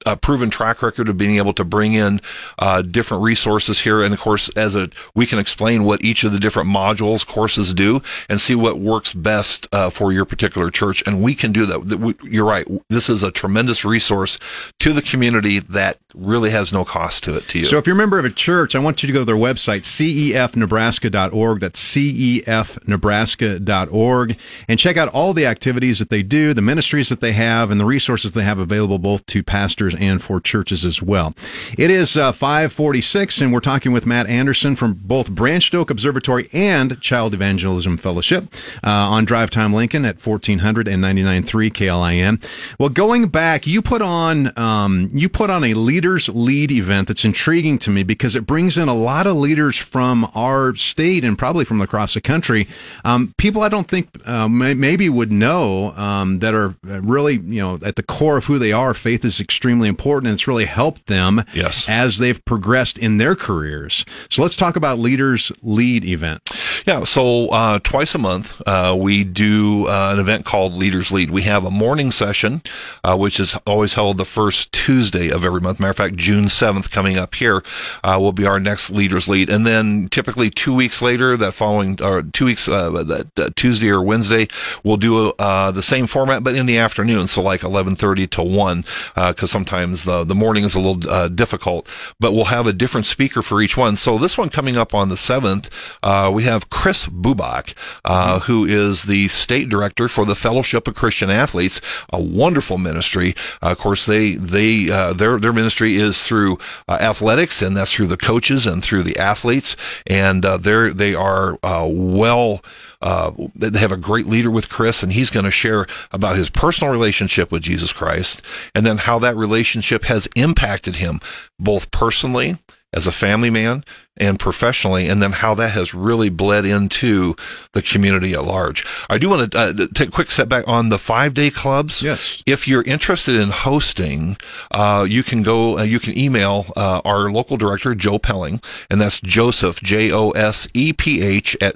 a 0.05 0.15
proven 0.15 0.49
track 0.49 0.81
record 0.81 1.09
of 1.09 1.17
being 1.17 1.37
able 1.37 1.53
to 1.53 1.63
bring 1.63 1.93
in 1.93 2.21
uh, 2.59 2.81
different 2.81 3.23
resources 3.23 3.81
here, 3.81 4.03
and 4.03 4.13
of 4.13 4.19
course, 4.19 4.49
as 4.49 4.75
a 4.75 4.89
we 5.13 5.25
can 5.25 5.39
explain 5.39 5.83
what 5.83 6.03
each 6.03 6.23
of 6.23 6.31
the 6.31 6.39
different 6.39 6.69
modules 6.69 7.25
courses 7.25 7.73
do, 7.73 8.01
and 8.29 8.39
see 8.39 8.55
what 8.55 8.79
works 8.79 9.13
best 9.13 9.67
uh, 9.71 9.89
for 9.89 10.11
your 10.11 10.25
particular 10.25 10.69
church, 10.69 11.03
and 11.05 11.23
we 11.23 11.35
can 11.35 11.51
do 11.51 11.65
that. 11.65 12.15
You're 12.23 12.45
right. 12.45 12.67
This 12.89 13.09
is 13.09 13.23
a 13.23 13.31
tremendous 13.31 13.85
resource 13.85 14.37
to 14.79 14.93
the 14.93 15.01
community 15.01 15.59
that 15.59 15.97
really 16.13 16.51
has 16.51 16.71
no 16.71 16.85
cost 16.85 17.23
to 17.25 17.35
it 17.35 17.47
to 17.49 17.59
you. 17.59 17.65
So 17.65 17.77
if 17.77 17.85
you're 17.85 17.95
a 17.95 17.97
member 17.97 18.17
of 18.19 18.25
a 18.25 18.29
church, 18.29 18.75
I 18.75 18.79
want 18.79 19.03
you 19.03 19.07
to 19.07 19.13
go 19.13 19.19
to 19.19 19.25
their 19.25 19.35
website, 19.35 19.81
cefnebraska.org. 19.81 21.59
That's 21.59 21.79
cefnebraska.org. 21.79 24.37
And 24.67 24.79
check 24.79 24.97
out 24.97 25.09
all 25.09 25.33
the 25.33 25.45
activities 25.45 25.99
that 25.99 26.09
they 26.09 26.23
do, 26.23 26.53
the 26.53 26.61
ministries 26.61 27.09
that 27.09 27.21
they 27.21 27.33
have, 27.33 27.71
and 27.71 27.79
the 27.79 27.85
resources 27.85 28.31
they 28.31 28.43
have 28.43 28.59
available 28.59 28.99
both 28.99 29.25
to 29.27 29.43
pastors 29.43 29.94
and 29.95 30.21
for 30.21 30.39
churches 30.39 30.86
as 30.86 31.01
well. 31.01 31.34
It 31.77 31.89
is 31.89 32.17
uh, 32.17 32.31
546, 32.31 33.41
and 33.41 33.53
we're 33.53 33.60
talking 33.60 33.91
with 33.91 34.05
Matt 34.05 34.27
Anderson 34.27 34.75
from 34.75 34.93
both 34.93 35.31
Branched 35.31 35.75
Oak 35.75 35.89
Observatory 35.89 36.49
and 36.53 36.99
Child 37.01 37.34
Evangelism 37.34 37.97
Fellowship 37.97 38.53
uh, 38.84 38.89
on 38.89 39.25
Drive 39.25 39.49
Time 39.49 39.73
Lincoln 39.73 40.05
at 40.05 40.25
1400 40.25 40.88
and 40.88 41.03
99.3 41.03 41.71
KLIN. 41.71 42.43
Well, 42.79 42.89
going 42.89 43.27
back, 43.27 43.67
you 43.67 43.81
put 43.81 44.01
on 44.01 44.58
um, 44.58 45.10
you 45.13 45.29
put 45.29 45.49
on 45.49 45.63
a 45.63 45.73
leaders 45.73 46.29
lead 46.29 46.71
event 46.71 47.08
that's 47.08 47.25
intriguing 47.25 47.77
to 47.79 47.89
me 47.89 48.03
because 48.03 48.36
it 48.36 48.45
brings 48.45 48.77
in 48.77 48.88
a 48.88 48.93
lot 48.93 49.27
of 49.27 49.36
leaders 49.36 49.77
from 49.77 50.29
our 50.36 50.75
state 50.75 51.23
and 51.23 51.38
probably 51.38 51.65
from 51.65 51.81
across 51.81 52.13
the 52.13 52.21
country. 52.21 52.67
Um, 53.03 53.34
people 53.38 53.62
I 53.62 53.69
don't 53.69 53.88
think 53.88 54.10
uh, 54.27 54.47
may, 54.47 54.73
maybe 54.73 55.10
would 55.10 55.31
know 55.31 55.91
um, 55.93 56.39
that 56.39 56.53
are 56.53 56.75
really 56.84 57.36
you 57.36 57.62
know 57.62 57.79
at 57.86 57.95
the 57.95 58.03
core 58.03 58.38
of 58.38 58.45
who 58.45 58.60
they 58.60 58.71
are. 58.71 58.93
Faith 58.93 59.25
is 59.25 59.39
extremely 59.39 59.84
important, 59.85 60.27
and 60.29 60.33
it's 60.35 60.47
really 60.47 60.65
helped 60.65 61.07
them 61.07 61.43
Yes. 61.53 61.87
as 61.87 62.17
they've 62.17 62.43
progressed 62.45 62.97
in 62.97 63.17
their 63.17 63.35
careers. 63.35 64.05
So 64.29 64.41
let's 64.41 64.55
talk 64.55 64.75
about 64.75 64.99
leaders 64.99 65.51
lead 65.61 66.03
event. 66.05 66.41
Yeah, 66.85 67.03
so 67.03 67.47
uh, 67.47 67.79
twice 67.79 68.13
a 68.13 68.19
month 68.19 68.61
uh, 68.67 68.95
we 68.97 69.23
do 69.23 69.87
uh, 69.87 70.11
an 70.13 70.19
event 70.19 70.45
called 70.45 70.75
Leaders 70.75 71.11
Lead. 71.11 71.31
We 71.31 71.41
have 71.41 71.65
a 71.65 71.71
morning 71.71 72.11
session, 72.11 72.61
uh, 73.03 73.17
which 73.17 73.39
is 73.39 73.57
always 73.65 73.95
held 73.95 74.19
the 74.19 74.25
first 74.25 74.71
Tuesday 74.71 75.29
of 75.29 75.43
every 75.43 75.61
month. 75.61 75.79
Matter 75.79 75.89
of 75.89 75.97
fact, 75.97 76.15
June 76.15 76.47
seventh 76.47 76.91
coming 76.91 77.17
up 77.17 77.33
here 77.33 77.63
uh, 78.03 78.17
will 78.19 78.33
be 78.33 78.45
our 78.45 78.59
next 78.59 78.91
Leaders 78.91 79.27
Lead, 79.27 79.49
and 79.49 79.65
then 79.65 80.09
typically 80.09 80.51
two 80.51 80.75
weeks 80.75 81.01
later, 81.01 81.35
that 81.35 81.53
following 81.53 81.99
or 82.03 82.21
two 82.21 82.45
weeks 82.45 82.69
uh, 82.69 82.91
that 82.91 83.55
Tuesday 83.55 83.89
or 83.89 84.03
Wednesday, 84.03 84.47
we'll 84.83 84.97
do 84.97 85.29
uh, 85.39 85.71
the 85.71 85.81
same 85.81 86.05
format, 86.05 86.43
but 86.43 86.53
in 86.53 86.67
the 86.67 86.77
afternoon, 86.77 87.27
so 87.27 87.41
like 87.41 87.63
eleven 87.63 87.95
thirty 87.95 88.27
to 88.27 88.43
one, 88.43 88.85
because 89.15 89.49
sometimes 89.49 90.03
the 90.03 90.23
the 90.23 90.35
morning 90.35 90.63
is 90.63 90.75
a 90.75 90.79
little 90.79 91.09
uh, 91.09 91.29
difficult. 91.29 91.87
But 92.19 92.33
we'll 92.33 92.45
have 92.45 92.67
a 92.67 92.73
different 92.73 93.07
speaker 93.07 93.41
for 93.41 93.59
each 93.59 93.75
one. 93.75 93.97
So 93.97 94.19
this 94.19 94.37
one 94.37 94.49
coming 94.49 94.77
up 94.77 94.93
on 94.93 95.09
the 95.09 95.17
seventh, 95.17 95.71
uh, 96.03 96.29
we 96.31 96.43
have 96.43 96.69
Chris 96.75 97.07
Bubak, 97.07 97.73
uh, 98.03 98.41
who 98.41 98.65
is 98.65 99.03
the 99.03 99.29
state 99.29 99.69
director 99.69 100.09
for 100.09 100.25
the 100.25 100.35
Fellowship 100.35 100.89
of 100.89 100.93
Christian 100.93 101.29
Athletes, 101.29 101.79
a 102.11 102.21
wonderful 102.21 102.77
ministry. 102.77 103.33
Uh, 103.63 103.67
of 103.67 103.77
course, 103.77 104.05
they 104.05 104.35
they 104.35 104.91
uh, 104.91 105.13
their 105.13 105.39
their 105.39 105.53
ministry 105.53 105.95
is 105.95 106.27
through 106.27 106.59
uh, 106.89 106.97
athletics, 106.99 107.61
and 107.61 107.77
that's 107.77 107.93
through 107.93 108.07
the 108.07 108.17
coaches 108.17 108.67
and 108.67 108.83
through 108.83 109.03
the 109.03 109.17
athletes, 109.17 109.77
and 110.05 110.45
uh, 110.45 110.57
they're 110.57 110.93
they 110.93 111.15
are 111.15 111.57
uh, 111.63 111.88
well. 111.89 112.61
Uh, 113.01 113.31
they 113.55 113.79
have 113.79 113.91
a 113.91 113.97
great 113.97 114.27
leader 114.27 114.51
with 114.51 114.67
Chris, 114.67 115.01
and 115.01 115.13
he's 115.13 115.29
going 115.29 115.45
to 115.45 115.51
share 115.51 115.88
about 116.11 116.35
his 116.35 116.49
personal 116.49 116.91
relationship 116.91 117.53
with 117.53 117.63
Jesus 117.63 117.93
Christ, 117.93 118.41
and 118.75 118.85
then 118.85 118.97
how 118.97 119.17
that 119.19 119.38
relationship 119.38 120.03
has 120.05 120.27
impacted 120.35 120.97
him 120.97 121.21
both 121.57 121.89
personally 121.91 122.57
as 122.91 123.07
a 123.07 123.11
family 123.11 123.49
man 123.49 123.83
and 124.17 124.39
professionally, 124.39 125.08
and 125.10 125.21
then 125.21 125.32
how 125.34 125.54
that 125.56 125.71
has 125.71 125.93
really 125.93 126.30
bled 126.30 126.65
into 126.65 127.36
the 127.73 127.82
community 127.82 128.34
at 128.34 128.43
large. 128.45 128.86
I 129.10 129.17
do 129.17 129.30
want 129.30 129.51
to 129.51 129.58
uh, 129.58 129.73
take 129.93 130.10
a 130.10 130.12
quick 130.12 130.32
step 130.32 130.47
back 130.47 130.65
on 130.67 130.89
the 130.89 130.97
five 130.97 131.34
day 131.34 131.49
clubs. 131.49 132.01
Yes. 132.01 132.41
If 132.45 132.67
you're 132.67 132.84
interested 132.84 133.36
in 133.36 133.49
hosting, 133.49 134.38
uh, 134.71 135.06
you 135.10 135.21
can 135.23 135.43
go, 135.43 135.80
uh, 135.80 135.84
you 135.84 135.99
can 135.99 136.17
email 136.17 136.65
uh, 136.75 137.01
our 137.04 137.30
local 137.32 137.58
director, 137.58 137.93
Joe 137.95 138.17
Pelling, 138.19 138.62
and 138.89 139.01
that's 139.01 139.19
Joseph, 139.21 139.82
J 139.82 140.12
O 140.12 140.32
S 140.32 140.67
E 140.73 140.93
P 140.93 141.21
H, 141.21 141.58
at 141.62 141.75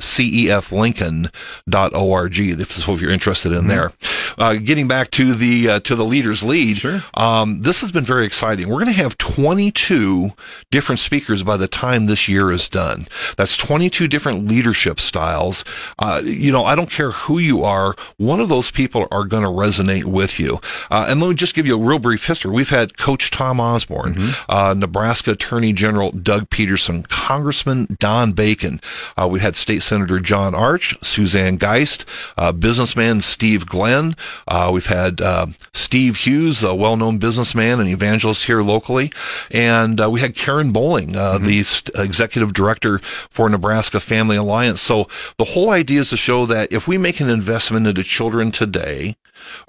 ceflincoln.org. 1.68 2.40
If, 2.40 2.72
so 2.72 2.94
if 2.94 3.02
you're 3.02 3.12
interested 3.12 3.52
in 3.52 3.68
there. 3.68 3.92
Uh, 4.38 4.54
getting 4.54 4.88
back 4.88 5.12
to 5.12 5.34
the, 5.34 5.70
uh, 5.70 5.80
to 5.82 5.96
the 5.96 6.06
leaders 6.06 6.44
lead, 6.44 6.78
Sure. 6.78 7.04
um, 7.16 7.62
this 7.62 7.82
has 7.82 7.92
been 7.92 8.06
very 8.06 8.26
exciting. 8.26 8.68
We're 8.70 8.76
going 8.80 8.94
to 8.94 9.02
have 9.02 9.18
22 9.18 10.30
different 10.72 11.00
speakers 11.00 11.44
by 11.44 11.58
the 11.58 11.68
time 11.68 12.06
this 12.06 12.29
year 12.30 12.52
is 12.52 12.70
done. 12.70 13.08
That's 13.36 13.58
22 13.58 14.08
different 14.08 14.48
leadership 14.48 15.00
styles. 15.00 15.66
Uh, 15.98 16.22
you 16.24 16.52
know, 16.52 16.64
I 16.64 16.76
don't 16.76 16.90
care 16.92 17.12
who 17.12 17.40
you 17.40 17.64
are. 17.64 17.96
One 18.18 18.40
of 18.40 18.50
those 18.50 18.72
people 18.72 19.08
are 19.12 19.26
going 19.26 19.44
to 19.44 19.50
resonate 19.50 20.06
with 20.06 20.40
you. 20.40 20.60
Uh, 20.90 21.06
and 21.10 21.20
let 21.20 21.30
me 21.30 21.36
just 21.36 21.56
give 21.56 21.66
you 21.68 21.76
a 21.76 21.84
real 21.84 22.00
brief 22.00 22.26
history. 22.28 22.52
We've 22.52 22.70
had 22.70 22.98
Coach 22.98 23.32
Tom 23.32 23.60
Osborne, 23.60 24.16
uh, 24.48 24.74
Nebraska 24.78 25.32
Attorney 25.32 25.74
General 25.74 26.12
Doug 26.12 26.50
Peterson, 26.50 27.04
Congressman 27.04 27.98
Don 28.00 28.34
Bacon. 28.34 28.80
Uh, 29.18 29.28
we 29.28 29.40
had 29.40 29.56
State 29.56 29.84
Senator 29.84 30.20
John 30.20 30.54
Arch, 30.54 30.96
Suzanne 31.02 31.58
Geist, 31.58 32.06
uh, 32.38 32.52
businessman 32.52 33.22
Steve 33.22 33.66
Glenn. 33.66 34.16
Uh, 34.48 34.70
we've 34.74 34.88
had 34.88 35.22
uh, 35.22 35.48
Steve 35.74 36.18
Hughes, 36.18 36.64
a 36.64 36.76
well-known 36.76 37.18
businessman 37.18 37.80
and 37.80 37.90
evangelist 37.90 38.46
here 38.46 38.62
locally, 38.62 39.12
and 39.52 40.00
we 40.12 40.20
had 40.22 40.36
Karen 40.36 40.72
Bowling, 40.72 41.16
uh, 41.16 41.38
the 41.38 41.64
st- 41.64 42.10
executive 42.20 42.52
director 42.52 43.00
for 43.30 43.50
Nebraska 43.50 44.02
Family 44.02 44.36
Alliance. 44.36 44.82
So 44.82 45.08
the 45.38 45.46
whole 45.46 45.70
idea 45.70 46.02
is 46.02 46.10
to 46.10 46.18
show 46.18 46.46
that 46.48 46.70
if 46.72 46.86
we 46.86 46.98
make 46.98 47.22
an 47.22 47.30
investment 47.30 47.88
into 47.88 48.04
children 48.04 48.52
today, 48.52 49.16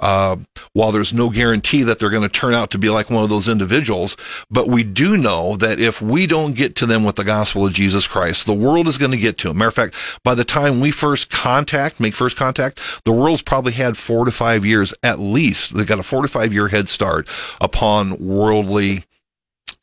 uh, 0.01 0.37
while 0.73 0.91
there's 0.91 1.15
no 1.15 1.31
guarantee 1.31 1.85
that 1.85 2.01
they're 2.01 2.11
going 2.11 2.25
to 2.25 2.29
turn 2.29 2.55
out 2.55 2.73
to 2.73 2.79
be 2.79 2.91
like 2.91 3.09
one 3.09 3.23
of 3.23 3.31
those 3.31 3.49
individuals, 3.49 4.17
but 4.51 4.67
we 4.67 4.83
do 4.83 5.17
know 5.17 5.57
that 5.59 5.79
if 5.79 6.03
we 6.03 6.27
don't 6.27 6.55
get 6.55 6.75
to 6.75 6.87
them 6.87 7.05
with 7.05 7.15
the 7.15 7.23
gospel 7.23 7.65
of 7.65 7.73
Jesus 7.73 8.09
Christ, 8.09 8.47
the 8.47 8.53
world 8.53 8.89
is 8.89 8.99
going 8.99 9.13
to 9.13 9.17
get 9.17 9.39
to 9.39 9.49
them. 9.49 9.59
Matter 9.59 9.69
of 9.69 9.75
fact, 9.75 9.95
by 10.25 10.35
the 10.35 10.45
time 10.45 10.81
we 10.81 10.91
first 10.91 11.31
contact, 11.31 12.01
make 12.01 12.17
first 12.17 12.37
contact, 12.37 12.81
the 13.05 13.13
world's 13.13 13.43
probably 13.43 13.73
had 13.73 13.97
four 13.97 14.25
to 14.25 14.33
five 14.33 14.67
years 14.67 14.93
at 15.05 15.21
least. 15.21 15.77
They've 15.77 15.87
got 15.87 16.01
a 16.01 16.03
four 16.03 16.23
to 16.23 16.29
five 16.29 16.53
year 16.53 16.67
head 16.67 16.89
start 16.89 17.29
upon 17.61 18.19
worldly 18.19 19.05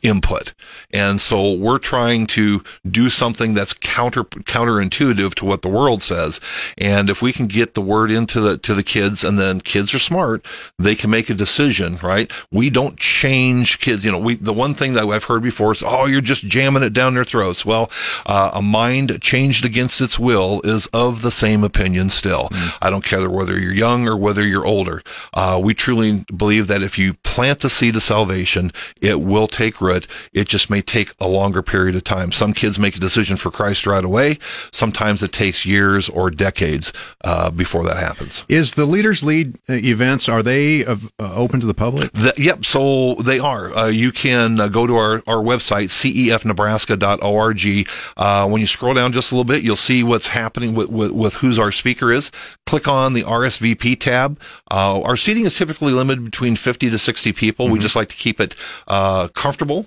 input. 0.03 0.53
And 0.91 1.19
so 1.19 1.53
we're 1.53 1.79
trying 1.79 2.27
to 2.27 2.63
do 2.89 3.09
something 3.09 3.55
that's 3.55 3.73
counter 3.73 4.23
counterintuitive 4.23 5.33
to 5.35 5.45
what 5.45 5.63
the 5.63 5.69
world 5.69 6.03
says. 6.03 6.39
And 6.77 7.09
if 7.09 7.21
we 7.21 7.33
can 7.33 7.47
get 7.47 7.73
the 7.73 7.81
word 7.81 8.11
into 8.11 8.39
the 8.39 8.57
to 8.59 8.75
the 8.75 8.83
kids 8.83 9.23
and 9.23 9.39
then 9.39 9.59
kids 9.59 9.93
are 9.95 9.99
smart, 9.99 10.45
they 10.77 10.93
can 10.93 11.09
make 11.09 11.29
a 11.29 11.33
decision, 11.33 11.97
right? 12.03 12.31
We 12.51 12.69
don't 12.69 12.97
change 12.97 13.79
kids, 13.79 14.05
you 14.05 14.11
know, 14.11 14.19
we 14.19 14.35
the 14.35 14.53
one 14.53 14.75
thing 14.75 14.93
that 14.93 15.05
I've 15.05 15.23
heard 15.23 15.41
before 15.41 15.71
is, 15.71 15.81
"Oh, 15.83 16.05
you're 16.05 16.21
just 16.21 16.45
jamming 16.45 16.83
it 16.83 16.93
down 16.93 17.15
their 17.15 17.23
throats." 17.23 17.65
Well, 17.65 17.89
uh, 18.25 18.51
a 18.53 18.61
mind 18.61 19.19
changed 19.21 19.65
against 19.65 19.99
its 19.99 20.19
will 20.19 20.61
is 20.63 20.85
of 20.87 21.23
the 21.23 21.31
same 21.31 21.63
opinion 21.63 22.11
still. 22.11 22.49
I 22.81 22.89
don't 22.91 23.03
care 23.03 23.27
whether 23.29 23.59
you're 23.59 23.73
young 23.73 24.07
or 24.07 24.15
whether 24.15 24.45
you're 24.45 24.65
older. 24.65 25.01
Uh, 25.33 25.59
we 25.61 25.73
truly 25.73 26.25
believe 26.35 26.67
that 26.67 26.83
if 26.83 26.99
you 26.99 27.15
plant 27.15 27.59
the 27.59 27.69
seed 27.69 27.95
of 27.95 28.03
salvation, 28.03 28.71
it 29.01 29.21
will 29.21 29.47
take 29.47 29.81
root. 29.81 29.86
It 30.33 30.47
just 30.47 30.69
may 30.69 30.81
take 30.81 31.13
a 31.19 31.27
longer 31.27 31.61
period 31.61 31.95
of 31.95 32.03
time. 32.03 32.31
Some 32.31 32.53
kids 32.53 32.79
make 32.79 32.95
a 32.95 32.99
decision 32.99 33.37
for 33.37 33.51
Christ 33.51 33.85
right 33.87 34.03
away. 34.03 34.39
Sometimes 34.71 35.23
it 35.23 35.31
takes 35.31 35.65
years 35.65 36.09
or 36.09 36.29
decades 36.29 36.93
uh, 37.23 37.49
before 37.49 37.83
that 37.85 37.97
happens. 37.97 38.43
Is 38.49 38.73
the 38.73 38.85
Leaders 38.85 39.23
Lead 39.23 39.55
uh, 39.69 39.73
events 39.73 40.29
are 40.29 40.43
they 40.43 40.85
uh, 40.85 40.97
open 41.19 41.59
to 41.59 41.67
the 41.67 41.73
public? 41.73 42.11
The, 42.13 42.33
yep, 42.37 42.65
so 42.65 43.15
they 43.15 43.39
are. 43.39 43.73
Uh, 43.73 43.87
you 43.87 44.11
can 44.11 44.59
uh, 44.59 44.67
go 44.67 44.87
to 44.87 44.95
our, 44.95 45.23
our 45.27 45.43
website, 45.43 45.89
cefnebraska.org. 45.89 47.87
Uh, 48.17 48.49
when 48.49 48.61
you 48.61 48.67
scroll 48.67 48.93
down 48.93 49.11
just 49.11 49.31
a 49.31 49.35
little 49.35 49.45
bit, 49.45 49.63
you'll 49.63 49.75
see 49.75 50.03
what's 50.03 50.27
happening 50.27 50.75
with, 50.75 50.89
with, 50.89 51.11
with 51.11 51.33
who's 51.35 51.59
our 51.59 51.71
speaker 51.71 52.11
is. 52.11 52.31
Click 52.65 52.87
on 52.87 53.13
the 53.13 53.23
RSVP 53.23 53.99
tab. 53.99 54.39
Uh, 54.69 55.01
our 55.01 55.17
seating 55.17 55.45
is 55.45 55.55
typically 55.55 55.93
limited 55.93 56.23
between 56.23 56.55
50 56.55 56.89
to 56.89 56.97
60 56.97 57.33
people. 57.33 57.69
We 57.69 57.79
just 57.79 57.95
like 57.95 58.09
to 58.09 58.15
keep 58.15 58.39
it 58.39 58.55
uh, 58.87 59.29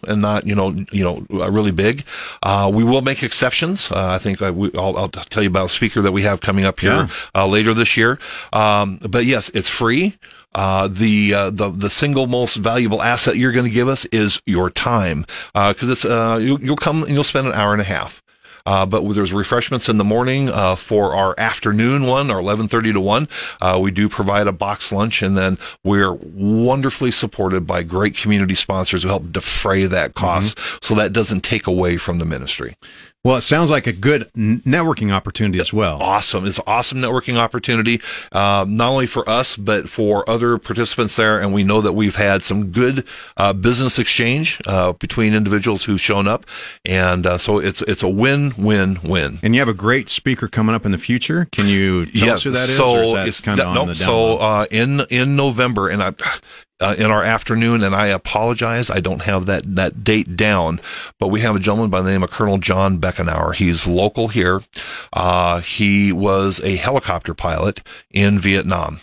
and 0.07 0.20
not, 0.22 0.47
you 0.47 0.55
know, 0.55 0.70
you 0.93 1.03
know, 1.05 1.26
uh, 1.41 1.51
really 1.51 1.70
big. 1.72 2.05
Uh, 2.43 2.70
we 2.72 2.84
will 2.84 3.03
make 3.03 3.22
exceptions. 3.22 3.91
Uh, 3.91 4.09
I 4.09 4.18
think 4.18 4.41
I, 4.43 4.51
we, 4.51 4.70
I'll, 4.74 4.97
I'll 4.97 5.09
tell 5.09 5.43
you 5.43 5.49
about 5.49 5.66
a 5.66 5.68
speaker 5.68 6.01
that 6.03 6.12
we 6.12 6.22
have 6.22 6.41
coming 6.41 6.64
up 6.64 6.80
here 6.80 6.93
Yeah. 6.93 7.09
uh, 7.34 7.47
later 7.47 7.74
this 7.74 7.97
year. 7.97 8.18
Um, 8.53 8.99
but 9.09 9.24
yes, 9.24 9.51
it's 9.55 9.68
free. 9.68 10.16
Uh, 10.55 10.88
the, 10.88 11.32
uh, 11.34 11.51
the, 11.51 11.68
the 11.70 11.88
single 11.91 12.26
most 12.26 12.57
valuable 12.57 13.01
asset 13.03 13.36
you're 13.36 13.53
going 13.53 13.66
to 13.66 13.70
give 13.70 13.88
us 13.88 14.05
is 14.07 14.43
your 14.47 14.68
time. 14.70 15.24
Uh, 15.55 15.72
cause 15.74 15.88
it's, 15.88 16.05
uh, 16.05 16.38
you, 16.43 16.59
you'll 16.61 16.76
come 16.76 17.05
and 17.05 17.12
you'll 17.14 17.22
spend 17.24 17.47
an 17.47 17.53
hour 17.53 17.72
and 17.72 17.80
a 17.80 17.84
half. 17.84 18.22
Uh, 18.66 18.86
but 18.86 19.08
there's 19.14 19.32
refreshments 19.32 19.88
in 19.88 19.96
the 19.96 20.04
morning 20.04 20.48
uh, 20.48 20.74
for 20.74 21.14
our 21.14 21.34
afternoon 21.38 22.06
one, 22.06 22.30
or 22.30 22.40
11:30 22.40 22.92
to 22.94 23.00
1. 23.00 23.28
Uh, 23.61 23.78
we 23.80 23.90
do 23.90 24.08
provide 24.08 24.46
a 24.46 24.52
box 24.52 24.92
lunch, 24.92 25.22
and 25.22 25.36
then 25.36 25.58
we're 25.84 26.12
wonderfully 26.12 27.11
supported 27.11 27.66
by 27.66 27.82
great 27.82 28.16
community 28.16 28.54
sponsors 28.54 29.02
who 29.02 29.08
help 29.08 29.32
defray 29.32 29.86
that 29.86 30.14
cost, 30.14 30.58
so 30.82 30.94
that 30.94 31.12
doesn't 31.12 31.40
take 31.40 31.66
away 31.66 31.96
from 31.96 32.18
the 32.18 32.24
ministry. 32.24 32.74
Well, 33.22 33.36
it 33.36 33.42
sounds 33.42 33.68
like 33.68 33.86
a 33.86 33.92
good 33.92 34.32
networking 34.34 35.12
opportunity 35.12 35.60
as 35.60 35.74
well. 35.74 36.02
Awesome! 36.02 36.46
It's 36.46 36.56
an 36.56 36.64
awesome 36.66 36.98
networking 36.98 37.36
opportunity, 37.36 38.00
um, 38.32 38.78
not 38.78 38.88
only 38.88 39.04
for 39.04 39.28
us 39.28 39.56
but 39.56 39.90
for 39.90 40.28
other 40.28 40.56
participants 40.56 41.16
there. 41.16 41.38
And 41.38 41.52
we 41.52 41.62
know 41.62 41.82
that 41.82 41.92
we've 41.92 42.16
had 42.16 42.42
some 42.42 42.72
good 42.72 43.04
uh, 43.36 43.52
business 43.52 43.98
exchange 43.98 44.62
uh, 44.66 44.94
between 44.94 45.34
individuals 45.34 45.84
who've 45.84 46.00
shown 46.00 46.26
up, 46.26 46.46
and 46.86 47.26
uh, 47.26 47.36
so 47.36 47.58
it's 47.58 47.82
it's 47.82 48.02
a 48.02 48.08
win-win-win. 48.08 49.38
And 49.42 49.54
you 49.54 49.60
have 49.60 49.68
a 49.68 49.74
great 49.74 50.08
speaker 50.08 50.48
coming 50.48 50.74
up 50.74 50.86
in 50.86 50.92
the 50.92 50.98
future. 50.98 51.46
Can 51.52 51.66
you 51.66 52.06
tell 52.06 52.30
us 52.30 52.44
who 52.44 52.52
that 52.52 52.70
is? 52.70 52.76
So 52.76 52.96
or 52.96 53.02
is 53.02 53.12
that 53.12 53.28
it's 53.28 53.40
kind 53.42 53.60
of 53.60 53.74
no, 53.74 53.82
on 53.82 53.88
the 53.88 53.94
down 53.94 54.06
so 54.06 54.38
uh, 54.38 54.66
in 54.70 55.00
in 55.10 55.36
November, 55.36 55.90
and 55.90 56.02
I. 56.02 56.14
Uh, 56.80 56.94
in 56.96 57.10
our 57.10 57.22
afternoon, 57.22 57.82
and 57.84 57.94
I 57.94 58.06
apologize, 58.06 58.88
I 58.88 59.00
don't 59.00 59.20
have 59.22 59.44
that 59.46 59.74
that 59.76 60.02
date 60.02 60.34
down. 60.34 60.80
But 61.18 61.28
we 61.28 61.40
have 61.40 61.54
a 61.54 61.58
gentleman 61.58 61.90
by 61.90 62.00
the 62.00 62.10
name 62.10 62.22
of 62.22 62.30
Colonel 62.30 62.56
John 62.56 62.98
Beckenauer. 62.98 63.54
He's 63.54 63.86
local 63.86 64.28
here. 64.28 64.62
Uh, 65.12 65.60
he 65.60 66.10
was 66.10 66.58
a 66.64 66.76
helicopter 66.76 67.34
pilot 67.34 67.80
in 68.10 68.38
Vietnam, 68.38 69.00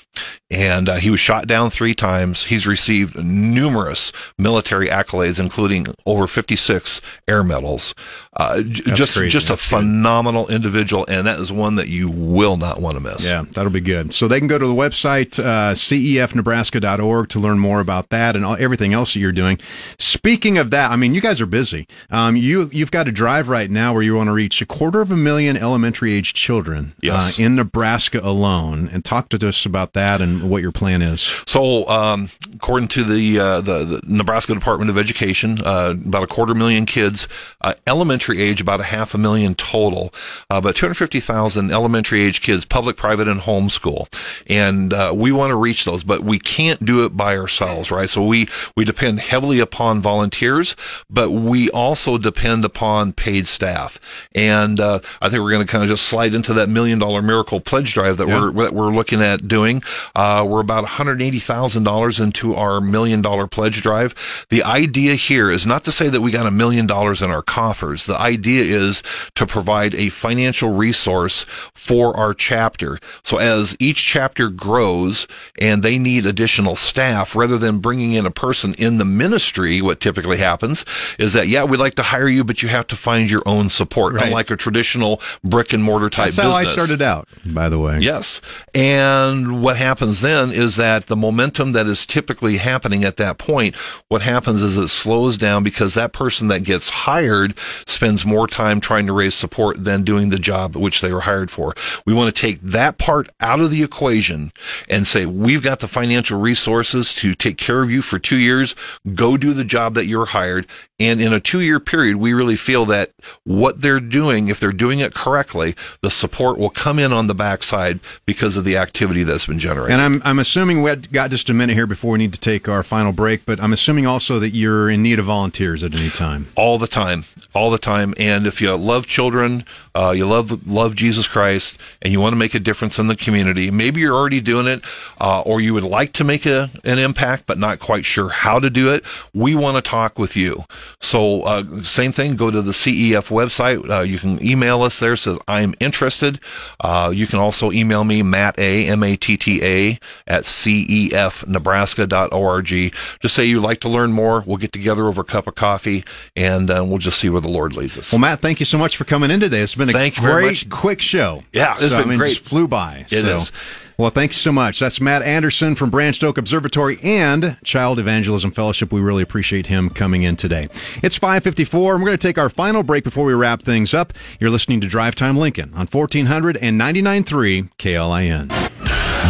and 0.49 0.89
uh, 0.89 0.95
he 0.95 1.11
was 1.11 1.19
shot 1.19 1.45
down 1.45 1.69
three 1.69 1.93
times. 1.93 2.45
He's 2.45 2.65
received 2.65 3.15
numerous 3.23 4.11
military 4.39 4.88
accolades, 4.88 5.39
including 5.39 5.93
over 6.07 6.25
56 6.25 6.99
air 7.28 7.43
medals. 7.43 7.93
Uh, 8.36 8.61
j- 8.63 8.84
just 8.93 9.15
crazy. 9.17 9.30
just 9.30 9.47
a 9.47 9.49
That's 9.51 9.69
good. 9.69 9.78
phenomenal 9.78 10.47
individual, 10.47 11.05
and 11.07 11.28
that 11.28 11.39
is 11.39 11.51
one 11.51 11.75
that 11.75 11.88
you 11.89 12.09
will 12.09 12.57
not 12.57 12.82
want 12.82 12.95
to 12.97 13.01
miss. 13.03 13.23
Yeah, 13.25 13.45
that'll 13.51 13.71
be 13.71 13.82
good. 13.82 14.13
So 14.15 14.28
they 14.28 14.39
can 14.39 14.47
go 14.47 14.57
to 14.57 14.65
the 14.65 14.73
website, 14.73 15.38
uh, 15.38 15.75
cefnebraska.org, 15.75 17.30
to 17.30 17.39
learn 17.39 17.59
more 17.59 17.66
about 17.76 18.09
that 18.09 18.36
and 18.36 18.45
all, 18.45 18.55
everything 18.59 18.93
else 18.93 19.13
that 19.13 19.20
you're 19.20 19.32
doing. 19.32 19.59
Speaking 19.99 20.57
of 20.57 20.72
that, 20.72 20.91
I 20.91 20.95
mean, 20.95 21.13
you 21.13 21.22
guys 21.22 21.41
are 21.41 21.45
busy. 21.45 21.88
Um, 22.09 22.36
you, 22.36 22.70
you've 22.72 22.91
got 22.91 23.07
a 23.07 23.11
drive 23.11 23.49
right 23.49 23.70
now 23.70 23.93
where 23.93 24.01
you 24.03 24.15
want 24.15 24.28
to 24.28 24.34
reach 24.34 24.61
a 24.61 24.65
quarter 24.65 25.01
of 25.01 25.11
a 25.11 25.18
million 25.18 25.57
elementary 25.57 26.13
age 26.13 26.34
children 26.34 26.93
Yes. 27.01 27.39
uh, 27.39 27.43
in 27.43 27.55
Nebraska 27.55 28.20
alone. 28.24 28.89
And 28.91 29.03
talk 29.03 29.30
to 29.30 29.47
us 29.47 29.65
about 29.65 29.93
that 29.93 30.22
and 30.22 30.49
what 30.49 30.61
your 30.61 30.72
plan 30.72 31.01
is. 31.01 31.22
So, 31.45 31.88
um, 31.89 32.30
according 32.55 32.88
to 32.89 33.03
the, 33.03 33.39
uh, 33.39 33.61
the 33.61 33.78
the 33.88 34.01
Nebraska 34.05 34.53
Department 34.53 34.89
of 34.89 34.97
Education, 34.97 35.59
uh, 35.63 35.91
about 35.91 36.24
a 36.24 36.28
quarter 36.28 36.53
million 36.53 36.86
kids, 36.86 37.28
uh, 37.61 37.74
elementary 37.86 38.41
age, 38.41 38.61
about 38.61 38.80
a 38.80 38.84
half 38.84 39.13
a 39.13 39.18
million 39.18 39.55
total, 39.55 40.13
uh, 40.51 40.55
about 40.57 40.76
250,000 40.76 41.72
elementary 41.72 42.22
age 42.24 42.41
kids, 42.41 42.65
public, 42.65 42.97
private, 42.97 43.28
and 43.28 43.41
homeschool, 43.41 44.07
and 44.47 44.93
uh, 44.93 45.13
we 45.15 45.32
want 45.32 45.51
to 45.51 45.55
reach 45.55 45.86
those, 45.86 46.03
but 46.03 46.24
we 46.24 46.39
can't 46.39 46.84
do 46.86 47.03
it 47.05 47.15
by 47.15 47.38
ourselves, 47.38 47.57
right? 47.62 48.10
So 48.10 48.24
we 48.26 48.47
we 48.76 48.86
depend 48.86 49.20
heavily 49.20 49.60
upon 49.60 50.01
volunteers, 50.01 50.76
but 51.10 51.32
we 51.32 51.70
also 51.72 52.18
depend 52.18 52.66
upon 52.66 53.14
paid 53.14 53.47
staff, 53.47 53.99
and 54.36 54.80
uh, 54.80 54.99
I 55.22 55.30
think 55.30 55.41
we're 55.43 55.51
going 55.51 55.66
to 55.66 55.72
kind 55.72 55.84
of 55.84 55.89
just 55.89 56.05
slide 56.05 56.34
into 56.34 56.53
that 56.53 56.70
million 56.70 56.99
dollar 56.99 57.22
miracle 57.22 57.60
pledge 57.60 57.93
drive 57.93 58.18
that 58.18 58.28
Yeah. 58.28 58.49
we're 58.51 58.64
that 58.66 58.74
we're 58.74 58.91
looking 58.93 59.22
at 59.22 59.47
doing. 59.47 59.82
Uh, 60.16 60.45
we're 60.47 60.60
about 60.60 60.86
$180,000 60.86 62.20
into 62.20 62.55
our 62.55 62.82
million 62.82 63.22
dollar 63.22 63.47
pledge 63.47 63.82
drive. 63.82 64.14
The 64.49 64.64
idea 64.64 65.16
here 65.16 65.49
is 65.49 65.66
not 65.66 65.84
to 65.86 65.91
say 65.91 66.10
that 66.10 66.22
we 66.22 66.32
got 66.32 66.45
a 66.45 66.51
million 66.51 66.86
dollars 66.88 67.22
in 67.22 67.32
our 67.32 67.41
coffers. 67.41 68.05
The 68.05 68.18
idea 68.20 68.64
is 68.64 69.01
to 69.36 69.45
provide 69.45 69.95
a 69.95 70.10
financial 70.10 70.74
resource 70.74 71.45
for 71.74 72.16
our 72.18 72.34
chapter. 72.34 72.99
So 73.24 73.38
as 73.38 73.76
each 73.80 74.03
chapter 74.03 74.49
grows 74.49 75.28
and 75.60 75.84
they 75.84 75.97
need 75.97 76.26
additional 76.26 76.76
staff, 76.76 77.36
rather 77.36 77.47
than 77.56 77.78
bringing 77.78 78.14
in 78.14 78.26
a 78.26 78.32
person 78.32 78.74
in 78.80 78.98
the 78.98 79.06
ministry, 79.06 79.80
what 79.82 80.00
typically 80.00 80.38
happens 80.38 80.84
is 81.20 81.34
that, 81.34 81.48
yeah, 81.48 81.64
we'd 81.64 81.80
like 81.80 81.93
to 81.93 82.02
hire 82.04 82.28
you, 82.28 82.43
but 82.43 82.64
you 82.64 82.70
have 82.70 82.88
to 82.88 82.95
find 82.95 83.30
your 83.30 83.43
own 83.45 83.70
support, 83.70 84.16
Right. 84.16 84.26
unlike 84.26 84.50
a 84.50 84.56
traditional 84.56 85.22
brick 85.43 85.72
and 85.72 85.84
mortar 85.84 86.10
type 86.10 86.34
That's 86.34 86.38
how 86.38 86.52
I 86.52 86.66
started 86.66 87.02
out, 87.02 87.28
by 87.45 87.70
the 87.70 87.78
way. 87.78 88.00
Yes. 88.02 88.41
And 88.74 89.62
what 89.62 89.78
happens 89.78 90.22
then 90.22 90.52
is 90.52 90.76
that 90.78 91.08
the 91.08 91.16
momentum 91.16 91.74
that 91.74 91.86
is 91.88 92.06
typically 92.06 92.58
happening 92.58 93.04
at 93.04 93.18
that 93.18 93.38
point, 93.38 93.76
what 94.08 94.22
happens 94.24 94.62
is 94.62 94.78
it 94.78 94.88
slows 94.88 95.38
down 95.38 95.64
because 95.64 95.93
that 95.93 96.14
person 96.14 96.48
that 96.48 96.64
gets 96.64 96.89
hired 96.89 97.54
spends 97.86 98.26
more 98.26 98.48
time 98.48 98.80
trying 98.80 99.06
to 99.06 99.14
raise 99.14 99.36
support 99.36 99.84
than 99.84 100.04
doing 100.04 100.30
the 100.30 100.39
job 100.39 100.76
which 100.76 101.02
they 101.02 101.12
were 101.14 101.22
hired 101.22 101.52
for. 101.52 101.76
We 102.06 102.14
want 102.14 102.34
to 102.34 102.41
take 102.41 102.62
that 102.62 102.98
part 102.98 103.30
out 103.39 103.60
of 103.60 103.70
the 103.72 103.84
equation 103.84 104.52
and 104.89 105.06
say, 105.06 105.26
we've 105.26 105.62
got 105.62 105.80
the 105.82 105.88
financial 105.88 106.39
resources 106.39 107.14
to 107.16 107.26
take 107.36 107.57
care 107.57 107.82
of 107.82 107.91
you 107.91 108.01
for 108.01 108.19
two 108.19 108.38
years. 108.38 108.75
Go 109.15 109.38
do 109.38 109.53
the 109.53 109.63
job 109.63 109.93
that 109.95 110.05
you 110.05 110.17
were 110.17 110.28
hired. 110.28 110.67
And 111.00 111.22
in 111.22 111.32
a 111.32 111.39
two 111.39 111.60
year 111.60 111.80
period, 111.80 112.16
we 112.16 112.34
really 112.34 112.56
feel 112.56 112.86
that 112.86 113.12
what 113.43 113.82
they're 113.82 114.00
doing, 114.00 114.48
if 114.48 114.60
they're 114.60 114.72
doing 114.72 115.00
it 115.00 115.14
correctly, 115.14 115.76
the 116.02 116.10
support 116.10 116.58
will 116.58 116.72
come 116.72 116.98
in 116.98 117.14
on 117.14 117.28
the 117.28 117.36
backside 117.36 118.00
because 118.26 118.58
of 118.58 118.64
the 118.64 118.78
activity 118.78 119.22
that's 119.22 119.45
been 119.45 119.60
generated. 119.60 119.93
And 119.93 120.02
I'm, 120.02 120.22
I'm 120.26 120.39
assuming 120.39 120.82
we've 120.82 121.12
got 121.12 121.30
just 121.30 121.50
a 121.50 121.54
minute 121.54 121.76
here 121.76 121.86
before 121.86 122.14
we 122.14 122.18
need 122.18 122.34
to 122.34 122.39
take 122.39 122.68
our 122.68 122.82
final 122.82 123.12
break, 123.12 123.45
but 123.45 123.62
I'm 123.62 123.74
assuming 123.74 124.08
also 124.08 124.39
that 124.39 124.50
you're 124.52 124.89
in 124.89 125.04
need 125.04 125.20
of 125.20 125.26
volunteers 125.26 125.84
at 125.84 125.93
any 125.93 126.10
time. 126.10 126.48
all 126.56 126.80
the 126.80 126.88
time, 126.88 127.26
all 127.54 127.70
the 127.70 127.78
time. 127.78 128.16
And 128.18 128.48
if 128.48 128.60
you 128.60 128.76
love 128.76 129.06
children, 129.06 129.66
uh, 129.93 130.14
you 130.16 130.26
love 130.28 130.68
love 130.68 130.95
Jesus 130.95 131.28
Christ, 131.28 131.80
and 132.02 132.12
you 132.12 132.20
want 132.20 132.34
to 132.34 132.38
make 132.38 132.56
a 132.56 132.60
difference 132.60 132.98
in 132.98 133.08
the 133.08 133.16
community, 133.16 133.70
maybe 133.72 134.02
you're 134.02 134.16
already 134.16 134.41
doing 134.41 134.68
it, 134.68 134.84
uh, 135.20 135.41
or 135.41 135.62
you 135.62 135.74
would 135.74 135.84
like 135.84 136.14
to 136.14 136.24
make 136.24 136.45
a, 136.45 136.70
an 136.84 136.98
impact, 137.00 137.43
but 137.45 137.58
not 137.58 137.80
quite 137.80 138.06
sure 138.06 138.30
how 138.30 138.60
to 138.60 138.70
do 138.70 138.91
it. 138.91 139.04
We 139.34 139.54
want 139.56 139.78
to 139.78 139.88
talk 139.88 140.18
with 140.18 140.36
you. 140.36 140.66
So 141.00 141.42
uh, 141.44 141.84
same 141.84 142.12
thing. 142.12 142.36
Go 142.36 142.50
to 142.52 142.62
the 142.62 142.72
CEF 142.72 143.30
website. 143.30 143.88
Uh, 143.90 144.02
you 144.02 144.20
can 144.20 144.44
email 144.44 144.82
us 144.84 145.00
there. 145.00 145.16
Says 145.16 145.38
I'm 145.48 145.74
interested. 145.80 146.40
Uh, 146.80 147.12
you 147.16 147.28
can 147.28 147.40
also 147.40 147.72
email 147.72 148.04
me 148.04 148.22
Matt 148.24 148.58
A 148.60 148.88
M 148.88 149.04
A 149.04 149.16
T 149.16 149.38
T 149.38 149.64
A 149.64 150.00
at 150.26 150.44
cefnebraska.org. 150.44 152.94
Just 153.22 153.36
say 153.36 153.46
you'd 153.46 153.62
like 153.62 153.80
to 153.82 153.90
learn 153.90 154.12
more. 154.12 154.44
We'll 154.46 154.58
get 154.58 154.72
together 154.72 155.08
over 155.08 155.22
a 155.22 155.26
cup 155.26 155.48
of 155.48 155.56
coffee, 155.56 156.04
and 156.36 156.70
uh, 156.70 156.84
we'll 156.86 156.98
just 156.98 157.20
see 157.20 157.30
where 157.30 157.42
the 157.42 157.48
Lord 157.50 157.76
leads 157.76 157.98
us. 157.98 158.12
Well, 158.12 158.20
Matt, 158.20 158.42
thank 158.42 158.60
you 158.60 158.66
so 158.66 158.78
much 158.78 158.98
for 158.98 159.06
coming 159.06 159.32
in 159.32 159.40
today. 159.40 159.62
It's 159.62 159.76
been 159.76 159.90
a 159.90 159.94
Thank 159.94 160.16
great, 160.16 160.70
quick 160.70 161.02
show. 161.02 161.44
Yeah, 161.54 161.74
it's 161.74 161.90
So, 161.90 161.98
been 161.98 162.02
I 162.02 162.06
mean, 162.06 162.18
great. 162.20 162.38
Just 162.38 162.50
flew 162.50 162.68
by. 162.68 163.06
It 163.10 163.24
so. 163.24 163.38
is. 163.38 163.52
Well, 163.98 164.12
thank 164.12 164.32
you 164.32 164.38
so 164.38 164.52
much. 164.52 164.80
That's 164.80 165.02
Matt 165.02 165.24
Anderson 165.24 165.74
from 165.74 165.89
Branched 165.89 166.24
Oak 166.24 166.38
Observatory 166.38 167.00
and 167.02 167.58
Child 167.64 167.98
Evangelism 167.98 168.52
Fellowship. 168.52 168.93
We 168.93 169.02
really 169.02 169.24
appreciate 169.24 169.66
him 169.66 169.89
coming 169.89 170.22
in 170.22 170.36
today. 170.36 170.70
It's 171.02 171.18
554, 171.18 171.95
and 171.95 172.04
we're 172.04 172.10
going 172.10 172.18
to 172.18 172.28
take 172.28 172.38
our 172.38 172.50
final 172.50 172.84
break 172.84 173.04
before 173.04 173.26
we 173.26 173.34
wrap 173.34 173.64
things 173.64 173.95
up. 173.95 174.14
You're 174.39 174.52
listening 174.52 174.82
to 174.82 174.88
Drive 174.88 175.16
Time 175.16 175.36
Lincoln 175.36 175.74
on 175.74 175.88
1400 175.88 176.58
and 176.58 176.80
99.3 176.80 177.72
KLIN. 177.80 178.52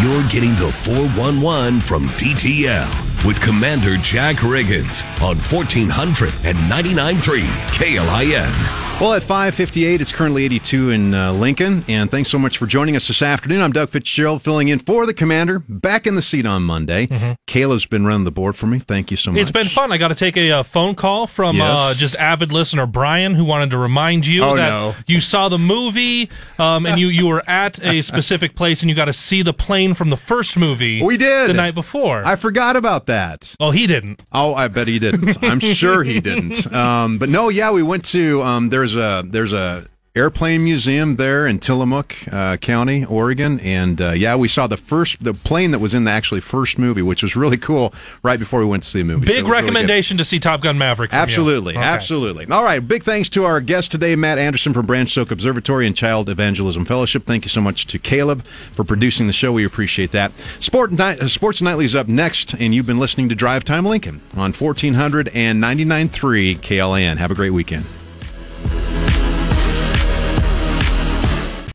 You're 0.04 0.28
getting 0.30 0.52
the 0.56 0.70
411 0.70 1.80
from 1.80 2.08
DTL 2.20 3.26
with 3.26 3.40
Commander 3.40 3.96
Jack 3.98 4.36
Riggins 4.38 5.02
on 5.22 5.38
1400 5.38 6.34
and 6.44 6.58
99.3 6.70 7.42
KLIN. 7.72 8.87
Well, 9.00 9.14
at 9.14 9.22
5:58, 9.22 10.02
it's 10.02 10.12
currently 10.12 10.44
82 10.46 10.90
in 10.90 11.14
uh, 11.14 11.32
Lincoln, 11.32 11.86
and 11.88 12.10
thanks 12.10 12.32
so 12.32 12.40
much 12.40 12.58
for 12.58 12.66
joining 12.66 12.96
us 12.96 13.08
this 13.08 13.22
afternoon. 13.22 13.62
I'm 13.62 13.72
Doug 13.72 13.90
Fitzgerald, 13.90 14.42
filling 14.42 14.70
in 14.70 14.80
for 14.80 15.06
the 15.06 15.14
commander, 15.14 15.60
back 15.60 16.08
in 16.08 16.16
the 16.16 16.22
seat 16.24 16.48
on 16.48 16.64
Monday. 16.64 17.06
Mm-hmm. 17.06 17.34
Kayla's 17.46 17.86
been 17.86 18.08
running 18.08 18.24
the 18.24 18.32
board 18.32 18.56
for 18.56 18.66
me. 18.66 18.80
Thank 18.80 19.12
you 19.12 19.18
so 19.18 19.32
much. 19.32 19.40
It's 19.42 19.52
been 19.52 19.68
fun. 19.68 19.92
I 19.92 19.98
got 19.98 20.08
to 20.08 20.16
take 20.16 20.36
a 20.36 20.50
uh, 20.52 20.64
phone 20.64 20.96
call 20.96 21.28
from 21.28 21.58
Yes. 21.58 21.78
uh, 21.80 21.94
just 21.94 22.16
avid 22.16 22.52
listener 22.52 22.88
Brian, 22.88 23.36
who 23.36 23.46
wanted 23.46 23.70
to 23.70 23.78
remind 23.78 24.26
you 24.26 24.42
Oh, 24.44 24.56
that 24.56 24.68
no. 24.70 24.96
you 25.06 25.22
saw 25.22 25.48
the 25.48 25.60
movie 25.60 26.28
um, 26.58 26.88
and 26.88 27.00
you, 27.00 27.06
you 27.10 27.28
were 27.28 27.48
at 27.48 27.78
a 27.86 28.02
specific 28.02 28.56
place 28.56 28.82
and 28.82 28.90
you 28.90 28.96
got 28.96 29.06
to 29.06 29.14
see 29.14 29.44
the 29.44 29.54
plane 29.54 29.94
from 29.94 30.10
the 30.10 30.18
first 30.18 30.58
movie. 30.58 31.04
We 31.04 31.18
did 31.18 31.52
the 31.52 31.54
night 31.54 31.76
before. 31.76 32.26
I 32.26 32.36
forgot 32.36 32.76
about 32.76 33.06
that. 33.06 33.56
oh, 33.60 33.70
he 33.70 33.86
didn't. 33.86 34.24
Oh, 34.32 34.56
I 34.56 34.68
bet 34.70 34.88
he 34.88 34.98
didn't. 34.98 35.38
I'm 35.44 35.60
sure 35.60 36.04
he 36.04 36.20
didn't. 36.20 36.74
Um, 36.74 37.20
but 37.20 37.30
no, 37.30 37.50
yeah, 37.50 37.70
we 37.70 37.84
went 37.84 38.04
to 38.06 38.42
um, 38.42 38.70
there's 38.94 39.24
a 39.24 39.24
there's 39.28 39.54
a 39.54 39.86
airplane 40.16 40.64
museum 40.64 41.16
there 41.18 41.46
in 41.46 41.60
Tillamook 41.60 42.16
uh, 42.34 42.58
County, 42.58 43.06
Oregon, 43.06 43.60
and 43.60 44.02
uh, 44.02 44.10
yeah, 44.14 44.36
we 44.36 44.48
saw 44.48 44.66
the 44.66 44.76
first 44.76 45.24
the 45.24 45.32
plane 45.36 45.70
that 45.70 45.78
was 45.80 45.94
in 45.94 46.06
the 46.06 46.12
actually 46.12 46.42
first 46.42 46.80
movie, 46.80 47.04
which 47.04 47.22
was 47.22 47.36
really 47.36 47.58
cool. 47.58 47.94
Right 48.24 48.40
before 48.40 48.60
we 48.62 48.66
went 48.66 48.82
to 48.82 48.90
see 48.90 48.98
the 49.00 49.06
movie, 49.06 49.28
So 49.28 49.32
Big 49.34 49.44
really 49.46 49.52
recommendation 49.52 50.18
to 50.18 50.26
see 50.26 50.40
Top 50.40 50.62
Gun 50.62 50.76
Maverick. 50.76 51.14
Absolutely, 51.14 51.76
Okay. 51.78 51.84
absolutely. 51.86 52.48
All 52.48 52.64
right, 52.64 52.80
big 52.80 53.04
thanks 53.04 53.30
to 53.30 53.46
our 53.46 53.62
guest 53.62 53.92
today, 53.92 54.16
Matt 54.16 54.40
Anderson 54.40 54.74
from 54.74 54.88
Branched 54.88 55.20
Oak 55.20 55.30
Observatory 55.30 55.86
and 55.86 55.96
Child 55.96 56.30
Evangelism 56.30 56.84
Fellowship. 56.86 57.26
Thank 57.26 57.46
you 57.46 57.50
so 57.50 57.62
much 57.62 57.86
to 57.86 58.00
Caleb 58.00 58.44
for 58.72 58.84
producing 58.84 59.28
the 59.28 59.34
show. 59.34 59.52
We 59.54 59.66
appreciate 59.66 60.10
that. 60.14 60.32
Sport 60.60 60.94
Night, 60.94 61.20
uh, 61.20 61.28
Sports 61.28 61.62
Nightly 61.62 61.86
is 61.86 61.94
up 61.94 62.08
next, 62.08 62.54
and 62.56 62.74
you've 62.74 62.88
been 62.88 62.98
listening 63.00 63.30
to 63.30 63.36
Drive 63.36 63.64
Time 63.64 63.86
Lincoln 63.86 64.22
on 64.36 64.52
1400 64.52 65.30
and 65.36 65.62
99.3 65.64 66.58
KLIN. 66.58 67.18
Have 67.18 67.30
a 67.30 67.36
great 67.36 67.52
weekend. 67.52 67.86